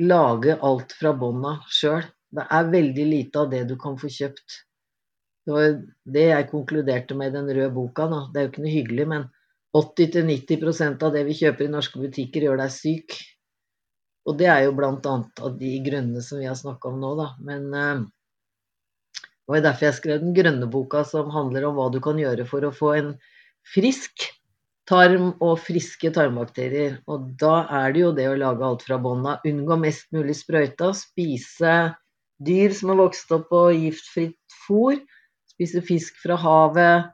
lage 0.00 0.56
alt 0.64 0.94
fra 0.96 1.12
bånda 1.16 1.58
sjøl. 1.70 2.02
Det 2.34 2.46
er 2.50 2.70
veldig 2.72 3.04
lite 3.10 3.42
av 3.44 3.52
det 3.52 3.62
du 3.68 3.76
kan 3.78 3.98
få 4.00 4.08
kjøpt. 4.10 4.64
Det 5.44 5.52
var 5.52 5.76
det 6.16 6.26
jeg 6.30 6.48
konkluderte 6.50 7.16
med 7.18 7.32
i 7.32 7.36
den 7.36 7.50
røde 7.50 7.72
boka. 7.74 8.08
Nå. 8.08 8.20
Det 8.32 8.40
er 8.40 8.46
jo 8.46 8.52
ikke 8.52 8.64
noe 8.64 8.74
hyggelig, 8.74 9.06
men 9.12 9.26
80-90% 9.76 11.02
av 11.04 11.14
det 11.16 11.24
vi 11.28 11.38
kjøper 11.42 11.66
i 11.66 11.72
norske 11.72 12.00
butikker, 12.00 12.46
gjør 12.46 12.60
deg 12.62 12.72
syk. 12.72 13.16
Og 14.24 14.38
det 14.40 14.48
er 14.48 14.64
jo 14.64 14.76
annet 14.80 15.42
av 15.44 15.56
de 15.60 15.72
grønne 15.84 16.22
som 16.24 16.40
vi 16.40 16.48
har 16.48 16.56
snakka 16.56 16.92
om 16.92 17.00
nå, 17.02 17.10
da. 17.18 17.26
Men 17.44 17.66
uh, 17.74 18.04
det 19.44 19.52
var 19.52 19.66
derfor 19.66 19.90
jeg 19.90 19.98
skrev 19.98 20.22
den 20.22 20.36
grønne 20.36 20.68
boka 20.70 21.02
som 21.04 21.32
handler 21.34 21.68
om 21.68 21.76
hva 21.76 21.90
du 21.92 22.00
kan 22.04 22.20
gjøre 22.20 22.46
for 22.48 22.64
å 22.64 22.72
få 22.72 22.94
en 22.96 23.10
frisk 23.74 24.30
tarm 24.88 25.32
og 25.44 25.58
friske 25.64 26.12
tarmbakterier. 26.16 27.00
Og 27.10 27.34
da 27.40 27.66
er 27.82 27.92
det 27.92 28.00
jo 28.00 28.14
det 28.16 28.30
å 28.30 28.38
lage 28.40 28.64
alt 28.64 28.84
fra 28.86 28.96
bånn. 29.00 29.26
Unngå 29.44 29.76
mest 29.80 30.08
mulig 30.16 30.38
sprøyta. 30.40 30.92
Spise 30.96 31.74
dyr 32.44 32.72
som 32.76 32.94
har 32.94 33.02
vokst 33.02 33.32
opp 33.36 33.50
på 33.52 33.66
giftfritt 33.76 34.58
fôr. 34.64 34.96
Spise 35.54 35.82
fisk 35.86 36.16
fra 36.22 36.38
havet. 36.40 37.10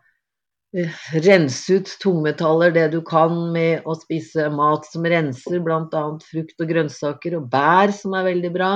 Rense 1.26 1.80
ut 1.80 1.90
tungmetaller 2.00 2.70
det 2.72 2.86
du 2.92 3.00
kan 3.02 3.34
med 3.52 3.86
å 3.90 3.96
spise 3.98 4.46
mat 4.54 4.86
som 4.86 5.04
renser, 5.04 5.58
bl.a. 5.64 6.02
frukt 6.22 6.62
og 6.62 6.70
grønnsaker 6.70 7.36
og 7.40 7.48
bær, 7.50 7.90
som 7.92 8.14
er 8.14 8.28
veldig 8.30 8.52
bra. 8.54 8.70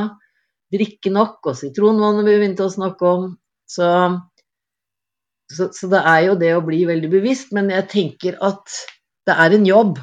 Drikke 0.74 1.12
nok, 1.14 1.38
og 1.46 1.56
sitronvannet 1.60 2.26
vi 2.26 2.36
begynte 2.40 2.66
å 2.66 2.74
snakke 2.74 3.06
om. 3.08 3.28
Så, 3.70 3.86
så, 5.52 5.70
så, 5.70 5.88
det 5.92 6.02
er 6.02 6.20
jo 6.26 6.34
det 6.40 6.50
å 6.56 6.64
bli 6.66 6.82
veldig 6.88 7.12
bevisst, 7.14 7.54
men 7.54 7.70
jeg 7.72 7.88
tenker 7.94 8.36
at 8.44 8.74
det 9.24 9.38
er 9.40 9.54
en 9.56 9.68
jobb 9.68 10.02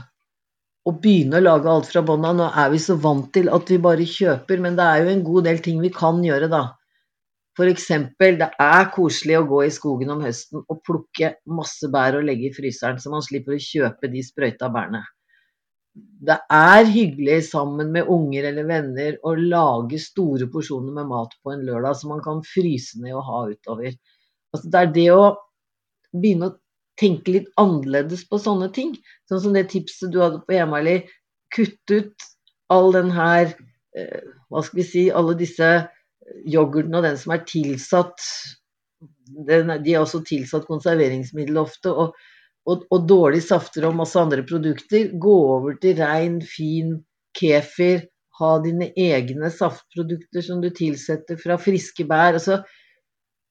å 0.88 0.94
begynne 0.98 1.38
å 1.38 1.46
lage 1.46 1.70
alt 1.70 1.92
fra 1.92 2.02
bånn 2.06 2.26
av. 2.26 2.38
Nå 2.40 2.48
er 2.64 2.72
vi 2.74 2.80
så 2.82 2.96
vant 2.98 3.30
til 3.36 3.52
at 3.54 3.70
vi 3.70 3.78
bare 3.84 4.08
kjøper, 4.08 4.64
men 4.64 4.80
det 4.80 4.88
er 4.88 5.04
jo 5.04 5.12
en 5.12 5.26
god 5.28 5.52
del 5.52 5.62
ting 5.62 5.84
vi 5.84 5.92
kan 5.94 6.24
gjøre, 6.26 6.50
da. 6.50 6.70
F.eks. 7.58 7.88
det 8.20 8.48
er 8.64 8.86
koselig 8.96 9.42
å 9.42 9.48
gå 9.50 9.64
i 9.66 9.74
skogen 9.74 10.14
om 10.14 10.22
høsten 10.24 10.62
og 10.62 10.84
plukke 10.88 11.34
masse 11.52 11.90
bær 11.92 12.16
og 12.20 12.24
legge 12.28 12.48
i 12.48 12.54
fryseren, 12.56 13.00
så 13.02 13.12
man 13.12 13.26
slipper 13.26 13.58
å 13.58 13.64
kjøpe 13.66 14.08
de 14.12 14.24
sprøyta 14.24 14.70
bærene. 14.72 15.04
Det 15.92 16.38
er 16.56 16.88
hyggelig 16.88 17.42
sammen 17.50 17.92
med 17.92 18.08
unger 18.08 18.48
eller 18.48 18.68
venner 18.70 19.18
å 19.28 19.34
lage 19.36 20.00
store 20.00 20.48
porsjoner 20.54 20.96
med 20.96 21.10
mat 21.10 21.36
på 21.44 21.52
en 21.52 21.66
lørdag 21.68 21.98
som 22.00 22.14
man 22.14 22.24
kan 22.24 22.40
fryse 22.48 23.02
ned 23.04 23.18
og 23.20 23.26
ha 23.28 23.42
utover. 23.52 23.98
Altså, 24.54 24.72
det 24.72 24.80
er 24.80 24.94
det 24.96 25.08
å 25.12 25.26
begynne 26.16 26.52
å 26.52 26.58
tenke 27.02 27.36
litt 27.36 27.50
annerledes 27.60 28.24
på 28.30 28.40
sånne 28.40 28.70
ting. 28.76 28.94
Sånn 29.28 29.44
som 29.44 29.58
det 29.58 29.68
tipset 29.74 30.14
du 30.14 30.22
hadde 30.24 30.40
på 30.48 30.56
Emali. 30.56 31.02
Kutt 31.52 31.92
ut 31.92 32.28
all 32.72 32.94
den 32.96 33.12
her 33.12 33.50
eh, 33.98 34.22
Hva 34.48 34.62
skal 34.64 34.78
vi 34.80 34.86
si 34.88 35.02
Alle 35.12 35.34
disse 35.36 35.68
yoghurten 36.46 36.98
og 36.98 37.06
den 37.06 37.18
som 37.20 37.36
er 37.36 37.46
tilsatt 37.48 38.26
den, 39.48 39.72
De 39.84 39.94
er 39.94 40.02
også 40.02 40.22
tilsatt 40.28 40.68
konserveringsmiddel 40.70 41.58
ofte. 41.62 41.92
Og, 41.92 42.18
og, 42.70 42.86
og 42.92 43.08
dårlige 43.10 43.48
safter 43.48 43.88
og 43.88 43.98
masse 43.98 44.20
andre 44.20 44.44
produkter. 44.48 45.12
Gå 45.22 45.38
over 45.56 45.78
til 45.82 45.98
rein, 46.02 46.42
fin 46.46 46.98
kefir. 47.38 48.08
Ha 48.42 48.52
dine 48.64 48.90
egne 48.98 49.52
saftprodukter 49.54 50.46
som 50.46 50.62
du 50.64 50.70
tilsetter 50.74 51.38
fra 51.42 51.58
friske 51.62 52.06
bær. 52.10 52.40
Altså, 52.40 52.62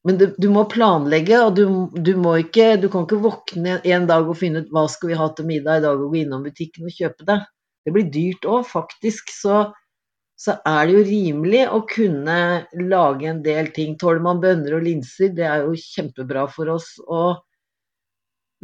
men 0.07 0.17
du, 0.17 0.25
du, 0.37 0.49
må 0.49 0.65
planlegge, 0.69 1.37
og 1.45 1.55
du, 1.55 1.65
du, 1.93 2.15
må 2.17 2.39
ikke 2.41 2.73
Du 2.81 2.87
kan 2.89 3.05
ikke 3.05 3.21
våkne 3.21 3.77
en 3.85 4.07
dag 4.09 4.25
og 4.25 4.39
finne 4.39 4.63
ut 4.63 4.71
hva 4.73 4.87
skal 4.89 5.11
vi 5.11 5.19
ha 5.19 5.27
til 5.37 5.47
middag 5.49 5.81
i 5.81 5.83
dag, 5.85 5.99
og 5.99 6.13
gå 6.13 6.23
innom 6.23 6.47
butikken 6.47 6.89
og 6.89 6.95
kjøpe 6.95 7.27
det. 7.27 7.37
Det 7.85 7.93
blir 7.93 8.09
dyrt 8.13 8.47
òg, 8.49 8.65
faktisk. 8.67 9.29
Så 9.33 9.61
så 10.41 10.55
er 10.65 10.87
det 10.89 10.95
jo 10.95 11.05
rimelig 11.05 11.61
å 11.69 11.83
kunne 11.89 12.35
lage 12.89 13.29
en 13.29 13.43
del 13.45 13.69
ting. 13.75 13.93
Tåler 14.01 14.23
man 14.25 14.41
bønner 14.41 14.73
og 14.79 14.85
linser, 14.87 15.29
det 15.37 15.45
er 15.45 15.67
jo 15.67 15.77
kjempebra 15.77 16.47
for 16.49 16.71
oss. 16.73 16.95
Og 17.05 17.43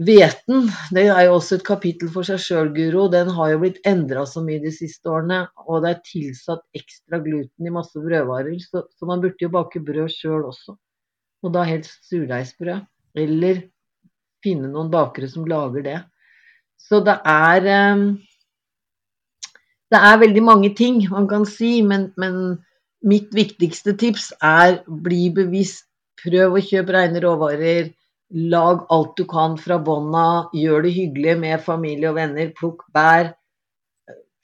hveten, 0.07 0.71
det 0.93 1.03
er 1.11 1.28
jo 1.28 1.36
også 1.36 1.59
et 1.59 1.67
kapittel 1.67 2.09
for 2.13 2.25
seg 2.25 2.41
sjøl, 2.41 2.71
Guro. 2.73 3.05
Den 3.13 3.30
har 3.38 3.53
jo 3.53 3.61
blitt 3.61 3.78
endra 3.86 4.25
så 4.30 4.41
mye 4.45 4.63
de 4.63 4.73
siste 4.73 5.11
årene. 5.13 5.43
Og 5.67 5.86
det 5.86 5.91
er 5.93 6.03
tilsatt 6.07 6.65
ekstra 6.78 7.21
gluten 7.21 7.69
i 7.69 7.73
masse 7.73 8.01
brødvarer, 8.01 8.57
så, 8.63 8.88
så 8.97 9.09
man 9.09 9.21
burde 9.21 9.45
jo 9.45 9.53
bake 9.53 9.84
brød 9.86 10.13
sjøl 10.15 10.47
også. 10.49 10.78
Og 11.45 11.53
da 11.53 11.65
helst 11.67 12.09
surdeigsbrød. 12.09 12.88
Eller 13.21 13.67
finne 14.45 14.71
noen 14.73 14.89
bakere 14.93 15.30
som 15.30 15.45
lager 15.49 15.86
det. 15.86 15.99
Så 16.82 17.03
det 17.05 17.19
er 17.21 17.69
eh, 17.69 18.03
det 19.93 19.99
er 20.09 20.19
veldig 20.23 20.43
mange 20.43 20.73
ting 20.75 20.99
man 21.11 21.27
kan 21.29 21.45
si, 21.47 21.79
men, 21.85 22.09
men 22.19 22.57
mitt 23.07 23.31
viktigste 23.35 23.95
tips 23.99 24.31
er 24.43 24.81
bli 24.88 25.27
bevisst. 25.35 25.85
Prøv 26.17 26.57
å 26.57 26.63
kjøpe 26.65 26.95
rene 26.95 27.21
råvarer. 27.21 27.91
Lag 28.51 28.88
alt 28.91 29.13
du 29.19 29.23
kan 29.29 29.55
fra 29.61 29.77
bånda. 29.79 30.49
Gjør 30.57 30.88
det 30.88 30.95
hyggelig 30.95 31.35
med 31.39 31.63
familie 31.63 32.09
og 32.09 32.17
venner. 32.17 32.49
Plukk 32.57 32.88
bær. 32.93 33.31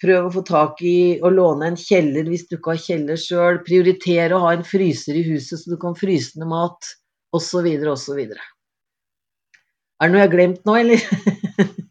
Prøv 0.04 0.28
å 0.28 0.34
få 0.36 0.44
tak 0.48 0.82
i 0.86 1.20
å 1.24 1.32
låne 1.32 1.72
en 1.72 1.80
kjeller 1.80 2.28
hvis 2.30 2.46
du 2.50 2.58
ikke 2.58 2.76
har 2.76 2.84
kjeller 2.86 3.20
sjøl. 3.20 3.62
Prioritere 3.66 4.38
å 4.38 4.44
ha 4.46 4.54
en 4.56 4.66
fryser 4.68 5.18
i 5.18 5.26
huset 5.28 5.64
så 5.64 5.74
du 5.74 5.80
kan 5.82 5.98
fryse 5.98 6.40
ned 6.40 6.52
mat, 6.52 6.94
osv., 7.36 7.68
osv. 7.92 8.20
Er 8.24 8.36
det 10.04 10.12
noe 10.14 10.22
jeg 10.22 10.28
har 10.28 10.36
glemt 10.36 10.68
nå, 10.68 10.78
eller? 10.84 11.08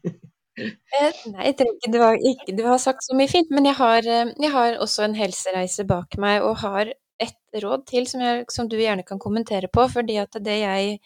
Eh, 0.92 1.12
nei, 1.32 1.48
ikke. 1.52 1.90
Det 1.92 2.00
var 2.00 2.18
ikke 2.20 2.54
Du 2.56 2.64
har 2.66 2.80
sagt 2.82 3.04
så 3.06 3.16
mye 3.16 3.30
fint, 3.30 3.50
men 3.50 3.64
jeg 3.68 3.78
har, 3.78 4.04
eh, 4.04 4.32
jeg 4.44 4.52
har 4.52 4.76
også 4.82 5.06
en 5.06 5.16
helsereise 5.16 5.86
bak 5.88 6.18
meg, 6.20 6.42
og 6.42 6.58
har 6.60 6.92
et 7.20 7.62
råd 7.64 7.86
til 7.86 8.06
som, 8.06 8.20
jeg, 8.20 8.44
som 8.50 8.68
du 8.68 8.76
gjerne 8.76 9.04
kan 9.06 9.18
kommentere 9.18 9.68
på. 9.72 9.86
Fordi 9.88 10.18
at 10.20 10.36
det 10.40 10.58
jeg 10.60 10.98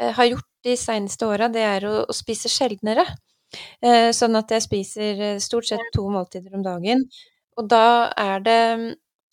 eh, 0.00 0.12
har 0.16 0.30
gjort 0.32 0.48
de 0.64 0.76
seneste 0.76 1.26
åra, 1.26 1.48
det 1.48 1.62
er 1.62 1.86
å, 1.86 1.94
å 2.10 2.16
spise 2.16 2.50
sjeldnere. 2.50 3.06
Eh, 3.82 4.10
sånn 4.14 4.36
at 4.38 4.50
jeg 4.50 4.66
spiser 4.66 5.38
stort 5.42 5.66
sett 5.70 5.86
to 5.94 6.08
måltider 6.10 6.54
om 6.54 6.66
dagen. 6.66 7.06
Og 7.58 7.68
da 7.70 8.10
er 8.18 8.42
det 8.42 8.60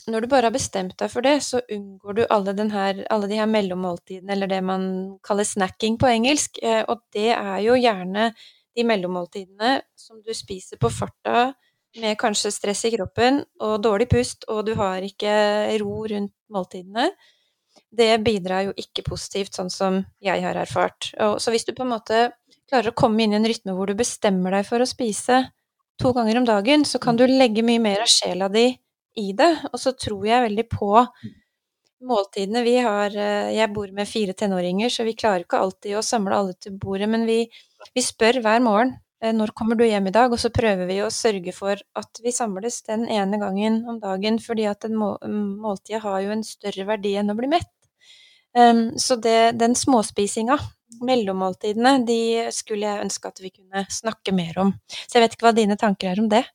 når 0.08 0.24
du 0.24 0.28
bare 0.32 0.48
har 0.48 0.56
bestemt 0.56 0.96
deg 1.00 1.12
for 1.12 1.26
det, 1.26 1.42
så 1.44 1.60
unngår 1.74 2.14
du 2.16 2.22
alle, 2.32 2.54
her, 2.72 3.02
alle 3.12 3.28
de 3.28 3.40
her 3.42 3.50
mellommåltidene, 3.52 4.32
eller 4.34 4.48
det 4.48 4.62
man 4.64 4.86
kaller 5.24 5.44
snacking 5.44 5.98
på 6.00 6.08
engelsk. 6.08 6.62
Og 6.88 7.02
det 7.12 7.34
er 7.36 7.60
jo 7.66 7.76
gjerne 7.76 8.30
de 8.78 8.86
mellommåltidene 8.86 9.80
som 9.98 10.22
du 10.22 10.34
spiser 10.38 10.78
på 10.82 10.92
farta 10.94 11.52
med 11.98 12.18
kanskje 12.20 12.52
stress 12.54 12.86
i 12.86 12.94
kroppen 12.94 13.42
og 13.64 13.80
dårlig 13.82 14.10
pust, 14.12 14.46
og 14.52 14.68
du 14.68 14.76
har 14.78 15.02
ikke 15.02 15.34
ro 15.82 16.04
rundt 16.12 16.34
måltidene. 16.54 17.10
Det 17.98 18.12
bidrar 18.22 18.68
jo 18.68 18.76
ikke 18.78 19.06
positivt, 19.08 19.56
sånn 19.58 19.72
som 19.74 20.02
jeg 20.22 20.44
har 20.44 20.60
erfart. 20.60 21.12
Og, 21.24 21.38
så 21.42 21.54
hvis 21.54 21.66
du 21.66 21.74
på 21.74 21.86
en 21.86 21.96
måte 21.96 22.28
klarer 22.70 22.92
å 22.92 22.98
komme 22.98 23.24
inn 23.24 23.34
i 23.34 23.40
en 23.40 23.48
rytme 23.48 23.74
hvor 23.74 23.90
du 23.90 23.98
bestemmer 23.98 24.60
deg 24.60 24.68
for 24.68 24.84
å 24.84 24.90
spise 24.90 25.46
to 25.98 26.14
ganger 26.14 26.42
om 26.42 26.46
dagen, 26.46 26.86
så 26.86 27.02
kan 27.02 27.18
du 27.18 27.26
legge 27.26 27.66
mye 27.66 27.82
mer 27.82 28.04
av 28.06 28.12
sjela 28.12 28.52
di 28.54 28.70
i 29.18 29.32
det. 29.34 29.50
Og 29.72 29.82
så 29.82 29.96
tror 29.98 30.28
jeg 30.28 30.46
veldig 30.50 30.68
på 30.70 30.92
måltidene. 32.06 32.62
Vi 32.64 32.76
har 32.78 33.16
eh, 33.18 33.56
Jeg 33.58 33.74
bor 33.74 33.92
med 33.92 34.10
fire 34.10 34.34
tenåringer, 34.38 34.90
så 34.90 35.06
vi 35.08 35.16
klarer 35.18 35.46
ikke 35.46 35.62
alltid 35.64 35.98
å 35.98 36.06
samle 36.06 36.36
alle 36.36 36.54
til 36.62 36.78
bordet, 36.78 37.10
men 37.10 37.26
vi, 37.26 37.46
vi 37.96 38.04
spør 38.04 38.42
hver 38.44 38.64
morgen 38.64 38.96
eh, 39.24 39.34
når 39.36 39.54
kommer 39.58 39.80
du 39.80 39.86
hjem 39.88 40.10
i 40.10 40.16
dag, 40.16 40.32
og 40.32 40.42
så 40.42 40.52
prøver 40.54 40.90
vi 40.90 41.00
å 41.04 41.12
sørge 41.14 41.54
for 41.56 41.78
at 41.78 42.22
vi 42.24 42.36
samles 42.36 42.82
den 42.88 43.08
ene 43.12 43.40
gangen 43.42 43.84
om 43.90 44.02
dagen, 44.04 44.40
fordi 44.44 44.68
at 44.70 44.88
en 44.88 44.98
måltid 44.98 46.02
har 46.04 46.22
jo 46.26 46.36
en 46.36 46.46
større 46.48 46.88
verdi 46.90 47.16
enn 47.20 47.34
å 47.34 47.38
bli 47.38 47.52
mett. 47.56 47.72
Um, 48.58 48.98
så 48.98 49.20
det, 49.22 49.58
den 49.60 49.76
småspisinga, 49.78 50.58
mellommåltidene, 51.04 51.98
de 52.08 52.48
skulle 52.56 52.88
jeg 52.88 53.04
ønske 53.06 53.30
at 53.30 53.42
vi 53.44 53.52
kunne 53.52 53.84
snakke 53.92 54.34
mer 54.34 54.58
om. 54.64 54.72
Så 55.06 55.18
jeg 55.18 55.26
vet 55.26 55.36
ikke 55.36 55.50
hva 55.50 55.58
dine 55.58 55.78
tanker 55.78 56.10
er 56.10 56.22
om 56.24 56.30
det? 56.32 56.46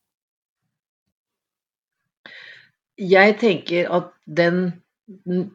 Jeg 2.99 3.37
tenker 3.41 3.91
at 3.93 4.11
den 4.27 4.73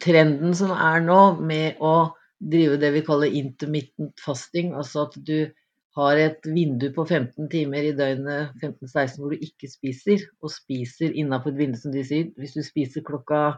trenden 0.04 0.56
som 0.58 0.72
er 0.74 1.04
nå 1.04 1.22
med 1.40 1.82
å 1.84 2.14
drive 2.38 2.78
det 2.82 2.92
vi 2.94 3.04
kaller 3.06 3.34
intermittent 3.34 4.22
fasting, 4.22 4.74
altså 4.78 5.08
at 5.08 5.16
du 5.18 5.50
har 5.98 6.20
et 6.22 6.46
vindu 6.46 6.88
på 6.94 7.06
15 7.08 7.50
timer 7.52 7.90
i 7.90 7.94
døgnet 7.98 8.54
15-16 8.62 9.22
hvor 9.22 9.34
du 9.34 9.46
ikke 9.48 9.70
spiser, 9.72 10.24
og 10.42 10.54
spiser 10.54 11.16
innafor 11.18 11.54
et 11.54 11.62
vindu, 11.62 11.80
som 11.82 11.94
de 11.96 12.04
sier. 12.06 12.30
Hvis 12.38 12.54
du 12.58 12.62
spiser 12.66 13.06
klokka 13.08 13.58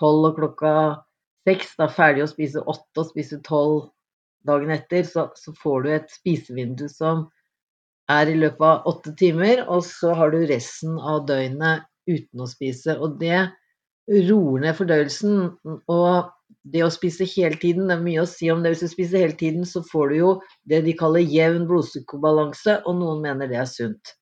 12 0.00 0.30
og 0.30 0.38
klokka 0.38 0.74
6, 1.48 1.74
da 1.78 1.86
er 1.86 1.96
ferdig 1.98 2.24
å 2.24 2.30
spise 2.30 2.62
8 2.64 3.02
og 3.02 3.10
spiser 3.10 3.42
12 3.44 3.74
dagen 4.48 4.72
etter, 4.74 5.04
så, 5.08 5.28
så 5.36 5.52
får 5.60 5.84
du 5.84 5.90
et 5.92 6.12
spisevindu 6.12 6.86
som 6.92 7.26
er 8.12 8.28
i 8.28 8.36
løpet 8.36 8.64
av 8.68 8.88
åtte 8.88 9.14
timer, 9.20 9.64
og 9.68 9.84
så 9.86 10.12
har 10.16 10.32
du 10.32 10.42
resten 10.48 10.96
av 11.00 11.24
døgnet 11.28 11.84
uten 12.08 12.44
å 12.44 12.48
spise. 12.48 12.96
Og 13.00 13.16
det 13.20 13.46
roer 14.08 14.64
ned 14.64 14.76
fordøyelsen. 14.76 15.38
Og 15.92 16.32
det 16.64 16.82
å 16.84 16.90
spise 16.92 17.26
hele 17.28 17.58
tiden, 17.60 17.88
det 17.90 17.98
er 17.98 18.04
mye 18.04 18.22
å 18.22 18.28
si 18.28 18.48
om 18.52 18.62
det. 18.64 18.72
Hvis 18.72 18.86
du 18.86 18.92
spiser 18.94 19.24
hele 19.26 19.36
tiden, 19.40 19.64
så 19.68 19.82
får 19.84 20.12
du 20.12 20.16
jo 20.16 20.30
det 20.70 20.80
de 20.86 20.94
kaller 20.96 21.24
jevn 21.24 21.66
blodsukkerbalanse, 21.68 22.78
og 22.88 23.00
noen 23.00 23.24
mener 23.24 23.50
det 23.50 23.58
er 23.60 23.68
sunt. 23.68 24.14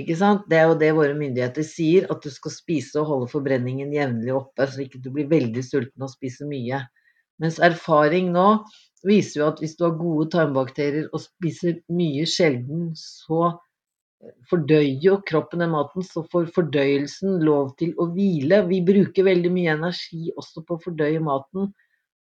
Ikke 0.00 0.16
sant? 0.16 0.46
Det 0.48 0.56
er 0.56 0.70
jo 0.70 0.78
det 0.80 0.92
våre 0.96 1.16
myndigheter 1.18 1.66
sier, 1.66 2.06
at 2.12 2.24
du 2.24 2.30
skal 2.32 2.54
spise 2.54 3.00
og 3.00 3.10
holde 3.10 3.32
forbrenningen 3.32 3.92
jevnlig 3.92 4.32
oppe, 4.38 4.68
så 4.70 4.86
ikke 4.86 5.02
du 5.04 5.10
blir 5.12 5.28
veldig 5.28 5.64
sulten 5.66 6.06
og 6.06 6.12
spiser 6.12 6.48
mye. 6.48 6.80
Mens 7.40 7.58
erfaring 7.64 8.30
nå 8.32 8.46
viser 9.08 9.42
jo 9.42 9.48
at 9.50 9.60
hvis 9.60 9.76
du 9.76 9.86
har 9.86 9.98
gode 10.00 10.28
tarmbakterier 10.32 11.08
og 11.12 11.22
spiser 11.24 11.80
mye 11.92 12.24
sjelden, 12.28 12.90
så 12.96 13.50
fordøyer 14.50 14.98
jo 15.04 15.16
kroppen 15.26 15.62
den 15.62 15.72
maten, 15.72 16.04
så 16.04 16.22
får 16.32 16.50
fordøyelsen 16.56 17.40
lov 17.44 17.72
til 17.80 17.94
å 18.00 18.08
hvile. 18.14 18.62
Vi 18.68 18.80
bruker 18.84 19.26
veldig 19.26 19.52
mye 19.54 19.76
energi 19.78 20.30
også 20.36 20.64
på 20.66 20.76
å 20.76 20.82
fordøye 20.84 21.22
maten. 21.24 21.70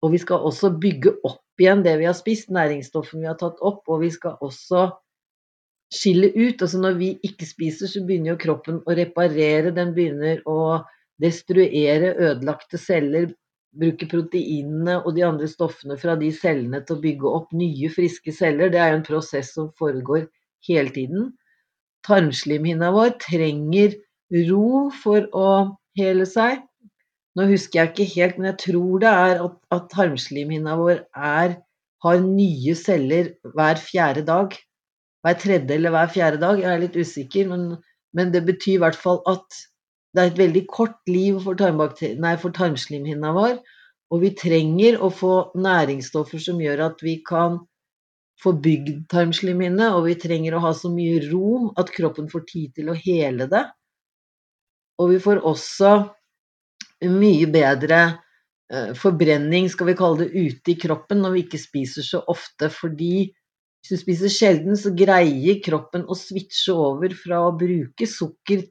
Og 0.01 0.15
vi 0.15 0.21
skal 0.21 0.45
også 0.47 0.71
bygge 0.81 1.13
opp 1.27 1.61
igjen 1.61 1.83
det 1.85 1.97
vi 1.99 2.07
har 2.09 2.15
spist, 2.17 2.49
næringsstoffene 2.53 3.25
vi 3.25 3.29
har 3.29 3.37
tatt 3.41 3.59
opp. 3.59 3.83
Og 3.91 4.05
vi 4.05 4.11
skal 4.13 4.39
også 4.41 4.87
skille 5.93 6.31
ut. 6.37 6.61
Altså 6.61 6.79
når 6.81 6.97
vi 7.01 7.11
ikke 7.27 7.49
spiser, 7.49 7.91
så 7.91 8.03
begynner 8.07 8.33
jo 8.33 8.41
kroppen 8.45 8.79
å 8.85 8.97
reparere. 8.97 9.75
Den 9.75 9.93
begynner 9.97 10.41
å 10.49 10.81
destruere 11.21 12.15
ødelagte 12.15 12.79
celler. 12.81 13.29
Bruke 13.77 14.07
proteinene 14.11 14.97
og 15.05 15.13
de 15.15 15.23
andre 15.23 15.47
stoffene 15.47 15.95
fra 15.99 16.17
de 16.19 16.31
cellene 16.35 16.81
til 16.83 16.97
å 16.97 17.03
bygge 17.03 17.35
opp 17.37 17.53
nye, 17.55 17.91
friske 17.93 18.33
celler. 18.35 18.71
Det 18.71 18.81
er 18.81 18.95
jo 18.95 18.97
en 19.01 19.05
prosess 19.11 19.53
som 19.55 19.69
foregår 19.79 20.25
hele 20.67 20.91
tiden 20.95 21.29
tarmslimhinna 22.07 22.91
vår 22.95 23.15
trenger 23.21 23.95
ro 24.49 24.89
for 25.03 25.27
å 25.35 25.47
hele 25.99 26.27
seg. 26.29 26.61
Nå 27.37 27.47
husker 27.47 27.79
jeg 27.79 27.91
ikke 27.91 28.13
helt, 28.15 28.39
men 28.39 28.49
jeg 28.51 28.59
tror 28.65 29.03
det 29.03 29.11
er 29.11 29.43
at, 29.45 29.55
at 29.71 29.87
tarmslimhinna 29.93 30.75
vår 30.79 31.03
er, 31.15 31.55
har 32.03 32.23
nye 32.25 32.75
celler 32.75 33.31
hver 33.55 33.79
fjerde 33.79 34.25
dag. 34.27 34.55
Hver 35.21 35.37
tredje 35.39 35.77
eller 35.77 35.93
hver 35.93 36.09
fjerde 36.11 36.41
dag. 36.41 36.59
Jeg 36.59 36.71
er 36.73 36.81
litt 36.81 36.97
usikker, 36.97 37.51
men, 37.51 37.67
men 38.17 38.33
det 38.33 38.43
betyr 38.47 38.79
i 38.79 38.81
hvert 38.83 38.97
fall 38.99 39.21
at 39.29 39.61
det 40.11 40.23
er 40.23 40.31
et 40.31 40.41
veldig 40.41 40.65
kort 40.67 40.97
liv 41.07 41.37
for, 41.43 41.55
nei, 41.55 42.33
for 42.41 42.55
tarmslimhinna 42.55 43.31
vår. 43.37 43.59
Og 44.11 44.25
vi 44.25 44.33
trenger 44.35 44.97
å 44.99 45.07
få 45.13 45.35
næringsstoffer 45.55 46.41
som 46.43 46.59
gjør 46.59 46.89
at 46.89 47.03
vi 47.05 47.21
kan 47.27 47.61
få 48.41 48.55
bygd 48.63 49.05
tarmslimhinne, 49.11 49.91
og 49.95 50.07
vi 50.07 50.17
trenger 50.19 50.55
å 50.57 50.63
ha 50.63 50.73
så 50.77 50.89
mye 50.93 51.19
ro 51.27 51.71
at 51.79 51.91
kroppen 51.93 52.29
får 52.31 52.45
tid 52.49 52.73
til 52.79 52.89
å 52.89 52.97
hele 52.97 53.47
det. 53.51 53.63
Og 55.01 55.13
vi 55.13 55.19
får 55.21 55.43
også 55.47 55.91
mye 57.09 57.47
bedre 57.49 58.01
eh, 58.71 58.91
forbrenning, 58.97 59.69
skal 59.69 59.91
vi 59.91 59.97
kalle 59.97 60.25
det, 60.25 60.31
ute 60.33 60.73
i 60.73 60.79
kroppen 60.81 61.21
når 61.23 61.35
vi 61.35 61.45
ikke 61.45 61.61
spiser 61.61 62.05
så 62.05 62.21
ofte. 62.33 62.69
Fordi 62.73 63.29
hvis 63.81 63.95
du 63.95 63.97
spiser 63.97 64.33
sjelden, 64.33 64.77
så 64.77 64.91
greier 64.93 65.61
kroppen 65.65 66.05
å 66.05 66.17
switche 66.17 66.75
over 66.77 67.13
fra 67.17 67.39
å 67.47 67.55
bruke 67.57 68.05
sukker 68.09 68.67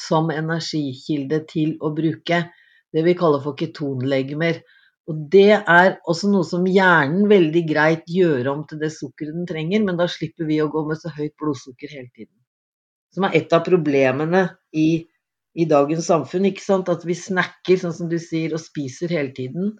som 0.00 0.30
energikilde 0.32 1.42
til 1.50 1.74
å 1.84 1.92
bruke 1.96 2.44
det 2.94 3.02
vi 3.04 3.16
kaller 3.18 3.42
for 3.44 3.58
ketonlegemer. 3.58 4.62
Og 5.10 5.24
det 5.32 5.50
er 5.52 5.96
også 6.08 6.30
noe 6.32 6.46
som 6.48 6.64
hjernen 6.64 7.26
veldig 7.28 7.62
greit 7.68 8.06
gjør 8.08 8.48
om 8.54 8.62
til 8.68 8.80
det 8.80 8.92
sukkeret 8.94 9.36
den 9.36 9.48
trenger, 9.48 9.82
men 9.84 9.98
da 10.00 10.06
slipper 10.08 10.48
vi 10.48 10.62
å 10.64 10.70
gå 10.72 10.84
med 10.88 11.00
så 11.00 11.12
høyt 11.12 11.34
blodsukker 11.40 11.92
hele 11.92 12.08
tiden. 12.14 12.32
Som 13.12 13.26
er 13.28 13.36
et 13.36 13.52
av 13.52 13.66
problemene 13.66 14.46
i, 14.72 15.04
i 15.54 15.66
dagens 15.70 16.08
samfunn. 16.08 16.48
ikke 16.48 16.64
sant? 16.64 16.88
At 16.88 17.04
vi 17.04 17.16
snakker, 17.18 17.76
sånn 17.80 17.96
som 17.98 18.08
du 18.10 18.16
sier, 18.22 18.56
og 18.56 18.64
spiser 18.64 19.12
hele 19.12 19.34
tiden. 19.36 19.74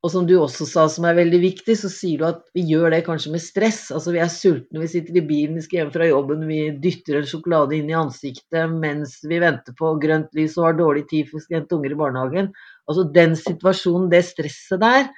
Og 0.00 0.08
som 0.14 0.24
du 0.24 0.32
også 0.40 0.64
sa, 0.64 0.86
som 0.88 1.04
er 1.04 1.18
veldig 1.18 1.38
viktig, 1.42 1.74
så 1.76 1.90
sier 1.92 2.22
du 2.22 2.24
at 2.30 2.38
vi 2.56 2.62
gjør 2.70 2.88
det 2.94 3.02
kanskje 3.04 3.34
med 3.34 3.42
stress. 3.44 3.82
Altså 3.92 4.14
vi 4.14 4.22
er 4.24 4.30
sultne, 4.32 4.80
vi 4.80 4.88
sitter 4.88 5.18
i 5.20 5.24
bilen, 5.28 5.58
vi 5.58 5.64
skal 5.66 5.82
hjem 5.82 5.90
fra 5.92 6.06
jobben, 6.08 6.46
vi 6.48 6.60
dytter 6.80 7.18
en 7.18 7.28
sjokolade 7.28 7.76
inn 7.76 7.90
i 7.92 7.98
ansiktet 7.98 8.72
mens 8.80 9.18
vi 9.28 9.42
venter 9.42 9.76
på 9.76 9.92
grønt 10.00 10.32
lys 10.38 10.56
og 10.56 10.70
har 10.70 10.78
dårlig 10.78 11.04
tid 11.10 11.28
for 11.28 11.44
vi 11.44 11.58
hente 11.58 11.76
unger 11.76 11.92
i 11.92 11.98
barnehagen. 12.00 12.48
Altså 12.88 13.04
den 13.12 13.36
situasjonen, 13.36 14.08
det 14.12 14.22
stresset 14.30 14.80
der, 14.80 15.10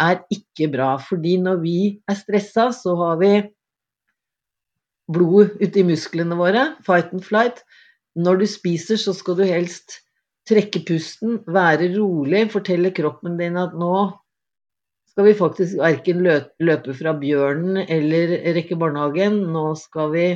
er 0.00 0.22
ikke 0.32 0.70
bra. 0.72 0.92
Fordi 1.02 1.34
når 1.42 1.58
vi 1.64 1.80
er 2.08 2.18
stressa, 2.18 2.70
så 2.70 2.94
har 3.02 3.18
vi 3.20 3.32
blod 5.10 5.58
ute 5.58 5.82
i 5.82 5.86
musklene 5.90 6.38
våre, 6.38 6.68
fight 6.86 7.10
and 7.10 7.26
flight. 7.26 7.64
Når 8.14 8.44
du 8.44 8.46
spiser, 8.46 8.94
så 8.94 9.14
skal 9.16 9.42
du 9.42 9.44
helst 9.48 9.98
trekke 10.48 10.82
pusten, 10.86 11.38
være 11.50 11.90
rolig, 11.96 12.46
fortelle 12.54 12.94
kroppen 12.94 13.36
din 13.38 13.58
at 13.60 13.74
nå 13.78 13.94
skal 15.10 15.26
vi 15.26 15.34
faktisk 15.38 15.80
verken 15.80 16.22
løpe 16.24 16.94
fra 16.94 17.14
bjørnen 17.18 17.82
eller 17.82 18.36
rekke 18.56 18.78
barnehagen. 18.78 19.40
Nå 19.54 19.72
skal 19.78 20.12
vi 20.14 20.26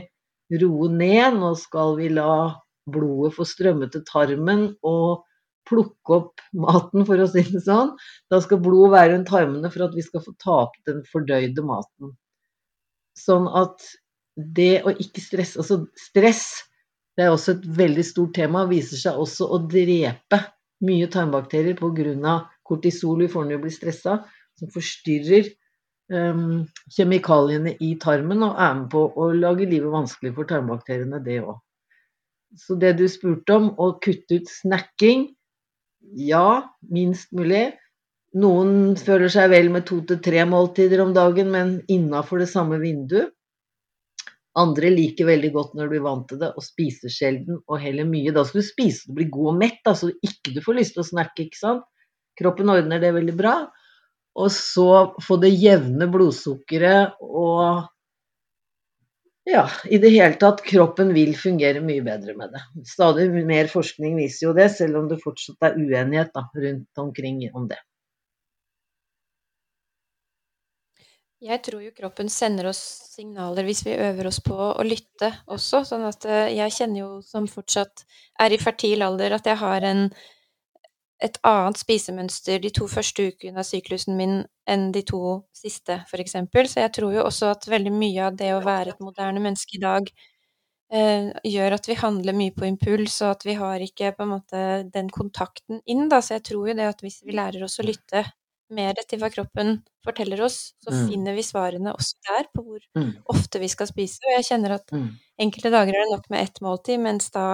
roe 0.60 0.90
ned, 0.92 1.38
nå 1.38 1.54
skal 1.58 1.94
vi 2.00 2.10
la 2.12 2.54
blodet 2.90 3.32
få 3.36 3.46
strømme 3.48 3.88
til 3.92 4.04
tarmen 4.08 4.66
og 4.84 5.24
plukke 5.64 6.18
opp 6.18 6.42
maten, 6.60 7.06
for 7.08 7.22
å 7.22 7.28
si 7.30 7.44
det 7.48 7.62
sånn. 7.64 7.94
Da 8.28 8.42
skal 8.44 8.60
blodet 8.60 8.92
være 8.92 9.14
rundt 9.14 9.30
tarmene 9.30 9.70
for 9.72 9.86
at 9.86 9.94
vi 9.96 10.04
skal 10.04 10.24
få 10.26 10.34
ta 10.42 10.58
opp 10.66 10.76
den 10.88 11.00
fordøyde 11.08 11.64
maten. 11.64 12.12
Sånn 13.16 13.46
at 13.48 13.80
det 14.34 14.82
å 14.82 14.90
ikke 14.90 15.22
stresse 15.22 15.60
Altså 15.62 15.84
stress 15.94 16.48
det 17.14 17.22
er 17.22 17.30
også 17.30 17.52
et 17.54 17.66
veldig 17.78 18.04
stort 18.06 18.34
tema. 18.34 18.64
Viser 18.66 18.98
seg 18.98 19.18
også 19.22 19.46
å 19.54 19.60
drepe 19.70 20.40
mye 20.84 21.06
tarmbakterier 21.10 21.78
pga. 21.78 22.34
kortisol 22.66 23.20
vi 23.22 23.28
får 23.28 23.44
når 23.44 23.56
vi 23.56 23.62
blir 23.62 23.74
stressa, 23.76 24.24
som 24.60 24.70
forstyrrer 24.74 25.50
um, 26.12 26.64
kjemikaliene 26.94 27.76
i 27.82 27.94
tarmen 28.02 28.44
og 28.46 28.58
er 28.60 28.74
med 28.80 28.90
på 28.94 29.06
å 29.08 29.30
lage 29.34 29.68
livet 29.68 29.92
vanskelig 29.92 30.34
for 30.36 30.50
tarmbakteriene, 30.50 31.22
det 31.24 31.40
òg. 31.42 31.56
Så 32.58 32.76
det 32.78 32.94
du 33.00 33.06
spurte 33.10 33.56
om, 33.58 33.72
å 33.82 33.96
kutte 34.02 34.38
ut 34.38 34.50
snacking 34.50 35.28
ja, 36.14 36.70
minst 36.92 37.32
mulig. 37.34 37.72
Noen 38.38 38.94
føler 38.98 39.30
seg 39.30 39.50
vel 39.52 39.70
med 39.74 39.86
to 39.88 40.00
til 40.06 40.20
tre 40.22 40.44
måltider 40.48 41.02
om 41.04 41.14
dagen, 41.14 41.50
men 41.54 41.78
innafor 41.90 42.42
det 42.42 42.50
samme 42.50 42.80
vinduet. 42.82 43.32
Andre 44.58 44.90
liker 44.92 45.26
veldig 45.26 45.50
godt 45.54 45.72
når 45.74 45.88
du 45.88 45.92
blir 45.96 46.04
vant 46.04 46.28
til 46.30 46.38
det, 46.38 46.52
og 46.54 46.62
spiser 46.62 47.10
sjelden 47.10 47.58
og 47.64 47.80
heller 47.82 48.06
mye. 48.06 48.30
Da 48.34 48.44
skal 48.46 48.62
du 48.62 48.66
spise 48.66 49.08
og 49.08 49.16
bli 49.18 49.26
god 49.34 49.50
og 49.50 49.56
mett, 49.64 49.80
da, 49.86 49.96
så 49.98 50.12
ikke 50.14 50.54
du 50.54 50.60
får 50.62 50.78
lyst 50.78 50.94
til 50.94 51.02
å 51.02 51.08
snakke, 51.08 51.48
ikke 51.48 51.58
sant. 51.58 51.88
Kroppen 52.38 52.70
ordner 52.70 53.02
det 53.02 53.10
veldig 53.14 53.34
bra. 53.38 53.54
Og 54.34 54.50
så 54.50 54.88
få 55.22 55.38
det 55.42 55.52
jevne 55.54 56.08
blodsukkeret 56.10 57.20
og 57.22 57.84
ja, 59.44 59.66
i 59.92 59.98
det 60.00 60.08
hele 60.14 60.38
tatt, 60.40 60.62
kroppen 60.64 61.10
vil 61.12 61.34
fungere 61.36 61.82
mye 61.84 62.02
bedre 62.04 62.32
med 62.38 62.54
det. 62.56 62.62
Stadig 62.88 63.28
mer 63.44 63.68
forskning 63.68 64.16
viser 64.16 64.48
jo 64.48 64.54
det, 64.56 64.70
selv 64.72 65.02
om 65.02 65.10
det 65.10 65.20
fortsatt 65.20 65.68
er 65.68 65.76
uenighet 65.76 66.32
da, 66.32 66.46
rundt 66.64 67.02
omkring 67.02 67.42
om 67.52 67.68
det. 67.68 67.82
Jeg 71.44 71.60
tror 71.60 71.82
jo 71.84 71.90
kroppen 71.92 72.30
sender 72.32 72.70
oss 72.70 72.80
signaler 73.12 73.66
hvis 73.68 73.82
vi 73.84 73.98
øver 74.00 74.30
oss 74.30 74.38
på 74.40 74.56
å 74.56 74.84
lytte 74.86 75.28
også. 75.52 75.82
Sånn 75.84 76.06
at 76.08 76.24
eh, 76.24 76.54
jeg 76.56 76.72
kjenner 76.72 77.02
jo 77.02 77.08
som 77.26 77.44
fortsatt 77.50 78.06
er 78.40 78.54
i 78.54 78.58
fertil 78.62 79.04
alder, 79.04 79.36
at 79.36 79.50
jeg 79.50 79.60
har 79.60 79.84
en, 79.84 80.06
et 81.22 81.38
annet 81.46 81.78
spisemønster 81.78 82.60
de 82.62 82.70
to 82.74 82.88
første 82.90 83.28
ukene 83.30 83.60
av 83.62 83.66
syklusen 83.68 84.16
min 84.18 84.40
enn 84.70 84.90
de 84.92 85.04
to 85.06 85.40
siste, 85.54 86.00
eksempel. 86.18 86.68
Så 86.68 86.82
jeg 86.82 86.92
tror 86.96 87.14
jo 87.14 87.24
også 87.24 87.52
at 87.54 87.68
veldig 87.70 87.92
mye 87.94 88.28
av 88.28 88.38
det 88.38 88.52
å 88.54 88.62
være 88.64 88.94
et 88.94 89.04
moderne 89.04 89.42
menneske 89.44 89.78
i 89.78 89.82
dag 89.82 90.10
eh, 90.92 91.30
gjør 91.46 91.76
at 91.78 91.88
vi 91.88 91.98
handler 92.00 92.36
mye 92.36 92.54
på 92.56 92.66
impuls, 92.68 93.20
og 93.22 93.36
at 93.36 93.46
vi 93.46 93.56
har 93.60 93.84
ikke 93.84 94.14
på 94.16 94.26
en 94.26 94.32
måte 94.36 94.64
den 94.94 95.10
kontakten 95.12 95.80
inn, 95.86 96.08
da. 96.12 96.20
Så 96.24 96.38
jeg 96.38 96.46
tror 96.50 96.70
jo 96.70 96.78
det 96.78 96.88
at 96.90 97.04
hvis 97.04 97.22
vi 97.24 97.36
lærer 97.36 97.64
oss 97.66 97.78
å 97.80 97.86
lytte 97.86 98.24
mer 98.74 98.96
til 99.06 99.20
hva 99.20 99.30
kroppen 99.30 99.76
forteller 100.04 100.40
oss, 100.44 100.74
så 100.82 100.92
mm. 100.92 101.00
finner 101.10 101.36
vi 101.36 101.44
svarene 101.46 101.92
også 101.94 102.18
der 102.26 102.48
på 102.52 102.64
hvor 102.64 102.84
mm. 102.98 103.10
ofte 103.32 103.60
vi 103.62 103.70
skal 103.70 103.88
spise. 103.90 104.20
Og 104.24 104.36
jeg 104.38 104.48
kjenner 104.50 104.76
at 104.78 104.92
mm. 104.92 105.08
enkelte 105.46 105.72
dager 105.72 105.96
er 105.96 106.06
det 106.06 106.16
nok 106.16 106.30
med 106.32 106.48
ett 106.48 106.60
måltid, 106.64 107.02
mens 107.04 107.30
da 107.34 107.46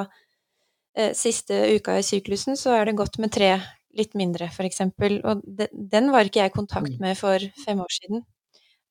siste 1.15 1.55
uka 1.77 1.95
i 2.01 2.03
syklusen 2.03 2.59
så 2.59 2.73
er 2.75 2.89
det 2.89 2.97
godt 2.99 3.21
med 3.23 3.31
tre 3.33 3.53
litt 3.97 4.17
mindre, 4.19 4.51
eksempel. 4.67 5.19
Og 5.27 5.43
de, 5.45 5.69
den 5.73 6.11
var 6.15 6.29
ikke 6.29 6.45
jeg 6.45 6.53
i 6.53 6.57
kontakt 6.57 6.95
mm. 6.95 7.01
med 7.03 7.19
for 7.19 7.47
fem 7.65 7.83
år 7.83 7.95
siden. 7.95 8.25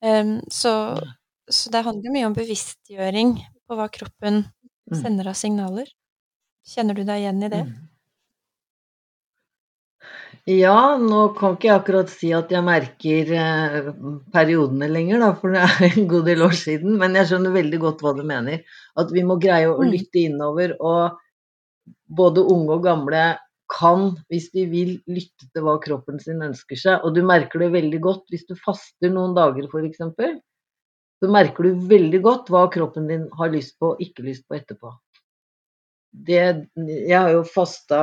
Um, 0.00 0.38
så, 0.48 0.72
så, 1.48 1.72
det 1.72 1.84
handler 1.84 2.14
mye 2.14 2.30
om 2.30 2.36
bevisstgjøring 2.36 3.36
på 3.68 3.76
hva 3.76 3.90
kroppen 3.92 4.44
mm. 4.46 4.98
sender 5.02 5.30
av 5.32 5.38
signaler. 5.38 5.88
Kjenner 6.66 6.96
du 6.96 7.04
deg 7.04 7.22
igjen 7.22 7.46
i 7.46 7.52
det? 7.52 7.62
Mm. 7.68 7.86
Ja, 10.48 10.96
nå 10.96 11.34
kan 11.36 11.54
ikke 11.54 11.68
jeg 11.68 11.76
akkurat 11.76 12.10
si 12.10 12.30
at 12.32 12.50
jeg 12.50 12.64
merker 12.64 13.32
eh, 13.36 13.90
periodene 14.32 14.88
lenger, 14.88 15.20
da, 15.20 15.28
for 15.36 15.52
det 15.52 15.66
er 15.66 15.84
en 15.90 16.06
god 16.10 16.24
del 16.30 16.44
år 16.46 16.56
siden. 16.56 16.96
Men 17.00 17.18
jeg 17.18 17.28
skjønner 17.28 17.52
veldig 17.54 17.80
godt 17.82 18.04
hva 18.04 18.14
du 18.16 18.22
mener. 18.26 18.62
At 18.98 19.12
vi 19.12 19.24
må 19.26 19.36
greie 19.42 19.68
å 19.68 19.84
lytte 19.84 20.24
innover. 20.24 20.72
Og 20.80 21.20
både 22.06 22.44
unge 22.52 22.76
og 22.76 22.84
gamle 22.84 23.24
kan, 23.70 24.14
hvis 24.30 24.48
de 24.54 24.64
vil, 24.70 24.94
lytte 25.10 25.46
til 25.46 25.64
hva 25.64 25.76
kroppen 25.82 26.18
sin 26.22 26.42
ønsker 26.42 26.78
seg. 26.78 27.04
Og 27.06 27.14
du 27.14 27.22
merker 27.26 27.62
det 27.62 27.70
veldig 27.76 28.00
godt 28.02 28.32
hvis 28.32 28.48
du 28.48 28.56
faster 28.58 29.12
noen 29.12 29.36
dager, 29.36 29.68
f.eks. 29.70 30.02
Så 31.20 31.30
merker 31.30 31.68
du 31.68 31.86
veldig 31.90 32.22
godt 32.24 32.50
hva 32.50 32.64
kroppen 32.72 33.06
din 33.10 33.28
har 33.38 33.52
lyst 33.52 33.76
på 33.78 33.92
og 33.92 34.02
ikke 34.02 34.26
lyst 34.26 34.46
på 34.48 34.58
etterpå. 34.58 34.92
Det, 36.10 36.42
jeg 36.74 37.14
har 37.14 37.30
jo 37.36 37.44
fasta 37.46 38.00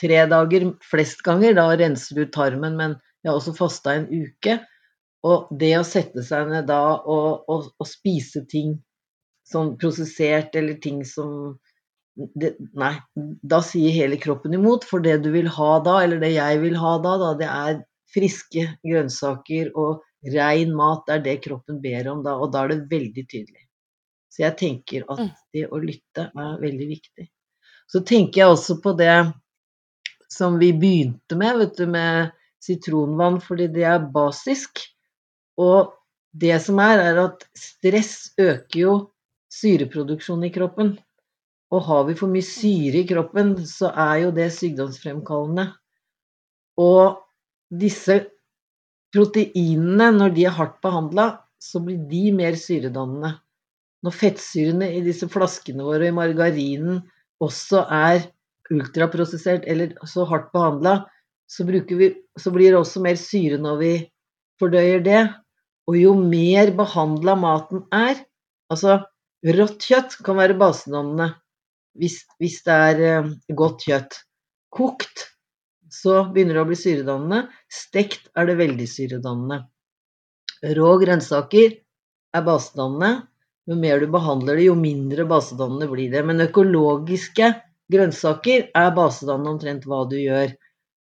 tre 0.00 0.22
dager 0.30 0.70
flest 0.86 1.20
ganger. 1.26 1.56
Da 1.58 1.66
renser 1.76 2.22
du 2.22 2.30
tarmen, 2.32 2.78
men 2.78 2.96
jeg 3.22 3.32
har 3.32 3.40
også 3.40 3.56
fasta 3.58 3.98
en 3.98 4.08
uke. 4.08 4.58
Og 5.24 5.52
det 5.60 5.74
å 5.78 5.84
sette 5.88 6.24
seg 6.24 6.50
ned 6.52 6.68
da 6.68 6.80
og, 7.00 7.44
og, 7.48 7.70
og 7.80 7.88
spise 7.88 8.44
ting 8.48 8.76
sånn 9.48 9.74
prosessert 9.80 10.56
eller 10.56 10.78
ting 10.80 11.02
som 11.08 11.54
det, 12.14 12.54
Nei, 12.78 12.94
da 13.42 13.60
sier 13.64 13.94
hele 13.94 14.18
kroppen 14.20 14.54
imot. 14.54 14.86
For 14.88 15.02
det 15.04 15.18
du 15.24 15.30
vil 15.34 15.50
ha 15.56 15.72
da, 15.84 15.98
eller 16.04 16.22
det 16.22 16.34
jeg 16.36 16.62
vil 16.62 16.78
ha 16.80 16.96
da, 17.04 17.16
da 17.22 17.34
det 17.40 17.50
er 17.50 17.82
friske 18.14 18.66
grønnsaker 18.84 19.72
og 19.74 20.04
rein 20.34 20.74
mat. 20.76 21.04
Det 21.06 21.18
er 21.18 21.24
det 21.28 21.38
kroppen 21.46 21.80
ber 21.84 22.10
om 22.12 22.24
da, 22.26 22.36
og 22.38 22.52
da 22.54 22.64
er 22.64 22.74
det 22.74 22.90
veldig 22.92 23.26
tydelig. 23.26 23.64
Så 24.34 24.42
jeg 24.42 24.58
tenker 24.58 25.06
at 25.06 25.22
mm. 25.22 25.32
det 25.54 25.64
å 25.70 25.80
lytte 25.82 26.28
er 26.30 26.60
veldig 26.62 26.90
viktig. 26.90 27.28
Så 27.90 28.00
tenker 28.06 28.40
jeg 28.40 28.54
også 28.54 28.80
på 28.82 28.94
det 28.98 29.14
som 30.32 30.56
vi 30.58 30.72
begynte 30.74 31.36
med, 31.38 31.60
vet 31.60 31.76
du, 31.78 31.84
med 31.90 32.32
sitronvann, 32.64 33.38
fordi 33.44 33.68
det 33.74 33.84
er 33.86 34.08
basisk. 34.14 34.80
Og 35.60 35.92
det 36.34 36.56
som 36.64 36.80
er, 36.82 37.02
er 37.12 37.20
at 37.28 37.44
stress 37.54 38.32
øker 38.40 38.78
jo 38.80 38.94
syreproduksjonen 39.54 40.48
i 40.48 40.54
kroppen. 40.54 40.94
Og 41.74 41.82
har 41.88 42.04
vi 42.06 42.14
for 42.18 42.30
mye 42.30 42.46
syre 42.46 43.00
i 43.00 43.08
kroppen, 43.08 43.56
så 43.66 43.90
er 43.90 44.20
jo 44.24 44.34
det 44.36 44.50
sykdomsfremkallende. 44.54 45.72
Og 46.78 47.18
disse 47.82 48.20
proteinene, 49.14 50.10
når 50.14 50.34
de 50.36 50.46
er 50.46 50.54
hardt 50.54 50.78
behandla, 50.84 51.26
så 51.58 51.80
blir 51.82 51.98
de 52.10 52.28
mer 52.36 52.58
syredannende. 52.60 53.32
Når 54.04 54.14
fettsyrene 54.20 54.90
i 54.98 55.02
disse 55.04 55.26
flaskene 55.32 55.86
våre 55.86 56.04
og 56.04 56.12
i 56.12 56.16
margarinen 56.18 57.00
også 57.42 57.86
er 57.94 58.26
ultraprosessert 58.72 59.64
eller 59.70 59.94
så 60.08 60.26
hardt 60.28 60.50
behandla, 60.54 60.98
så, 61.48 61.64
så, 61.64 62.50
blir 62.52 62.70
det 62.70 62.78
også 62.78 63.02
mer 63.04 63.16
syre 63.20 63.58
når 63.60 63.80
vi 63.80 63.94
fordøyer 64.60 65.02
det. 65.04 65.22
Og 65.88 65.98
jo 66.00 66.14
mer 66.16 66.70
behandla 66.76 67.34
maten 67.38 67.84
er 67.92 68.22
Altså, 68.72 68.94
rått 69.44 69.84
kjøtt 69.84 70.14
kan 70.24 70.38
være 70.40 70.56
basedannende 70.58 71.26
hvis, 71.98 72.22
hvis, 72.42 72.60
det 72.66 72.78
er 72.88 73.02
eh, 73.08 73.30
godt 73.56 73.86
kjøtt. 73.86 74.18
Kokt 74.74 75.28
så 75.94 76.24
begynner 76.34 76.58
det 76.58 76.64
å 76.64 76.70
bli 76.70 76.78
syredannende. 76.78 77.44
Stekt 77.70 78.30
er 78.34 78.48
det 78.50 78.58
veldig 78.58 78.88
syredannende. 78.90 79.60
Rå 80.74 80.96
grønnsaker 81.02 81.76
er 82.34 82.46
basedannende. 82.46 83.28
Jo 83.68 83.76
mer 83.80 84.02
du 84.02 84.08
behandler 84.12 84.58
det, 84.58 84.66
jo 84.66 84.74
mindre 84.76 85.24
basedannende 85.28 85.88
blir 85.92 86.10
det. 86.12 86.24
Men 86.26 86.42
økologiske 86.44 87.52
Grønnsaker 87.92 88.70
er 88.72 88.94
basedannende 88.96 89.50
omtrent 89.54 89.82
hva 89.88 90.04
du 90.08 90.16
gjør, 90.16 90.54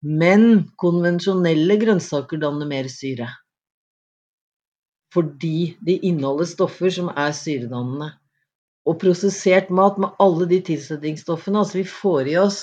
men 0.02 0.64
konvensjonelle 0.82 1.78
grønnsaker 1.82 2.42
danner 2.42 2.70
mer 2.70 2.90
syre. 2.90 3.28
Fordi 5.14 5.76
de 5.86 6.00
inneholder 6.10 6.50
stoffer 6.50 6.94
som 6.96 7.12
er 7.14 7.36
syredannende. 7.38 8.10
Og 8.90 8.98
prosessert 9.02 9.70
mat 9.70 10.00
med 10.02 10.16
alle 10.24 10.48
de 10.50 10.62
tilsetningsstoffene 10.72 11.62
Altså, 11.62 11.82
vi 11.82 11.88
får 11.88 12.32
i 12.32 12.38
oss 12.42 12.62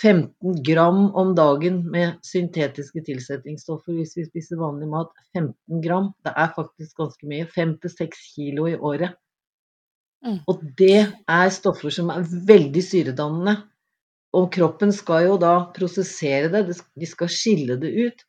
15 0.00 0.62
gram 0.64 1.10
om 1.14 1.34
dagen 1.36 1.82
med 1.92 2.16
syntetiske 2.24 3.02
tilsetningsstoffer 3.04 3.98
hvis 3.98 4.16
vi 4.16 4.24
spiser 4.26 4.60
vanlig 4.60 4.88
mat. 4.90 5.12
15 5.36 5.82
gram. 5.84 6.08
Det 6.24 6.32
er 6.32 6.54
faktisk 6.56 6.96
ganske 7.02 7.28
mye. 7.28 7.46
5-6 7.52 8.24
kilo 8.34 8.66
i 8.70 8.78
året. 8.78 9.14
Mm. 10.24 10.40
Og 10.48 10.62
det 10.78 11.04
er 11.28 11.52
stoffer 11.52 11.92
som 11.92 12.10
er 12.14 12.24
veldig 12.24 12.82
syredannende. 12.84 13.58
Og 14.34 14.48
kroppen 14.54 14.90
skal 14.92 15.28
jo 15.28 15.36
da 15.38 15.56
prosessere 15.76 16.48
det, 16.50 16.78
de 16.98 17.06
skal 17.06 17.30
skille 17.30 17.76
det 17.80 17.92
ut. 17.92 18.24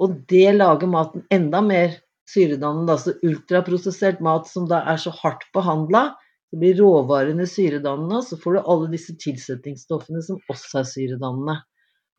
Og 0.00 0.22
det 0.30 0.54
lager 0.56 0.88
maten 0.88 1.26
enda 1.34 1.60
mer 1.64 1.98
syredannende. 2.30 2.96
Altså 2.96 3.16
ultraprosessert 3.26 4.22
mat 4.24 4.48
som 4.50 4.68
da 4.70 4.82
er 4.92 5.00
så 5.02 5.12
hardt 5.14 5.46
behandla, 5.56 6.10
så 6.50 6.58
blir 6.58 6.80
råvarene 6.82 7.46
syredannende, 7.46 8.22
så 8.26 8.38
får 8.40 8.56
du 8.56 8.60
alle 8.72 8.90
disse 8.94 9.14
tilsetningsstoffene 9.22 10.22
som 10.26 10.40
også 10.50 10.82
er 10.82 10.88
syredannende. 10.90 11.60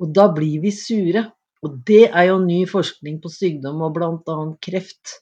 Og 0.01 0.13
da 0.15 0.29
blir 0.33 0.61
vi 0.63 0.71
sure. 0.75 1.27
Og 1.61 1.75
det 1.85 2.07
er 2.09 2.31
jo 2.31 2.39
ny 2.41 2.63
forskning 2.69 3.19
på 3.21 3.29
sykdom 3.29 3.83
og 3.85 3.93
bl.a. 3.97 4.37
kreft. 4.65 5.19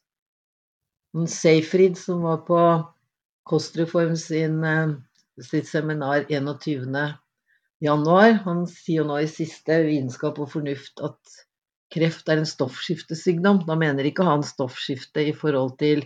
Seyfried 1.28 1.98
som 2.00 2.22
var 2.24 2.46
på 2.48 2.60
Kostreform 3.50 4.16
sin, 4.16 4.64
eh, 4.64 4.94
sitt 5.42 5.68
seminar 5.68 6.30
21. 6.30 7.18
januar. 7.82 8.38
Han 8.46 8.66
sier 8.70 9.02
jo 9.02 9.10
nå 9.10 9.20
i 9.24 9.32
siste 9.32 9.82
Vitenskap 9.88 10.40
og 10.40 10.52
fornuft 10.54 11.02
at 11.04 11.40
kreft 11.94 12.30
er 12.30 12.42
en 12.42 12.50
stoffskiftesykdom. 12.50 13.64
Da 13.68 13.78
mener 13.80 14.08
ikke 14.08 14.28
han 14.28 14.46
stoffskifte 14.46 15.26
i 15.30 15.36
forhold 15.36 15.78
til 15.82 16.04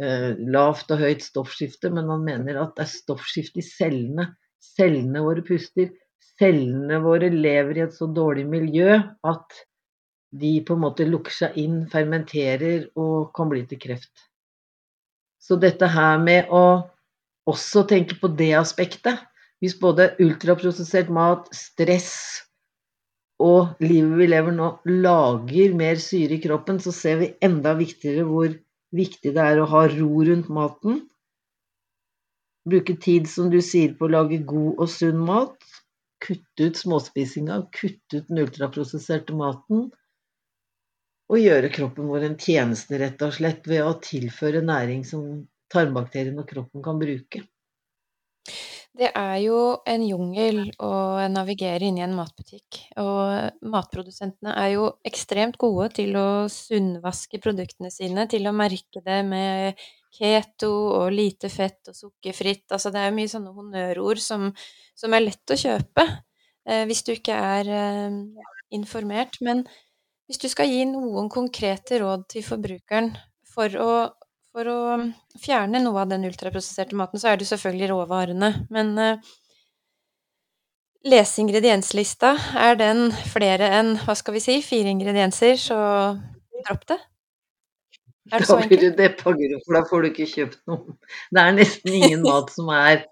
eh, 0.00 0.32
lavt 0.38 0.90
og 0.94 1.02
høyt 1.02 1.24
stoffskifte, 1.24 1.90
men 1.94 2.10
han 2.12 2.24
mener 2.26 2.60
at 2.62 2.74
det 2.76 2.86
er 2.86 2.92
stoffskifte 2.94 3.62
i 3.62 3.66
cellene. 3.66 4.30
Cellene 4.62 5.22
våre 5.24 5.44
puster. 5.46 5.92
Cellene 6.36 7.00
våre 7.04 7.30
lever 7.32 7.78
i 7.78 7.86
et 7.86 7.96
så 7.96 8.08
dårlig 8.12 8.44
miljø 8.48 8.98
at 9.26 9.62
de 10.36 10.58
på 10.66 10.74
en 10.74 10.82
måte 10.82 11.06
lukker 11.08 11.32
seg 11.32 11.56
inn, 11.60 11.84
fermenterer 11.88 12.90
og 12.98 13.30
kan 13.36 13.48
bli 13.48 13.62
til 13.68 13.80
kreft. 13.80 14.26
Så 15.40 15.56
dette 15.62 15.88
her 15.88 16.18
med 16.20 16.50
å 16.52 16.82
også 17.46 17.86
tenke 17.86 18.18
på 18.18 18.32
det 18.34 18.52
aspektet 18.58 19.22
Hvis 19.62 19.76
både 19.80 20.10
ultraprosessert 20.20 21.08
mat, 21.08 21.46
stress 21.54 22.42
og 23.42 23.82
livet 23.84 24.14
vi 24.16 24.28
lever 24.30 24.54
nå, 24.56 24.68
lager 25.04 25.74
mer 25.76 25.98
syre 26.00 26.38
i 26.38 26.42
kroppen, 26.42 26.78
så 26.80 26.92
ser 26.94 27.18
vi 27.20 27.34
enda 27.44 27.74
viktigere 27.76 28.24
hvor 28.28 28.54
viktig 28.96 29.34
det 29.36 29.42
er 29.42 29.60
å 29.60 29.68
ha 29.68 29.84
ro 29.92 30.12
rundt 30.24 30.48
maten. 30.48 31.02
bruke 32.66 32.96
tid, 32.98 33.28
som 33.30 33.50
du 33.50 33.60
sier, 33.62 33.92
på 33.94 34.08
å 34.08 34.10
lage 34.10 34.40
god 34.42 34.80
og 34.82 34.88
sunn 34.90 35.20
mat. 35.22 35.54
Kutte 36.18 36.66
ut 36.66 36.80
småspisinga, 36.80 37.60
kutte 37.70 38.22
ut 38.22 38.30
den 38.30 38.40
ultraprosesserte 38.42 39.36
maten. 39.38 39.84
Og 41.30 41.38
gjøre 41.38 41.70
kroppen 41.74 42.08
vår 42.10 42.24
en 42.26 42.38
tjeneste, 42.40 42.98
rett 42.98 43.22
og 43.22 43.36
slett, 43.36 43.68
ved 43.70 43.84
å 43.84 43.98
tilføre 44.02 44.64
næring 44.66 45.04
som 45.06 45.44
tarmbakteriene 45.70 46.42
og 46.42 46.50
kroppen 46.50 46.82
kan 46.82 46.98
bruke. 46.98 47.44
Det 48.96 49.10
er 49.12 49.36
jo 49.44 49.58
en 49.84 50.04
jungel 50.06 50.62
å 50.80 50.90
navigere 51.28 51.84
inn 51.84 51.98
i 51.98 52.04
en 52.04 52.14
matbutikk, 52.16 52.78
og 53.02 53.66
matprodusentene 53.68 54.54
er 54.56 54.70
jo 54.72 54.86
ekstremt 55.04 55.58
gode 55.60 55.90
til 55.98 56.16
å 56.16 56.46
sunnvaske 56.52 57.40
produktene 57.44 57.90
sine, 57.92 58.24
til 58.30 58.48
å 58.48 58.54
merke 58.56 59.02
det 59.04 59.18
med 59.28 59.82
keto 60.16 60.70
og 61.02 61.12
lite 61.12 61.50
fett 61.52 61.90
og 61.90 61.98
sukkerfritt. 61.98 62.64
Altså 62.72 62.92
det 62.94 63.02
er 63.02 63.10
jo 63.10 63.18
mye 63.18 63.32
sånne 63.34 63.52
honnørord 63.58 64.22
som, 64.22 64.48
som 64.96 65.16
er 65.16 65.26
lett 65.26 65.52
å 65.52 65.60
kjøpe 65.60 66.06
eh, 66.06 66.84
hvis 66.88 67.04
du 67.04 67.12
ikke 67.18 67.36
er 67.36 67.72
eh, 67.76 68.20
informert. 68.76 69.36
Men 69.44 69.66
hvis 70.26 70.40
du 70.40 70.48
skal 70.48 70.72
gi 70.72 70.86
noen 70.88 71.28
konkrete 71.32 72.00
råd 72.00 72.24
til 72.32 72.46
forbrukeren 72.46 73.12
for 73.52 73.76
å 73.76 73.90
for 74.56 74.68
å 74.72 74.82
fjerne 75.36 75.82
noe 75.84 76.00
av 76.00 76.08
den 76.08 76.24
ultraprosesserte 76.24 76.96
maten, 76.96 77.20
så 77.20 77.28
er 77.28 77.40
det 77.40 77.48
selvfølgelig 77.50 77.90
råvarene. 77.90 78.48
Men 78.72 78.94
uh, 78.96 79.34
lese 81.04 81.42
ingredienslista. 81.42 82.32
Er 82.56 82.78
den 82.80 83.10
flere 83.34 83.68
enn, 83.80 83.94
hva 84.06 84.16
skal 84.16 84.38
vi 84.38 84.42
si, 84.46 84.56
fire 84.64 84.88
ingredienser, 84.94 85.60
så 85.60 85.78
dropp 86.64 86.88
det. 86.94 86.98
Er 88.32 88.42
det 88.42 88.48
så 88.48 88.56
enkelt? 88.56 88.72
Da 88.72 88.72
blir 88.72 88.80
du 88.96 89.02
deppa, 89.02 89.34
for 89.66 89.76
da 89.76 89.84
får 89.90 90.02
du 90.02 90.10
ikke 90.10 90.30
kjøpt 90.32 90.62
noe. 90.72 90.96
Det 91.36 91.44
er 91.44 91.58
nesten 91.60 91.98
ingen 92.00 92.24
mat 92.24 92.48
som 92.54 92.72
er 92.74 93.04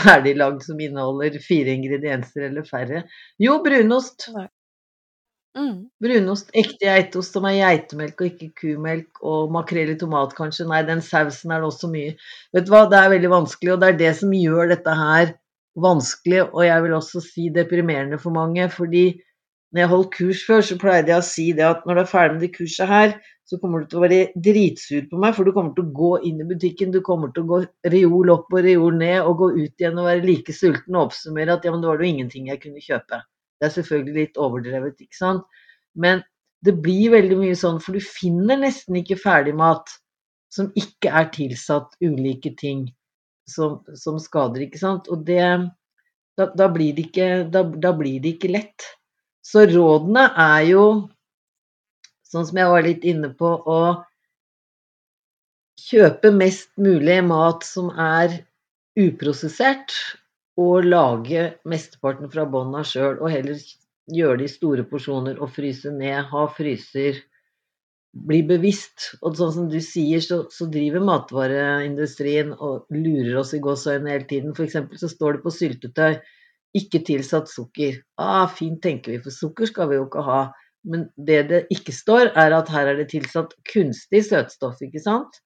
ferdiglagd 0.00 0.66
som 0.66 0.80
inneholder 0.82 1.38
fire 1.42 1.72
ingredienser 1.78 2.50
eller 2.50 2.66
færre. 2.66 3.06
Jo, 3.42 3.60
brunost. 3.64 4.28
Nei. 4.34 4.48
Mm. 5.58 5.88
Brunost, 6.02 6.52
ekte 6.54 6.86
geitost 6.86 7.34
som 7.34 7.46
er 7.48 7.56
geitemelk 7.58 8.20
og 8.22 8.28
ikke 8.28 8.50
kumelk, 8.60 9.22
og 9.26 9.50
makrell 9.54 9.90
i 9.92 9.96
tomat 9.98 10.34
kanskje. 10.36 10.68
Nei, 10.70 10.84
den 10.86 11.02
sausen 11.02 11.50
er 11.50 11.62
det 11.62 11.70
også 11.72 11.90
mye. 11.90 12.12
Vet 12.54 12.68
du 12.68 12.70
hva, 12.74 12.84
det 12.90 13.00
er 13.00 13.10
veldig 13.14 13.32
vanskelig, 13.32 13.72
og 13.74 13.80
det 13.82 13.88
er 13.90 13.98
det 14.04 14.12
som 14.20 14.36
gjør 14.36 14.70
dette 14.74 14.94
her 15.00 15.34
vanskelig, 15.80 16.44
og 16.50 16.62
jeg 16.66 16.84
vil 16.84 16.94
også 17.00 17.24
si 17.24 17.48
deprimerende 17.54 18.20
for 18.22 18.34
mange. 18.36 18.68
fordi 18.70 19.04
når 19.72 19.80
jeg 19.80 19.90
holdt 19.90 20.14
kurs 20.14 20.40
før, 20.46 20.62
så 20.66 20.76
pleide 20.78 21.12
jeg 21.12 21.22
å 21.22 21.26
si 21.26 21.44
det 21.54 21.66
at 21.66 21.84
når 21.86 21.94
du 21.94 22.00
er 22.02 22.08
ferdig 22.10 22.36
med 22.36 22.40
det 22.46 22.54
kurset 22.56 22.90
her, 22.90 23.12
så 23.46 23.58
kommer 23.58 23.82
du 23.82 23.90
til 23.90 24.00
å 24.00 24.02
være 24.02 24.20
dritsur 24.46 25.04
på 25.10 25.18
meg, 25.22 25.34
for 25.34 25.46
du 25.46 25.52
kommer 25.54 25.74
til 25.74 25.86
å 25.86 25.94
gå 25.94 26.10
inn 26.26 26.42
i 26.42 26.46
butikken, 26.46 26.94
du 26.94 27.00
kommer 27.06 27.30
til 27.34 27.44
å 27.44 27.50
gå 27.50 27.60
reol 27.94 28.32
opp 28.34 28.50
og 28.50 28.64
reol 28.66 28.98
ned, 28.98 29.20
og 29.22 29.36
gå 29.42 29.50
ut 29.58 29.82
igjen 29.82 29.98
og 29.98 30.10
være 30.10 30.26
like 30.26 30.54
sulten 30.54 30.98
og 30.98 31.08
oppsummere 31.08 31.54
at 31.54 31.66
ja, 31.66 31.74
men 31.74 31.82
det 31.82 31.90
var 31.90 32.02
jo 32.02 32.10
ingenting 32.10 32.50
jeg 32.50 32.62
kunne 32.62 32.82
kjøpe. 32.82 33.22
Det 33.60 33.68
er 33.68 33.74
selvfølgelig 33.76 34.16
litt 34.16 34.38
overdrevet, 34.40 35.00
ikke 35.04 35.18
sant. 35.18 35.44
Men 35.94 36.22
det 36.64 36.76
blir 36.84 37.12
veldig 37.14 37.36
mye 37.40 37.56
sånn, 37.58 37.80
for 37.82 37.96
du 37.96 38.04
finner 38.04 38.60
nesten 38.60 38.96
ikke 39.00 39.18
ferdigmat 39.20 39.92
som 40.52 40.70
ikke 40.78 41.12
er 41.14 41.28
tilsatt 41.34 41.94
ulike 42.02 42.52
ting 42.58 42.88
som, 43.48 43.80
som 43.96 44.18
skader, 44.22 44.64
ikke 44.66 44.80
sant. 44.80 45.08
Og 45.12 45.24
det 45.28 45.42
da, 46.40 46.48
da, 46.56 46.68
blir 46.72 46.94
det 46.96 47.08
ikke, 47.10 47.28
da, 47.52 47.64
da 47.64 47.92
blir 47.96 48.20
det 48.22 48.36
ikke 48.36 48.52
lett. 48.52 48.86
Så 49.44 49.64
rådene 49.68 50.28
er 50.40 50.62
jo, 50.70 50.84
sånn 52.30 52.46
som 52.48 52.60
jeg 52.60 52.72
var 52.72 52.86
litt 52.86 53.04
inne 53.08 53.32
på, 53.36 53.50
å 53.50 53.80
kjøpe 55.80 56.32
mest 56.36 56.70
mulig 56.80 57.18
mat 57.26 57.64
som 57.66 57.90
er 57.96 58.40
uprosessert, 59.00 59.94
og 60.60 60.86
lage 60.86 61.46
mesteparten 61.68 62.30
fra 62.32 62.44
bånn 62.50 62.74
av 62.76 62.86
sjøl, 62.88 63.18
og 63.20 63.32
heller 63.32 63.60
gjøre 64.10 64.40
det 64.40 64.48
i 64.48 64.52
store 64.52 64.84
porsjoner 64.90 65.40
og 65.40 65.52
fryse 65.54 65.92
ned, 65.94 66.24
ha 66.32 66.46
fryser. 66.52 67.20
Bli 68.10 68.40
bevisst. 68.42 69.12
Og 69.22 69.38
sånn 69.38 69.52
som 69.54 69.68
du 69.70 69.78
sier, 69.84 70.22
så, 70.24 70.42
så 70.50 70.66
driver 70.72 71.04
matvareindustrien 71.06 72.52
og 72.56 72.90
lurer 72.90 73.38
oss 73.40 73.54
i 73.54 73.62
gåseøynene 73.62 74.16
hele 74.16 74.26
tiden. 74.32 74.56
Eksempel 74.66 74.98
så 75.00 75.10
står 75.12 75.38
det 75.38 75.44
på 75.44 75.54
syltetøy 75.54 76.18
ikke 76.76 77.02
tilsatt 77.06 77.50
sukker. 77.50 78.00
Ah, 78.20 78.46
fint, 78.50 78.80
tenker 78.82 79.14
vi, 79.14 79.20
for 79.22 79.34
sukker 79.34 79.70
skal 79.70 79.90
vi 79.90 79.98
jo 79.98 80.08
ikke 80.08 80.26
ha. 80.26 80.40
Men 80.86 81.08
det 81.16 81.40
det 81.50 81.62
ikke 81.74 81.94
står, 81.94 82.32
er 82.38 82.54
at 82.56 82.70
her 82.72 82.90
er 82.92 83.00
det 83.00 83.10
tilsatt 83.12 83.54
kunstig 83.72 84.22
søtstoff, 84.26 84.80
ikke 84.82 85.02
sant? 85.02 85.40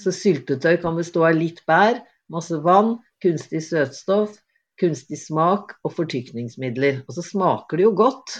Så 0.00 0.12
syltetøy 0.14 0.78
kan 0.82 0.96
bestå 0.96 1.24
av 1.28 1.36
litt 1.36 1.62
bær, 1.68 2.00
masse 2.32 2.56
vann, 2.64 2.96
kunstig 3.22 3.62
søtstoff, 3.64 4.36
kunstig 4.80 5.20
smak 5.20 5.76
og 5.86 5.94
fortykningsmidler. 5.96 7.02
Og 7.06 7.16
så 7.16 7.24
smaker 7.26 7.78
det 7.78 7.86
jo 7.86 7.94
godt, 7.98 8.38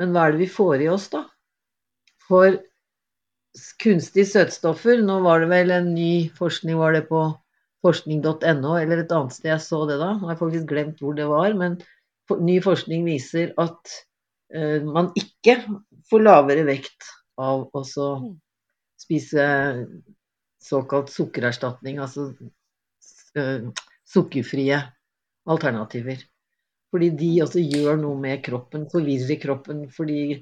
men 0.00 0.14
hva 0.14 0.26
er 0.26 0.34
det 0.34 0.44
vi 0.46 0.50
får 0.50 0.84
i 0.84 0.90
oss, 0.92 1.10
da? 1.12 1.26
For 2.24 2.56
kunstige 3.82 4.26
søtstoffer 4.26 5.02
Nå 5.04 5.20
var 5.22 5.42
det 5.42 5.50
vel 5.52 5.70
en 5.74 5.92
ny 5.94 6.30
forskning, 6.34 6.78
var 6.80 6.96
det 6.96 7.04
på 7.10 7.20
forskning.no 7.84 8.78
eller 8.80 9.02
et 9.02 9.12
annet 9.12 9.36
sted 9.36 9.50
jeg 9.52 9.62
så 9.62 9.82
det 9.88 9.98
da? 10.00 10.14
jeg 10.16 10.30
har 10.30 10.40
faktisk 10.40 10.66
glemt 10.70 11.02
hvor 11.04 11.14
det 11.18 11.28
var, 11.28 11.52
men 11.58 11.76
ny 12.40 12.56
forskning 12.64 13.04
viser 13.04 13.52
at 13.60 13.94
uh, 14.56 14.80
man 14.88 15.12
ikke 15.20 15.58
får 16.08 16.24
lavere 16.24 16.64
vekt 16.66 17.10
av 17.40 17.66
å 17.68 17.82
mm. 17.84 18.30
spise 19.04 19.46
såkalt 20.64 21.12
sukkererstatning, 21.12 22.00
altså 22.00 22.30
sukkerfrie 24.14 24.78
alternativer. 25.50 26.22
Fordi 26.94 27.10
de 27.18 27.30
også 27.42 27.62
gjør 27.62 27.96
noe 27.98 28.18
med 28.22 28.42
kroppen, 28.44 28.84
forvirrer 28.90 29.40
kroppen. 29.42 29.80
Fordi 29.90 30.36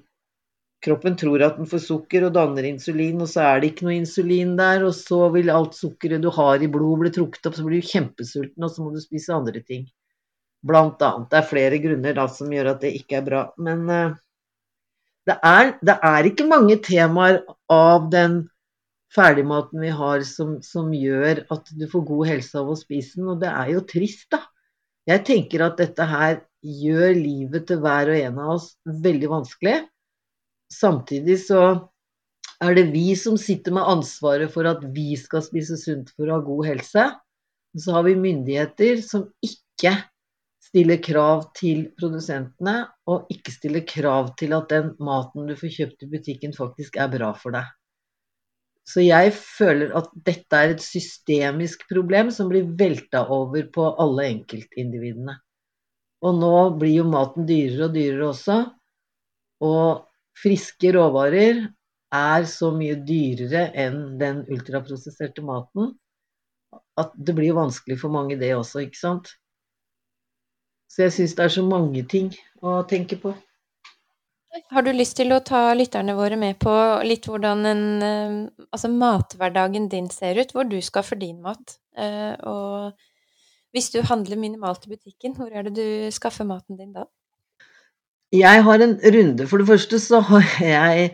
kroppen 0.85 1.17
tror 1.17 1.47
at 1.47 1.57
den 1.57 1.69
får 1.71 1.85
sukker 1.87 2.27
og 2.27 2.35
danner 2.37 2.69
insulin, 2.69 3.23
og 3.25 3.31
så 3.33 3.47
er 3.47 3.63
det 3.63 3.73
ikke 3.73 3.87
noe 3.89 3.97
insulin 3.97 4.53
der. 4.59 4.85
Og 4.85 4.93
så 4.99 5.23
vil 5.33 5.53
alt 5.55 5.79
sukkeret 5.79 6.25
du 6.25 6.29
har 6.37 6.61
i 6.61 6.69
blodet 6.69 7.07
bli 7.07 7.15
trukket 7.17 7.49
opp, 7.49 7.57
så 7.57 7.65
blir 7.67 7.81
du 7.81 7.89
kjempesulten, 7.89 8.67
og 8.67 8.75
så 8.75 8.85
må 8.85 8.93
du 8.93 9.01
spise 9.01 9.33
andre 9.33 9.65
ting. 9.65 9.89
Blant 10.63 11.01
annet. 11.03 11.31
Det 11.33 11.41
er 11.41 11.49
flere 11.49 11.81
grunner 11.83 12.21
da 12.21 12.29
som 12.31 12.53
gjør 12.53 12.75
at 12.75 12.85
det 12.85 12.93
ikke 13.01 13.19
er 13.19 13.27
bra. 13.27 13.47
Men 13.59 13.89
uh, 13.89 14.21
det, 15.27 15.39
er, 15.41 15.73
det 15.81 15.97
er 16.13 16.29
ikke 16.29 16.51
mange 16.51 16.77
temaer 16.85 17.41
av 17.73 18.11
den 18.13 18.43
ferdigmaten 19.13 19.83
vi 19.83 19.91
har 19.93 20.25
som, 20.27 20.57
som, 20.65 20.93
gjør 20.95 21.45
at 21.53 21.71
du 21.77 21.85
får 21.91 22.07
god 22.09 22.29
helse 22.31 22.59
av 22.59 22.73
å 22.73 22.79
spise 22.79 23.19
den. 23.19 23.31
Og 23.35 23.41
det 23.43 23.51
er 23.53 23.75
jo 23.75 23.85
trist, 23.89 24.29
da. 24.33 24.43
Jeg 25.09 25.25
tenker 25.27 25.65
at 25.67 25.81
dette 25.81 26.07
her 26.07 26.43
gjør 26.63 27.17
livet 27.19 27.67
til 27.69 27.81
hver 27.83 28.13
og 28.13 28.21
en 28.21 28.39
av 28.39 28.53
oss 28.57 28.69
veldig 28.87 29.33
vanskelig. 29.33 29.81
Samtidig 30.73 31.41
så 31.43 31.63
er 32.63 32.77
det 32.79 32.87
vi 32.93 33.11
som 33.19 33.37
sitter 33.41 33.75
med 33.75 33.89
ansvaret 33.91 34.53
for 34.55 34.69
at 34.71 34.85
vi 34.95 35.17
skal 35.19 35.43
spise 35.45 35.77
sunt 35.81 36.15
for 36.15 36.31
å 36.31 36.39
ha 36.39 36.47
god 36.47 36.71
helse. 36.71 37.09
Og 37.75 37.85
så 37.85 37.97
har 37.97 38.07
vi 38.07 38.17
myndigheter 38.21 39.03
som 39.05 39.27
ikke 39.43 39.97
stiller 40.63 41.03
krav 41.05 41.49
til 41.59 41.89
produsentene, 41.99 42.87
og 43.11 43.29
ikke 43.35 43.53
stiller 43.53 43.85
krav 43.85 44.31
til 44.41 44.55
at 44.57 44.71
den 44.73 44.93
maten 45.03 45.51
du 45.51 45.57
får 45.59 45.75
kjøpt 45.75 46.07
i 46.07 46.11
butikken, 46.15 46.55
faktisk 46.57 46.97
er 47.03 47.11
bra 47.13 47.33
for 47.37 47.59
deg. 47.59 47.67
Så 48.89 49.05
jeg 49.05 49.31
føler 49.37 49.93
at 49.99 50.09
dette 50.27 50.59
er 50.59 50.73
et 50.75 50.83
systemisk 50.83 51.85
problem 51.91 52.33
som 52.35 52.51
blir 52.51 52.67
velta 52.79 53.25
over 53.31 53.69
på 53.75 53.87
alle 54.03 54.27
enkeltindividene. 54.33 55.37
Og 56.23 56.39
nå 56.39 56.57
blir 56.81 57.01
jo 57.01 57.07
maten 57.11 57.47
dyrere 57.47 57.89
og 57.89 57.95
dyrere 57.95 58.29
også. 58.31 58.59
Og 59.63 60.03
friske 60.43 60.93
råvarer 60.95 61.63
er 62.13 62.47
så 62.51 62.73
mye 62.75 62.99
dyrere 63.07 63.69
enn 63.79 64.19
den 64.21 64.43
ultraprosesserte 64.53 65.45
maten 65.47 65.95
at 67.01 67.15
det 67.17 67.35
blir 67.37 67.53
jo 67.53 67.61
vanskelig 67.61 67.99
for 68.01 68.13
mange, 68.13 68.37
det 68.41 68.53
også, 68.57 68.85
ikke 68.85 68.99
sant? 68.99 69.33
Så 70.93 71.07
jeg 71.07 71.15
syns 71.17 71.35
det 71.39 71.45
er 71.47 71.55
så 71.55 71.65
mange 71.65 72.03
ting 72.09 72.33
å 72.61 72.83
tenke 72.89 73.17
på. 73.21 73.33
Har 74.53 74.85
du 74.85 74.91
lyst 74.93 75.17
til 75.17 75.33
å 75.33 75.41
ta 75.45 75.71
lytterne 75.77 76.13
våre 76.17 76.37
med 76.37 76.59
på 76.61 76.73
litt 77.09 77.25
hvordan 77.29 77.65
en, 77.69 77.85
eh, 78.05 78.67
altså 78.69 78.91
mathverdagen 78.93 79.89
din 79.89 80.11
ser 80.13 80.37
ut, 80.37 80.53
hvor 80.53 80.69
du 80.69 80.77
skal 80.85 81.07
for 81.07 81.17
din 81.17 81.41
mat? 81.41 81.79
Eh, 81.97 82.35
og 82.49 82.93
hvis 83.73 83.89
du 83.95 84.03
handler 84.05 84.37
minimalt 84.37 84.85
i 84.85 84.93
butikken, 84.93 85.33
hvor 85.37 85.49
er 85.49 85.65
det 85.65 85.75
du 85.79 86.13
skaffer 86.13 86.45
maten 86.45 86.77
din 86.77 86.93
da? 86.93 87.07
Jeg 88.33 88.65
har 88.65 88.85
en 88.85 88.99
runde. 89.17 89.47
For 89.49 89.61
det 89.61 89.69
første 89.69 90.01
så 90.01 90.21
jeg, 90.61 91.11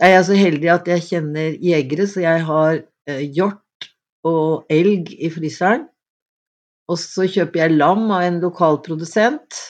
er 0.00 0.12
jeg 0.16 0.24
så 0.28 0.36
heldig 0.36 0.72
at 0.72 0.88
jeg 0.88 1.08
kjenner 1.08 1.56
jegere, 1.60 2.06
så 2.08 2.24
jeg 2.24 2.44
har 2.48 2.82
eh, 3.08 3.24
hjort 3.32 3.88
og 4.28 4.68
elg 4.72 5.12
i 5.16 5.32
fryseren. 5.32 5.88
Og 6.92 7.00
så 7.00 7.24
kjøper 7.24 7.64
jeg 7.64 7.78
lam 7.78 8.10
av 8.12 8.26
en 8.26 8.40
lokal 8.42 8.82
produsent. 8.84 9.62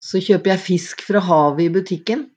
Så 0.00 0.20
kjøper 0.24 0.54
jeg 0.54 0.64
fisk 0.64 1.02
fra 1.04 1.20
havet 1.24 1.66
i 1.66 1.72
butikken. 1.74 2.28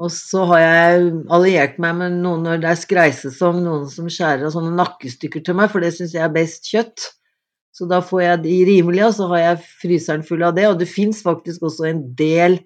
Og 0.00 0.08
så 0.12 0.46
har 0.48 0.62
jeg 0.62 1.08
alliert 1.32 1.80
meg 1.82 1.96
med 1.98 2.20
noen 2.22 2.44
når 2.46 2.60
det 2.62 2.70
er 2.70 2.80
skreisesong, 2.80 3.58
noen 3.64 3.88
som 3.92 4.08
skjærer 4.08 4.46
av 4.48 4.54
sånne 4.54 4.72
nakkestykker 4.78 5.44
til 5.44 5.58
meg, 5.58 5.68
for 5.72 5.84
det 5.84 5.92
syns 5.96 6.14
jeg 6.16 6.24
er 6.24 6.32
best 6.32 6.68
kjøtt. 6.72 7.10
Så 7.76 7.86
da 7.88 8.00
får 8.04 8.22
jeg 8.24 8.42
de 8.46 8.56
rimelig, 8.66 9.04
og 9.06 9.14
så 9.18 9.28
har 9.30 9.42
jeg 9.42 9.60
fryseren 9.82 10.24
full 10.26 10.42
av 10.44 10.56
det. 10.56 10.66
Og 10.70 10.80
det 10.80 10.88
fins 10.90 11.20
faktisk 11.24 11.68
også 11.68 11.86
en 11.90 12.02
del 12.18 12.58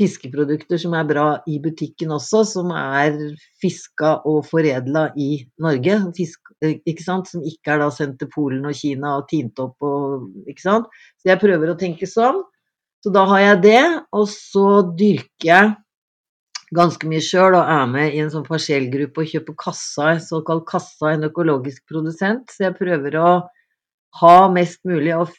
fiskeprodukter 0.00 0.80
som 0.80 0.94
er 0.96 1.06
bra 1.08 1.26
i 1.50 1.58
butikken 1.62 2.12
også, 2.14 2.42
som 2.48 2.72
er 2.76 3.16
fiska 3.62 4.16
og 4.28 4.42
foredla 4.48 5.10
i 5.20 5.30
Norge. 5.60 5.98
Fisk, 6.16 6.52
ikke 6.64 7.04
sant? 7.04 7.28
Som 7.30 7.44
ikke 7.46 7.74
er 7.74 7.84
da 7.84 7.90
sendt 7.94 8.20
til 8.22 8.30
Polen 8.32 8.64
og 8.68 8.76
Kina 8.76 9.18
og 9.18 9.28
tint 9.32 9.60
opp 9.62 9.76
og 9.84 10.30
Ikke 10.48 10.64
sant. 10.64 10.88
Så 11.20 11.32
jeg 11.32 11.42
prøver 11.42 11.72
å 11.72 11.78
tenke 11.78 12.08
sånn. 12.08 12.40
Så 13.00 13.12
da 13.14 13.24
har 13.30 13.40
jeg 13.40 13.60
det, 13.64 13.84
og 14.12 14.26
så 14.28 14.66
dyrker 14.96 15.48
jeg 15.48 15.70
ganske 16.76 17.08
mye 17.10 17.22
sjøl 17.24 17.56
og 17.58 17.70
er 17.72 17.86
med 17.90 18.14
i 18.14 18.20
en 18.22 18.30
sånn 18.32 18.46
parsellgruppe 18.46 19.24
og 19.24 19.30
kjøper 19.32 19.56
kassa, 19.58 20.12
såkalt 20.22 20.66
kassa, 20.68 21.14
en 21.14 21.26
økologisk 21.30 21.82
produsent. 21.90 22.52
Så 22.52 22.68
jeg 22.68 22.76
prøver 22.78 23.16
å 23.18 23.30
ha 24.20 24.36
mest 24.52 24.82
mulig 24.86 25.14
og 25.16 25.32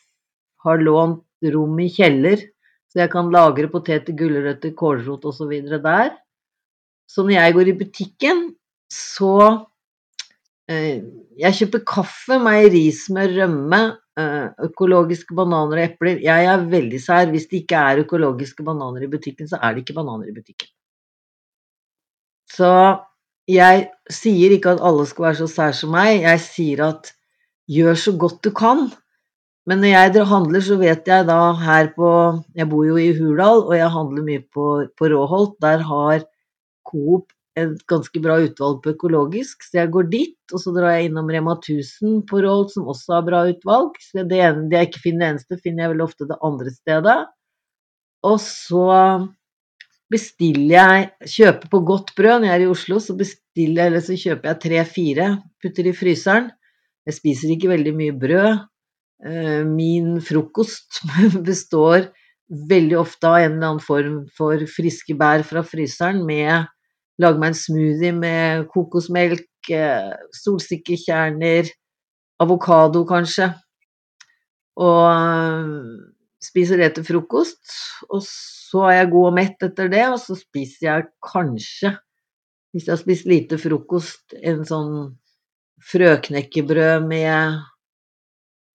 har 0.65 0.81
lånt 0.81 1.23
rom 1.53 1.79
i 1.81 1.87
kjeller, 1.89 2.41
så 2.91 3.03
jeg 3.03 3.11
kan 3.13 3.31
lagre 3.33 3.69
poteter, 3.71 4.13
gulrøtter, 4.17 4.73
kålrot 4.77 5.23
osv. 5.29 5.53
der. 5.71 6.11
Så 7.09 7.23
når 7.23 7.37
jeg 7.37 7.55
går 7.55 7.69
i 7.71 7.77
butikken, 7.79 8.43
så 8.91 9.35
Jeg 11.41 11.57
kjøper 11.57 11.83
kaffe, 11.87 12.37
meierismør, 12.43 13.35
rømme, 13.39 13.81
eh, 14.19 14.49
økologiske 14.67 15.35
bananer 15.37 15.79
og 15.79 15.85
epler. 15.85 16.19
Jeg 16.23 16.49
er 16.51 16.67
veldig 16.71 16.99
sær. 17.01 17.29
Hvis 17.31 17.47
det 17.51 17.63
ikke 17.63 17.79
er 17.91 18.03
økologiske 18.05 18.63
bananer 18.63 19.05
i 19.05 19.11
butikken, 19.11 19.49
så 19.49 19.59
er 19.61 19.73
det 19.73 19.83
ikke 19.83 19.97
bananer 19.99 20.29
i 20.29 20.35
butikken. 20.35 20.69
Så 22.51 22.71
jeg 23.47 23.87
sier 24.11 24.53
ikke 24.55 24.75
at 24.75 24.83
alle 24.85 25.05
skal 25.09 25.29
være 25.29 25.39
så 25.41 25.47
sær 25.49 25.75
som 25.75 25.93
meg, 25.95 26.21
jeg 26.21 26.43
sier 26.43 26.83
at 26.91 27.13
gjør 27.71 27.97
så 27.97 28.13
godt 28.19 28.43
du 28.43 28.51
kan. 28.51 28.89
Men 29.69 29.83
når 29.83 29.91
jeg 29.93 30.25
handler, 30.27 30.63
så 30.65 30.77
vet 30.79 31.07
jeg 31.07 31.27
da 31.27 31.53
her 31.53 31.91
på 31.95 32.09
Jeg 32.55 32.69
bor 32.69 32.85
jo 32.85 32.97
i 32.97 33.11
Hurdal, 33.13 33.61
og 33.69 33.75
jeg 33.77 33.89
handler 33.93 34.25
mye 34.25 34.43
på, 34.53 34.65
på 34.97 35.11
Råholt. 35.13 35.55
Der 35.61 35.85
har 35.85 36.25
Coop 36.85 37.29
et 37.59 37.81
ganske 37.91 38.21
bra 38.23 38.37
utvalg 38.45 38.79
på 38.83 38.93
økologisk, 38.93 39.65
så 39.67 39.81
jeg 39.81 39.91
går 39.91 40.07
dit. 40.11 40.37
Og 40.53 40.61
så 40.63 40.71
drar 40.75 40.95
jeg 40.95 41.09
innom 41.09 41.29
Rema 41.31 41.57
1000 41.57 42.23
på 42.29 42.39
Roll, 42.45 42.65
som 42.71 42.87
også 42.91 43.17
har 43.17 43.27
bra 43.27 43.43
utvalg. 43.49 43.99
Så 44.03 44.23
det, 44.23 44.39
ene, 44.39 44.69
det 44.71 44.79
jeg 44.79 44.91
ikke 44.91 45.03
finner 45.03 45.25
det 45.25 45.29
eneste, 45.33 45.59
finner 45.63 45.85
jeg 45.85 45.93
vel 45.93 46.05
ofte 46.07 46.29
det 46.29 46.39
andre 46.47 46.73
stedet. 46.73 47.19
Og 48.31 48.37
så 48.43 48.87
bestiller 50.11 50.75
jeg 50.75 51.29
Kjøper 51.35 51.71
på 51.71 51.79
godt 51.87 52.11
brød 52.17 52.41
når 52.41 52.49
jeg 52.49 52.57
er 52.57 52.65
i 52.65 52.71
Oslo, 52.71 52.99
så 53.03 53.15
bestiller 53.17 53.83
jeg, 53.83 53.91
eller 53.91 54.03
så 54.03 54.17
kjøper 54.19 54.51
jeg 54.51 54.61
tre-fire, 54.65 55.29
putter 55.63 55.87
i 55.87 55.95
fryseren. 55.95 56.51
Jeg 57.07 57.17
spiser 57.17 57.53
ikke 57.53 57.71
veldig 57.71 57.93
mye 57.97 58.17
brød. 58.19 58.65
Eh, 59.27 59.61
min 59.67 60.15
frokost 60.23 61.01
består 61.49 62.11
veldig 62.71 62.97
ofte 62.99 63.29
av 63.29 63.39
en 63.39 63.55
eller 63.55 63.67
annen 63.69 63.83
form 63.83 64.15
for 64.35 64.63
friske 64.67 65.15
bær 65.17 65.43
fra 65.47 65.63
fryseren 65.63 66.23
med 66.27 66.67
Lager 67.21 67.41
meg 67.41 67.53
en 67.53 67.59
smoothie 67.59 68.13
med 68.17 68.67
kokosmelk, 68.71 69.47
eh, 69.69 70.13
solsikkekjerner, 70.41 71.69
avokado 72.41 73.03
kanskje. 73.09 73.51
Og 74.81 75.03
eh, 75.11 75.73
spiser 76.41 76.81
det 76.81 76.93
til 76.95 77.07
frokost. 77.07 77.61
Og 78.09 78.23
så 78.25 78.87
er 78.89 79.01
jeg 79.01 79.11
god 79.13 79.31
og 79.31 79.35
mett 79.37 79.67
etter 79.67 79.91
det, 79.91 80.05
og 80.09 80.19
så 80.23 80.37
spiser 80.39 80.87
jeg 80.87 81.09
kanskje, 81.27 81.95
hvis 82.71 82.87
jeg 82.87 82.95
har 82.95 83.01
spist 83.01 83.27
lite 83.27 83.59
frokost, 83.59 84.37
en 84.39 84.63
sånn 84.67 84.93
frøknekkebrød 85.91 87.07
med 87.09 87.59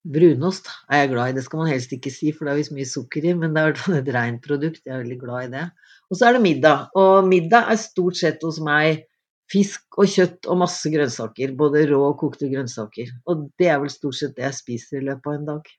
brunost 0.06 0.68
er 0.90 1.04
jeg 1.04 1.12
glad 1.14 1.30
i. 1.30 1.36
Det 1.38 1.44
skal 1.46 1.62
man 1.62 1.70
helst 1.70 1.94
ikke 1.96 2.12
si, 2.14 2.32
for 2.34 2.46
det 2.46 2.52
er 2.52 2.60
visst 2.60 2.74
mye 2.76 2.88
sukker 2.88 3.26
i, 3.26 3.34
men 3.38 3.56
det 3.56 3.62
er 3.62 3.98
et 3.98 4.10
rent 4.14 4.42
produkt. 4.44 4.82
Jeg 4.84 4.94
er 4.94 5.02
veldig 5.02 5.18
glad 5.22 5.46
i 5.46 5.52
det. 5.56 5.64
Og 6.10 6.18
så 6.18 6.28
er 6.28 6.36
det 6.36 6.44
middag. 6.44 6.86
Og 6.98 7.26
middag 7.26 7.72
er 7.72 7.80
stort 7.80 8.18
sett 8.18 8.44
hos 8.46 8.60
meg 8.62 9.04
fisk 9.50 9.98
og 10.00 10.10
kjøtt 10.10 10.46
og 10.50 10.60
masse 10.62 10.90
grønnsaker. 10.92 11.54
Både 11.58 11.86
rå 11.90 12.02
og 12.10 12.18
kokte 12.20 12.50
grønnsaker. 12.52 13.10
Og 13.30 13.48
det 13.58 13.70
er 13.72 13.82
vel 13.82 13.92
stort 13.92 14.18
sett 14.20 14.36
det 14.38 14.46
jeg 14.46 14.60
spiser 14.60 15.00
i 15.00 15.08
løpet 15.08 15.32
av 15.32 15.38
en 15.38 15.50
dag. 15.50 15.74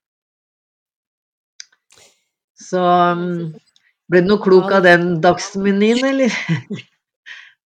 Så 2.57 2.81
um, 2.81 3.25
ble 4.09 4.23
det 4.23 4.29
noe 4.31 4.41
klok 4.41 4.71
av 4.73 4.85
den 4.87 5.19
dagsmenyen, 5.23 6.05
eller? 6.11 6.37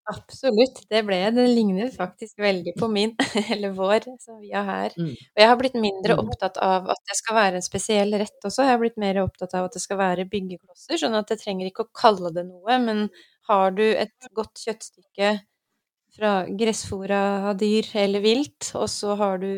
Absolutt, 0.10 0.80
det 0.90 1.04
ble 1.06 1.18
det. 1.32 1.44
ligner 1.54 1.92
faktisk 1.94 2.40
veldig 2.42 2.74
på 2.80 2.88
min, 2.90 3.14
eller 3.54 3.70
vår, 3.78 4.08
som 4.20 4.40
vi 4.42 4.50
har 4.52 4.66
her. 4.66 4.96
Mm. 4.98 5.12
Og 5.14 5.42
jeg 5.44 5.48
har 5.52 5.60
blitt 5.60 5.78
mindre 5.78 6.16
Mm. 6.18 6.24
opptatt 6.26 6.58
av 6.58 6.90
at 6.90 7.02
det 7.08 7.16
skal 7.20 7.36
være 7.38 7.56
en 7.62 7.66
spesiell 7.66 8.12
rett 8.18 8.48
også. 8.50 8.64
Jeg 8.66 8.72
har 8.74 8.82
blitt 8.82 8.98
mer 8.98 9.22
opptatt 9.22 9.54
av 9.54 9.66
at 9.70 9.74
det 9.78 9.82
skal 9.84 9.98
være 10.02 10.26
byggeklosser, 10.32 10.98
sånn 10.98 11.16
at 11.20 11.30
jeg 11.30 11.40
trenger 11.44 11.70
ikke 11.70 11.86
å 11.86 11.92
kalle 12.02 12.34
det 12.34 12.46
noe. 12.50 12.80
Men 12.82 13.10
har 13.48 13.72
du 13.78 13.84
et 13.94 14.30
godt 14.34 14.58
kjøttstykke 14.66 15.36
fra 16.18 16.32
gressfora 16.60 17.54
dyr 17.56 17.88
eller 17.96 18.22
vilt, 18.26 18.72
og 18.76 18.90
så 18.92 19.16
har 19.16 19.38
du 19.40 19.52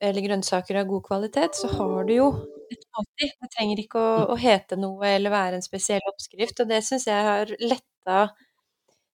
eller 0.00 0.22
grønnsaker 0.22 0.76
av 0.80 0.86
god 0.86 1.02
kvalitet, 1.08 1.56
så 1.58 1.68
har 1.74 2.04
du 2.06 2.12
jo 2.14 2.28
et 2.70 2.84
måltid. 2.94 3.32
Det 3.42 3.48
trenger 3.56 3.80
ikke 3.82 3.98
å, 4.00 4.10
å 4.34 4.36
hete 4.38 4.76
noe 4.78 5.08
eller 5.16 5.32
være 5.34 5.58
en 5.58 5.64
spesiell 5.66 6.04
oppskrift. 6.10 6.60
Og 6.62 6.68
det 6.70 6.78
syns 6.86 7.08
jeg 7.08 7.24
har 7.26 7.50
letta 7.60 8.20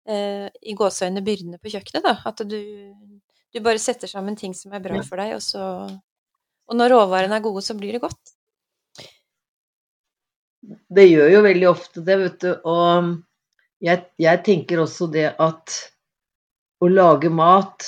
eh, 0.08 0.48
i 0.64 0.76
gåseøynene 0.78 1.24
byrdene 1.26 1.60
på 1.62 1.72
kjøkkenet, 1.74 2.04
da. 2.06 2.16
At 2.30 2.44
du, 2.48 2.60
du 3.54 3.62
bare 3.64 3.82
setter 3.82 4.08
sammen 4.12 4.36
ting 4.40 4.54
som 4.58 4.74
er 4.74 4.84
bra 4.84 5.02
for 5.06 5.22
deg, 5.22 5.36
og 5.38 5.44
så 5.46 5.66
Og 6.72 6.78
når 6.80 6.94
råvarene 6.94 7.36
er 7.36 7.44
gode, 7.44 7.62
så 7.62 7.76
blir 7.76 7.92
det 7.92 8.00
godt. 8.02 8.32
Det 10.96 11.04
gjør 11.10 11.28
jo 11.34 11.42
veldig 11.44 11.68
ofte 11.68 12.04
det, 12.08 12.16
vet 12.22 12.38
du. 12.46 12.52
Og 12.72 13.10
jeg, 13.84 14.06
jeg 14.22 14.44
tenker 14.46 14.80
også 14.80 15.10
det 15.12 15.26
at 15.44 15.76
å 16.80 16.88
lage 16.88 17.28
mat 17.32 17.84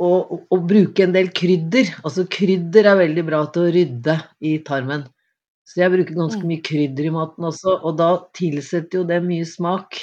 og, 0.00 0.30
og, 0.30 0.44
og 0.54 0.62
bruke 0.70 1.04
en 1.04 1.12
del 1.12 1.28
krydder 1.36 1.90
Altså 2.06 2.24
krydder 2.30 2.86
er 2.88 3.00
veldig 3.02 3.24
bra 3.26 3.42
til 3.52 3.66
å 3.66 3.72
rydde 3.74 4.16
i 4.46 4.54
tarmen. 4.66 5.04
Så 5.66 5.82
jeg 5.82 5.92
bruker 5.92 6.16
ganske 6.16 6.40
Mm. 6.40 6.48
mye 6.50 6.62
krydder 6.66 7.06
i 7.06 7.12
maten 7.14 7.46
også, 7.50 7.76
og 7.82 7.98
da 7.98 8.08
tilsetter 8.34 9.02
jo 9.02 9.04
det 9.10 9.20
mye 9.26 9.46
smak. 9.46 9.98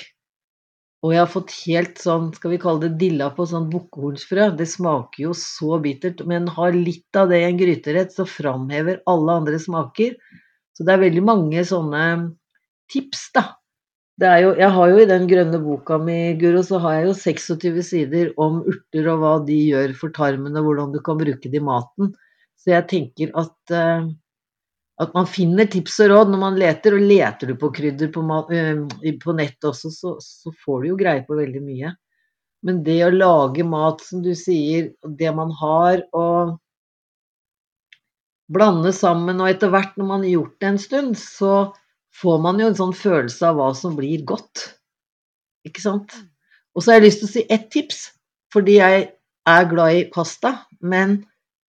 Og 1.08 1.14
jeg 1.14 1.22
har 1.22 1.30
fått 1.32 1.54
helt 1.64 2.02
sånn, 2.04 2.26
skal 2.36 2.52
vi 2.52 2.58
kalle 2.60 2.82
det 2.84 2.98
dilla 3.00 3.30
på 3.32 3.46
sånn 3.48 3.70
bukkehornsfrø. 3.72 4.50
Det 4.60 4.66
smaker 4.68 5.22
jo 5.30 5.36
så 5.40 5.78
bittert, 5.80 6.26
men 6.28 6.50
har 6.52 6.76
litt 6.76 7.16
av 7.16 7.30
det 7.32 7.40
i 7.40 7.46
en 7.48 7.60
gryterett, 7.62 8.12
så 8.12 8.26
framhever 8.28 9.00
alle 9.08 9.38
andre 9.40 9.62
smaker. 9.64 10.18
Så 10.76 10.84
det 10.84 10.98
er 10.98 11.06
veldig 11.06 11.24
mange 11.24 11.64
sånne 11.70 12.02
tips, 12.92 13.24
da. 13.38 13.46
Jo, 14.42 14.52
jeg 14.60 14.74
har 14.74 14.92
jo 14.92 15.00
i 15.00 15.08
den 15.08 15.30
grønne 15.30 15.62
boka 15.64 16.00
mi, 16.02 16.18
Guro, 16.42 16.66
så 16.66 16.82
har 16.84 16.98
jeg 16.98 17.08
jo 17.08 17.16
26 17.22 17.84
sider 17.86 18.32
om 18.42 18.60
urter 18.68 19.08
og 19.14 19.24
hva 19.24 19.34
de 19.48 19.58
gjør 19.70 19.96
for 20.00 20.12
tarmen, 20.12 20.60
og 20.60 20.68
hvordan 20.68 20.92
du 20.96 21.00
kan 21.06 21.22
bruke 21.22 21.54
det 21.54 21.62
i 21.62 21.64
maten. 21.64 22.12
Så 22.60 22.74
jeg 22.74 22.88
tenker 22.92 23.32
at, 23.38 23.56
eh, 23.72 24.10
at 25.02 25.14
man 25.14 25.28
finner 25.30 25.68
tips 25.70 26.00
og 26.06 26.12
råd 26.12 26.32
når 26.34 26.42
man 26.42 26.60
leter, 26.60 26.96
og 26.98 27.06
leter 27.06 27.52
du 27.52 27.58
på 27.62 27.70
krydder 27.76 28.10
på, 28.14 28.24
eh, 28.54 29.18
på 29.22 29.36
nett 29.38 29.68
også, 29.70 29.92
så, 29.94 30.16
så 30.24 30.54
får 30.66 30.82
du 30.82 30.92
jo 30.92 31.00
greie 31.00 31.26
på 31.28 31.38
veldig 31.38 31.64
mye. 31.64 31.94
Men 32.66 32.82
det 32.86 32.98
å 33.06 33.14
lage 33.14 33.66
mat, 33.68 34.02
som 34.02 34.24
du 34.26 34.34
sier, 34.36 34.90
det 35.20 35.34
man 35.38 35.54
har, 35.60 36.02
og 36.18 36.58
blande 38.50 38.94
sammen, 38.96 39.44
og 39.44 39.52
etter 39.52 39.72
hvert 39.74 39.94
når 40.00 40.10
man 40.10 40.26
har 40.26 40.34
gjort 40.34 40.58
det 40.58 40.72
en 40.72 40.82
stund, 40.82 41.20
så 41.20 41.54
får 42.18 42.42
man 42.42 42.62
jo 42.62 42.72
en 42.72 42.80
sånn 42.80 42.96
følelse 42.98 43.52
av 43.52 43.60
hva 43.60 43.70
som 43.78 43.96
blir 44.00 44.26
godt. 44.28 44.66
Ikke 45.68 45.84
sant? 45.84 46.16
Og 46.74 46.82
så 46.82 46.92
har 46.92 47.00
jeg 47.00 47.10
lyst 47.10 47.22
til 47.22 47.30
å 47.30 47.34
si 47.36 47.46
ett 47.54 47.70
tips, 47.74 48.02
fordi 48.54 48.80
jeg 48.80 49.10
er 49.48 49.70
glad 49.70 50.00
i 50.00 50.06
pasta, 50.14 50.56
men 50.82 51.20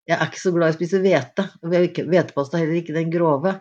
jeg 0.08 0.18
er 0.18 0.28
ikke 0.28 0.42
så 0.42 0.52
glad 0.52 0.72
i 0.72 0.74
å 0.74 0.76
spise 0.78 1.00
hvete. 1.00 1.46
Hvetepasta 1.64 2.60
heller 2.60 2.80
ikke 2.80 2.96
den 2.96 3.12
grove. 3.12 3.54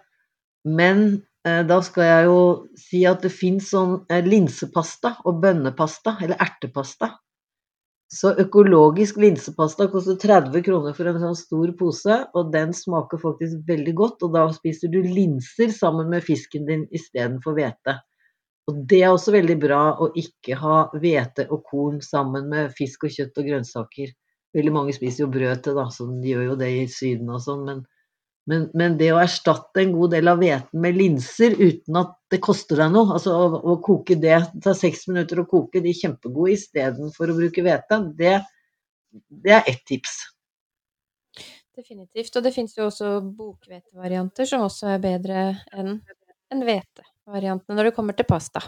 Men 0.67 1.03
eh, 1.47 1.61
da 1.67 1.79
skal 1.85 2.07
jeg 2.07 2.29
jo 2.29 2.39
si 2.79 3.03
at 3.07 3.23
det 3.23 3.31
fins 3.31 3.69
sånn 3.71 4.01
eh, 4.11 4.23
linsepasta 4.25 5.17
og 5.23 5.39
bønnepasta, 5.43 6.17
eller 6.23 6.39
ertepasta. 6.43 7.13
Så 8.13 8.33
økologisk 8.37 9.17
linsepasta 9.17 9.87
koster 9.89 10.19
30 10.21 10.65
kroner 10.67 10.93
for 10.93 11.09
en 11.09 11.21
sånn 11.21 11.37
stor 11.39 11.71
pose, 11.79 12.17
og 12.37 12.51
den 12.53 12.75
smaker 12.77 13.21
faktisk 13.21 13.63
veldig 13.69 13.93
godt. 13.97 14.25
Og 14.27 14.35
da 14.35 14.43
spiser 14.53 14.91
du 14.93 14.99
linser 15.01 15.71
sammen 15.73 16.11
med 16.11 16.25
fisken 16.27 16.67
din 16.67 16.83
istedenfor 16.93 17.55
hvete. 17.57 17.97
Og 18.69 18.83
det 18.91 19.01
er 19.03 19.11
også 19.11 19.33
veldig 19.35 19.55
bra 19.59 19.81
å 19.99 20.11
ikke 20.19 20.59
ha 20.59 20.75
hvete 20.93 21.47
og 21.51 21.65
korn 21.67 22.03
sammen 22.03 22.51
med 22.51 22.75
fisk 22.77 23.07
og 23.07 23.15
kjøtt 23.15 23.41
og 23.41 23.49
grønnsaker. 23.49 24.13
Veldig 24.53 24.73
mange 24.75 24.93
spiser 24.95 25.25
jo 25.25 25.31
brød 25.33 25.63
til, 25.65 25.77
da, 25.79 25.87
så 25.89 26.05
de 26.11 26.29
gjør 26.33 26.47
jo 26.51 26.55
det 26.59 26.69
i 26.75 26.85
Syden 26.91 27.31
og 27.33 27.43
sånn, 27.45 27.65
men 27.69 27.83
Men, 28.45 28.65
men, 28.75 28.97
det 28.99 29.07
å 29.15 29.21
erstatte 29.23 29.79
en 29.79 29.93
god 29.95 30.11
del 30.11 30.27
av 30.27 30.41
hveten 30.41 30.81
med 30.83 30.97
linser 30.99 31.53
uten 31.55 31.95
at 31.95 32.09
det 32.27 32.41
koster 32.43 32.75
deg 32.75 32.89
noe, 32.91 33.13
altså 33.15 33.31
å, 33.39 33.45
å 33.71 33.77
koke 33.79 34.17
det 34.19 34.35
tar 34.65 34.75
seks 34.75 35.05
minutter 35.07 35.39
å 35.39 35.45
koke 35.47 35.79
de 35.79 35.93
kjempegode 35.95 36.51
istedenfor 36.57 37.31
å 37.31 37.37
bruke 37.37 37.63
hvete, 37.63 38.01
det, 38.19 38.33
det 39.45 39.55
er 39.61 39.63
ett 39.71 39.79
tips. 39.87 40.17
Definitivt. 41.71 42.35
Og 42.35 42.43
det 42.43 42.51
finnes 42.51 42.75
jo 42.75 42.89
også 42.89 43.13
bokhvetevarianter 43.23 44.51
som 44.51 44.67
også 44.67 44.91
er 44.91 44.99
bedre 45.07 45.45
enn 45.71 45.95
en 46.51 46.67
hvetevariantene 46.67 47.79
når 47.79 47.89
det 47.89 47.95
kommer 47.95 48.19
til 48.19 48.27
pasta. 48.27 48.61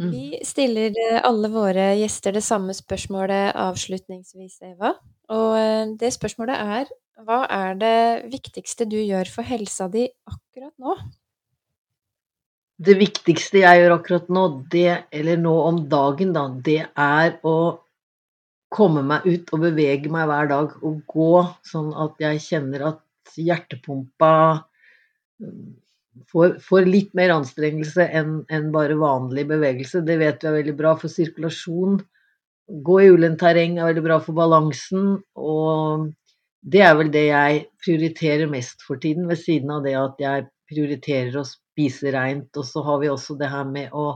Mm. 0.00 0.10
Vi 0.10 0.40
stiller 0.46 0.94
eh, 0.96 1.20
alle 1.20 1.50
våre 1.52 1.92
gjester 2.00 2.32
det 2.36 2.44
samme 2.44 2.74
spørsmålet 2.76 3.52
avslutningsvis, 3.60 4.60
Eva. 4.72 4.94
Og 5.32 5.56
eh, 5.58 5.92
det 6.00 6.12
spørsmålet 6.14 6.56
er 6.78 6.92
hva 7.22 7.42
er 7.52 7.76
det 7.78 7.98
viktigste 8.32 8.86
du 8.88 8.96
gjør 8.98 9.28
for 9.30 9.46
helsa 9.46 9.86
di 9.92 10.06
akkurat 10.26 10.72
nå? 10.80 10.96
Det 12.82 12.96
viktigste 12.98 13.60
jeg 13.62 13.82
gjør 13.82 13.96
akkurat 13.98 14.32
nå, 14.32 14.46
det, 14.72 15.04
eller 15.14 15.38
nå 15.38 15.52
om 15.68 15.82
dagen, 15.92 16.32
da, 16.34 16.48
det 16.50 16.80
er 16.88 17.36
å 17.46 17.56
komme 18.72 19.04
meg 19.06 19.28
ut 19.28 19.52
og 19.52 19.64
bevege 19.68 20.10
meg 20.10 20.26
hver 20.30 20.48
dag 20.50 20.76
og 20.80 21.02
gå 21.12 21.32
sånn 21.68 21.92
at 21.92 22.16
jeg 22.22 22.40
kjenner 22.42 22.86
at 22.88 23.36
hjertepumpa 23.36 24.32
får, 26.32 26.56
får, 26.64 26.88
litt 26.88 27.12
mer 27.18 27.32
anstrengelse 27.34 28.06
enn 28.20 28.40
en 28.52 28.70
bare 28.74 28.96
vanlig 29.00 29.46
bevegelse. 29.50 30.02
Det 30.06 30.18
vet 30.20 30.42
vi 30.42 30.50
er 30.50 30.58
veldig 30.58 30.74
bra 30.78 30.94
for 31.00 31.12
sirkulasjon. 31.12 32.00
Gå 32.86 32.98
i 33.02 33.10
ulendt 33.12 33.40
terreng 33.42 33.78
er 33.78 33.90
veldig 33.90 34.04
bra 34.06 34.18
for 34.24 34.38
balansen. 34.38 35.16
Og 35.36 36.10
det 36.62 36.84
er 36.86 36.98
vel 36.98 37.12
det 37.14 37.26
jeg 37.28 37.64
prioriterer 37.84 38.50
mest 38.50 38.84
for 38.86 39.00
tiden, 39.02 39.28
ved 39.30 39.40
siden 39.40 39.72
av 39.74 39.86
det 39.86 39.96
at 39.98 40.22
jeg 40.22 40.46
prioriterer 40.72 41.40
å 41.40 41.48
spise 41.48 42.14
reint. 42.14 42.50
Og 42.56 42.68
så 42.68 42.84
har 42.86 43.02
vi 43.02 43.10
også 43.12 43.38
det 43.40 43.50
her 43.52 43.66
med 43.68 43.92
å 43.96 44.12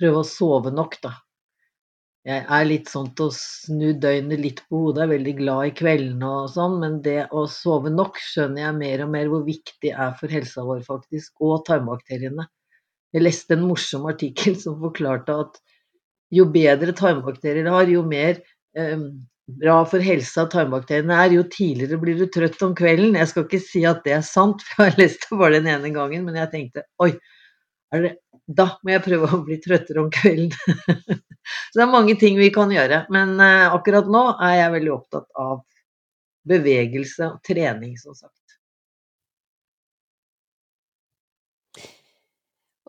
prøve 0.00 0.22
å 0.22 0.28
sove 0.28 0.72
nok, 0.74 1.00
da 1.04 1.16
jeg 2.28 2.44
er 2.52 2.66
litt 2.68 2.90
sånn 2.92 3.08
til 3.16 3.30
å 3.30 3.32
snu 3.32 3.94
døgnet 3.96 4.42
litt 4.42 4.58
på 4.68 4.82
hodet, 4.82 5.06
er 5.06 5.12
veldig 5.14 5.32
glad 5.38 5.70
i 5.70 5.74
kveldene 5.78 6.32
og 6.42 6.50
sånn, 6.52 6.76
men 6.82 6.98
det 7.04 7.22
å 7.32 7.46
sove 7.48 7.92
nok 7.92 8.20
skjønner 8.20 8.66
jeg 8.66 8.76
mer 8.76 9.04
og 9.06 9.12
mer 9.14 9.30
hvor 9.32 9.46
viktig 9.46 9.78
det 9.86 9.94
er 9.94 10.12
for 10.18 10.32
helsa 10.32 10.64
vår, 10.66 10.82
faktisk, 10.84 11.32
og 11.40 11.64
tarmbakteriene. 11.68 12.44
Jeg 13.16 13.24
leste 13.24 13.56
en 13.56 13.64
morsom 13.66 14.04
artikkel 14.10 14.58
som 14.60 14.76
forklarte 14.82 15.38
at 15.46 15.58
jo 16.30 16.44
bedre 16.52 16.92
tarmbakterier 16.94 17.66
du 17.66 17.72
har, 17.72 17.88
jo 17.90 18.04
mer 18.06 18.36
eh, 18.78 19.08
bra 19.58 19.80
for 19.88 20.04
helsa 20.04 20.44
tarmbakteriene 20.52 21.16
er, 21.24 21.34
jo 21.40 21.46
tidligere 21.50 21.98
blir 22.04 22.20
du 22.20 22.28
trøtt 22.30 22.60
om 22.62 22.76
kvelden. 22.76 23.16
Jeg 23.18 23.32
skal 23.32 23.48
ikke 23.48 23.62
si 23.64 23.86
at 23.88 24.04
det 24.04 24.18
er 24.18 24.26
sant, 24.26 24.60
for 24.68 24.84
jeg 24.84 24.92
har 24.92 25.00
lest 25.00 25.24
det 25.24 25.40
bare 25.40 25.56
den 25.56 25.72
ene 25.72 25.94
gangen, 25.96 26.28
men 26.28 26.36
jeg 26.42 26.52
tenkte 26.52 26.84
oi, 27.02 27.14
er 27.96 28.04
det, 28.04 28.12
da 28.50 28.66
må 28.82 28.94
jeg 28.94 29.02
prøve 29.04 29.28
å 29.30 29.42
bli 29.46 29.58
trøttere 29.62 30.02
om 30.02 30.10
kvelden. 30.12 30.50
Så 31.70 31.78
det 31.78 31.84
er 31.84 31.90
mange 31.90 32.16
ting 32.18 32.38
vi 32.38 32.50
kan 32.54 32.72
gjøre. 32.74 33.04
Men 33.14 33.36
uh, 33.38 33.70
akkurat 33.76 34.10
nå 34.10 34.24
er 34.36 34.56
jeg 34.58 34.74
veldig 34.76 34.92
opptatt 34.94 35.28
av 35.38 35.60
bevegelse 36.50 37.28
og 37.30 37.40
trening, 37.46 37.96
som 38.00 38.16
sagt. 38.16 38.36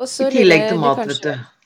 I 0.01 0.29
tillegg 0.33 0.69
til 0.71 0.79
mat, 0.81 1.03
kanskje... 1.03 1.13
vet 1.13 1.43
du. 1.45 1.59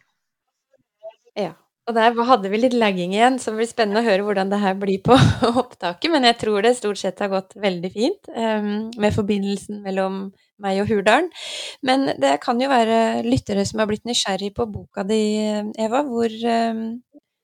Ja. 1.46 1.54
Og 1.86 1.94
der 1.94 2.16
hadde 2.26 2.50
vi 2.50 2.58
litt 2.58 2.74
lagging 2.74 3.12
igjen, 3.14 3.36
så 3.38 3.52
det 3.52 3.60
blir 3.60 3.70
spennende 3.70 4.02
å 4.02 4.08
høre 4.08 4.24
hvordan 4.26 4.50
det 4.50 4.58
her 4.64 4.74
blir 4.82 5.04
på 5.06 5.14
opptaket. 5.62 6.10
Men 6.10 6.26
jeg 6.26 6.40
tror 6.42 6.66
det 6.66 6.74
stort 6.80 6.98
sett 6.98 7.22
har 7.22 7.30
gått 7.30 7.54
veldig 7.62 7.92
fint 7.94 8.32
um, 8.34 8.88
med 8.98 9.14
forbindelsen 9.14 9.84
mellom 9.86 10.24
meg 10.66 10.80
og 10.82 10.90
Hurdalen. 10.90 11.30
Men 11.86 12.08
det 12.22 12.40
kan 12.42 12.62
jo 12.62 12.72
være 12.72 13.22
lyttere 13.28 13.68
som 13.70 13.84
har 13.84 13.90
blitt 13.92 14.08
nysgjerrig 14.10 14.56
på 14.58 14.66
boka 14.72 15.06
di, 15.06 15.20
Eva. 15.78 16.02
Hvor 16.10 16.34
um, 16.34 16.82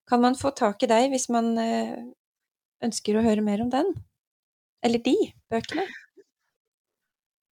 kan 0.10 0.26
man 0.26 0.40
få 0.40 0.56
tak 0.58 0.82
i 0.82 0.90
deg 0.90 1.14
hvis 1.14 1.30
man 1.30 1.54
uh, 1.62 2.02
ønsker 2.82 3.20
å 3.20 3.26
høre 3.28 3.46
mer 3.46 3.62
om 3.62 3.70
den? 3.70 3.94
Eller 4.82 5.06
de 5.06 5.16
bøkene? 5.54 5.86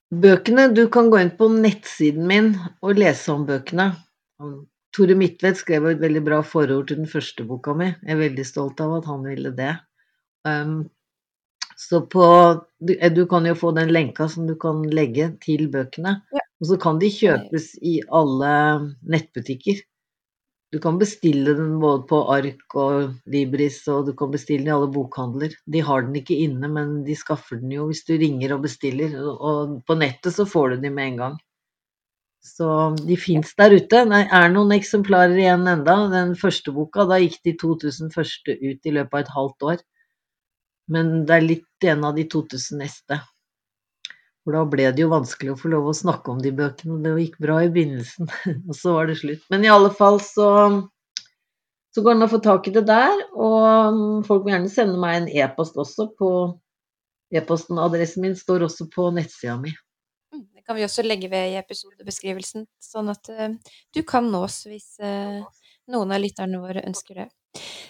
Bøkene 0.09 0.71
Du 0.73 0.87
kan 0.89 1.13
gå 1.13 1.21
inn 1.21 1.35
på 1.37 1.51
nettsiden 1.53 2.25
min 2.25 2.55
og 2.81 2.97
lese 2.97 3.29
om 3.29 3.45
bøkene. 3.45 3.91
Tore 4.95 5.15
Midtvedt 5.17 5.59
skrev 5.59 5.85
et 5.91 6.01
veldig 6.01 6.21
bra 6.25 6.39
forord 6.45 6.87
til 6.89 7.01
den 7.01 7.09
første 7.09 7.45
boka 7.45 7.75
mi. 7.77 7.91
Jeg 8.01 8.15
er 8.15 8.23
veldig 8.23 8.45
stolt 8.47 8.81
av 8.83 8.95
at 8.99 9.09
han 9.09 9.27
ville 9.27 9.51
det. 9.57 9.73
Um, 10.47 10.79
så 11.79 12.01
på 12.11 12.23
du, 12.79 12.95
eh, 12.97 13.11
du, 13.13 13.25
kan 13.29 13.45
jo 13.47 13.55
få 13.55 13.71
den 13.77 13.93
lenka 13.93 14.27
som 14.31 14.47
du 14.49 14.55
kan 14.59 14.81
legge 14.89 15.29
til 15.45 15.69
bøkene. 15.71 16.17
Ja. 16.33 16.43
Og 16.59 16.71
så 16.71 16.77
kan 16.81 16.99
de 16.99 17.11
kjøpes 17.13 17.71
i 17.85 17.99
alle 18.11 18.51
nettbutikker. 19.13 19.79
Du 20.69 20.77
kan 20.83 20.99
bestille 21.01 21.55
den 21.57 21.77
både 21.81 22.03
på 22.09 22.17
Ark 22.29 22.75
og 22.77 23.13
Libris, 23.33 23.79
og 23.89 24.09
du 24.09 24.13
kan 24.17 24.29
bestille 24.33 24.65
den 24.65 24.69
i 24.69 24.75
alle 24.75 24.89
bokhandler. 24.93 25.55
De 25.65 25.81
har 25.81 26.03
den 26.05 26.19
ikke 26.19 26.37
inne, 26.43 26.69
men 26.69 26.99
de 27.07 27.15
skaffer 27.17 27.61
den 27.61 27.71
jo 27.73 27.87
hvis 27.89 28.03
du 28.05 28.13
ringer 28.21 28.53
og 28.57 28.67
bestiller. 28.67 29.15
Og 29.23 29.79
på 29.87 29.97
nettet 29.97 30.35
så 30.35 30.45
får 30.49 30.75
du 30.75 30.83
den 30.83 30.97
med 30.97 31.13
en 31.13 31.23
gang. 31.23 31.39
Så 32.45 32.95
de 32.95 33.17
fins 33.19 33.51
der 33.59 33.73
ute. 33.75 34.03
Det 34.11 34.19
er 34.35 34.51
noen 34.53 34.71
eksemplarer 34.75 35.37
igjen 35.37 35.67
enda. 35.67 35.95
Den 36.11 36.35
første 36.39 36.73
boka, 36.75 37.05
da 37.09 37.19
gikk 37.19 37.39
de 37.47 37.55
2000 37.59 38.13
første 38.13 38.55
ut 38.55 38.87
i 38.87 38.93
løpet 38.95 39.15
av 39.15 39.23
et 39.25 39.33
halvt 39.35 39.67
år. 39.71 39.81
Men 40.89 41.11
det 41.27 41.35
er 41.35 41.45
litt 41.45 41.85
igjen 41.85 42.05
av 42.07 42.15
de 42.15 42.25
2000 42.31 42.79
neste. 42.81 43.19
For 44.43 44.55
da 44.55 44.63
ble 44.71 44.87
det 44.95 45.03
jo 45.03 45.11
vanskelig 45.11 45.51
å 45.53 45.59
få 45.59 45.73
lov 45.73 45.89
å 45.91 45.97
snakke 45.97 46.31
om 46.31 46.39
de 46.41 46.53
bøkene. 46.55 47.01
Det 47.03 47.17
gikk 47.25 47.35
bra 47.43 47.59
i 47.65 47.73
begynnelsen, 47.75 48.31
og 48.69 48.71
så 48.77 48.95
var 48.95 49.11
det 49.11 49.19
slutt. 49.19 49.43
Men 49.51 49.67
i 49.67 49.73
alle 49.73 49.91
fall 49.93 50.21
så, 50.23 50.47
så 51.93 52.05
går 52.05 52.15
det 52.15 52.21
an 52.21 52.29
å 52.29 52.31
få 52.31 52.41
tak 52.47 52.71
i 52.71 52.75
det 52.79 52.87
der. 52.87 53.27
Og 53.35 54.23
folk 54.29 54.47
må 54.47 54.55
gjerne 54.55 54.71
sende 54.71 54.97
meg 55.01 55.19
en 55.19 55.29
e-post 55.43 55.77
også 55.79 56.09
på 56.17 56.31
E-posten, 57.29 57.77
adressen 57.77 58.23
min 58.25 58.33
står 58.33 58.63
også 58.65 58.87
på 58.89 59.11
nettsida 59.13 59.53
mi 59.61 59.69
kan 60.69 60.77
vi 60.77 60.85
også 60.85 61.01
legge 61.01 61.31
ved 61.31 61.55
i 61.55 61.57
episodebeskrivelsen, 61.57 62.67
sånn 62.77 63.09
at 63.09 63.31
uh, 63.33 63.49
du 63.95 64.03
kan 64.05 64.27
nås 64.29 64.61
hvis 64.69 64.99
uh, 65.01 65.41
noen 65.89 66.13
av 66.13 66.21
lytterne 66.21 66.61
våre 66.61 66.83
ønsker 66.85 67.23
det. 67.23 67.27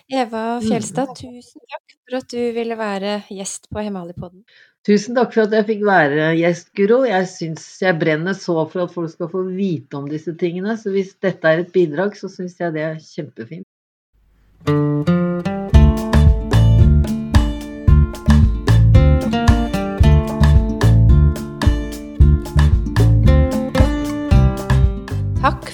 Eva 0.08 0.44
mm. 0.62 0.64
Fjelstad, 0.70 1.12
tusen 1.20 1.66
takk 1.68 1.98
for 2.08 2.22
at 2.22 2.32
du 2.32 2.40
ville 2.56 2.80
være 2.80 3.20
gjest 3.36 3.68
på 3.68 3.84
Hemalipodden. 3.84 4.46
Tusen 4.88 5.20
takk 5.20 5.36
for 5.36 5.44
at 5.44 5.58
jeg 5.58 5.68
fikk 5.74 5.84
være 5.90 6.32
gjest, 6.40 6.72
Guro. 6.80 7.02
Jeg 7.04 7.28
syns 7.28 7.68
jeg 7.84 8.00
brenner 8.00 8.38
så 8.38 8.62
for 8.72 8.88
at 8.88 8.96
folk 8.96 9.12
skal 9.12 9.32
få 9.36 9.44
vite 9.52 10.00
om 10.00 10.08
disse 10.08 10.32
tingene, 10.40 10.80
så 10.80 10.96
hvis 10.96 11.18
dette 11.20 11.52
er 11.52 11.66
et 11.66 11.74
bidrag, 11.76 12.16
så 12.16 12.32
syns 12.32 12.56
jeg 12.64 12.80
det 12.80 12.88
er 12.88 13.02
kjempefint. 13.04 13.68